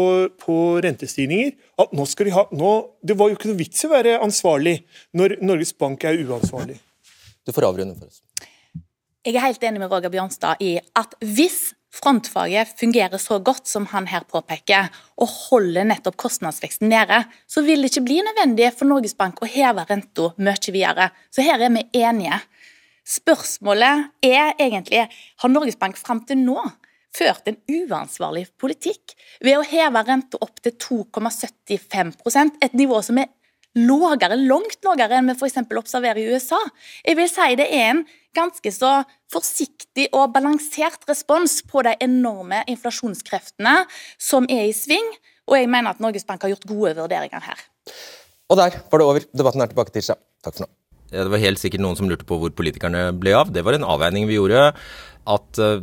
på, 0.43 0.55
rentestigninger 0.83 1.53
at 1.79 1.93
nå 1.95 2.03
skal 2.11 2.27
de 2.27 2.33
ha 2.35 2.43
nå, 2.51 2.71
Det 2.99 3.15
var 3.17 3.31
jo 3.31 3.37
ikke 3.37 3.47
noe 3.53 3.61
vits 3.61 3.85
i 3.85 3.87
å 3.87 3.93
være 3.93 4.17
ansvarlig 4.19 4.81
når 5.15 5.37
Norges 5.39 5.71
Bank 5.79 6.03
er 6.03 6.19
uansvarlig. 6.19 6.75
Du 7.47 7.53
får 7.55 7.69
avrunde 7.69 7.95
for 7.95 8.11
oss. 8.11 8.19
Jeg 9.27 9.35
er 9.35 9.43
helt 9.43 9.63
enig 9.67 9.81
med 9.81 9.91
Roger 9.91 10.11
Bjørnstad 10.13 10.61
i 10.63 10.77
at 10.95 11.15
hvis 11.19 11.73
frontfaget 11.91 12.69
fungerer 12.79 13.19
så 13.19 13.39
godt 13.43 13.67
som 13.67 13.89
han 13.91 14.05
her 14.07 14.23
påpeker, 14.29 14.87
og 15.19 15.27
holder 15.49 15.87
nettopp 15.89 16.15
kostnadsveksten 16.21 16.87
nede, 16.87 17.25
så 17.49 17.63
vil 17.65 17.83
det 17.83 17.91
ikke 17.91 18.05
bli 18.05 18.19
nødvendig 18.23 18.69
for 18.77 18.87
Norges 18.87 19.17
Bank 19.19 19.41
å 19.43 19.49
heve 19.49 19.83
renta 19.89 20.29
mye 20.39 20.71
videre. 20.71 21.09
Så 21.35 21.43
her 21.43 21.59
er 21.59 21.73
vi 21.73 21.83
enige. 21.99 22.39
Spørsmålet 23.09 24.07
er 24.23 24.53
egentlig 24.55 25.07
har 25.11 25.51
Norges 25.51 25.79
Bank 25.81 25.99
fram 25.99 26.23
til 26.29 26.39
nå 26.39 26.61
ført 27.15 27.49
en 27.49 27.57
uansvarlig 27.73 28.45
politikk 28.61 29.17
ved 29.43 29.57
å 29.57 29.65
heve 29.65 30.05
renta 30.07 30.39
opp 30.45 30.61
til 30.63 30.77
2,75% 30.79 32.61
et 32.63 32.77
nivå 32.77 33.01
som 33.03 33.19
er 33.19 33.33
lavere, 33.87 34.37
langt 34.39 34.79
lågere 34.85 35.19
enn 35.19 35.31
vi 35.31 35.35
f.eks. 35.37 35.59
observerer 35.65 36.21
i 36.21 36.27
USA. 36.33 36.59
Jeg 37.05 37.19
vil 37.19 37.29
si 37.31 37.49
det 37.59 37.67
er 37.69 37.91
en 37.93 38.03
ganske 38.37 38.71
så 38.73 38.91
forsiktig 39.31 40.07
og 40.15 40.33
balansert 40.35 41.05
respons 41.09 41.59
på 41.67 41.83
de 41.85 41.95
enorme 42.03 42.61
inflasjonskreftene 42.69 43.83
som 44.21 44.47
er 44.49 44.67
i 44.69 44.75
sving, 44.75 45.07
og 45.49 45.57
jeg 45.57 45.69
mener 45.71 45.95
at 45.95 46.03
Norges 46.03 46.27
Bank 46.27 46.45
har 46.45 46.53
gjort 46.53 46.67
gode 46.69 46.93
vurderinger 46.99 47.41
her. 47.45 47.63
Og 48.49 48.57
der 48.57 48.77
var 48.91 49.01
det 49.01 49.07
over. 49.07 49.25
Debatten 49.33 49.61
er 49.61 49.71
tilbake 49.71 49.93
tirsdag. 49.93 50.21
Takk 50.45 50.57
for 50.57 50.65
nå. 50.65 50.71
Ja, 51.09 51.23
det 51.25 51.33
var 51.33 51.41
helt 51.41 51.61
sikkert 51.61 51.81
noen 51.81 51.97
som 51.97 52.09
lurte 52.09 52.27
på 52.29 52.37
hvor 52.41 52.53
politikerne 52.53 53.09
ble 53.17 53.33
av. 53.37 53.49
Det 53.53 53.63
var 53.65 53.77
en 53.77 53.87
avveining 53.87 54.27
vi 54.29 54.37
gjorde. 54.37 54.69
At 55.29 55.61
uh, 55.61 55.81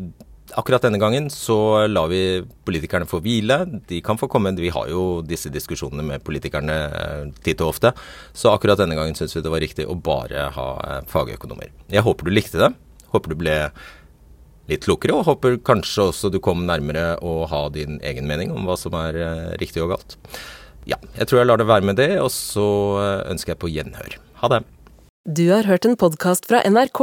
akkurat 0.54 0.84
denne 0.86 1.00
gangen 1.02 1.28
så 1.32 1.86
lar 1.90 2.08
vi 2.12 2.20
politikerne 2.66 3.08
få 3.08 3.20
hvile. 3.24 3.58
De 3.88 4.00
kan 4.04 4.18
få 4.20 4.28
komme. 4.30 4.54
Vi 4.58 4.72
har 4.72 4.88
jo 4.90 5.20
disse 5.26 5.50
diskusjonene 5.52 6.04
med 6.06 6.24
politikerne 6.26 6.76
uh, 6.92 7.22
titt 7.44 7.62
og 7.64 7.74
ofte. 7.74 7.92
Så 8.36 8.52
akkurat 8.52 8.80
denne 8.80 8.98
gangen 8.98 9.16
syns 9.18 9.36
vi 9.36 9.44
det 9.44 9.52
var 9.52 9.64
riktig 9.64 9.86
å 9.88 9.98
bare 9.98 10.48
ha 10.54 10.68
uh, 10.78 11.00
fagøkonomer. 11.10 11.72
Jeg 11.92 12.06
håper 12.06 12.28
du 12.28 12.34
likte 12.34 12.62
det. 12.62 12.72
Håper 13.14 13.32
du 13.32 13.40
ble 13.42 13.56
litt 14.66 14.82
klokere, 14.82 15.14
og 15.14 15.28
håper 15.28 15.60
kanskje 15.62 16.08
også 16.10 16.30
du 16.34 16.40
kom 16.42 16.64
nærmere 16.66 17.14
å 17.22 17.44
ha 17.46 17.66
din 17.70 18.00
egen 18.02 18.26
mening 18.26 18.50
om 18.50 18.66
hva 18.66 18.74
som 18.78 18.96
er 18.98 19.14
riktig 19.62 19.84
og 19.84 19.92
galt. 19.94 20.16
Ja, 20.90 20.98
jeg 21.14 21.30
tror 21.30 21.40
jeg 21.40 21.50
lar 21.50 21.62
det 21.62 21.68
være 21.70 21.86
med 21.86 22.00
det, 22.02 22.08
og 22.18 22.32
så 22.34 22.66
ønsker 23.30 23.54
jeg 23.54 23.62
på 23.62 23.70
gjenhør. 23.70 24.18
Ha 24.42 24.50
det. 24.50 24.64
Du 25.26 25.48
har 25.50 25.66
hørt 25.70 25.86
en 25.86 25.94
podkast 25.98 26.50
fra 26.50 26.60
NRK. 26.66 27.02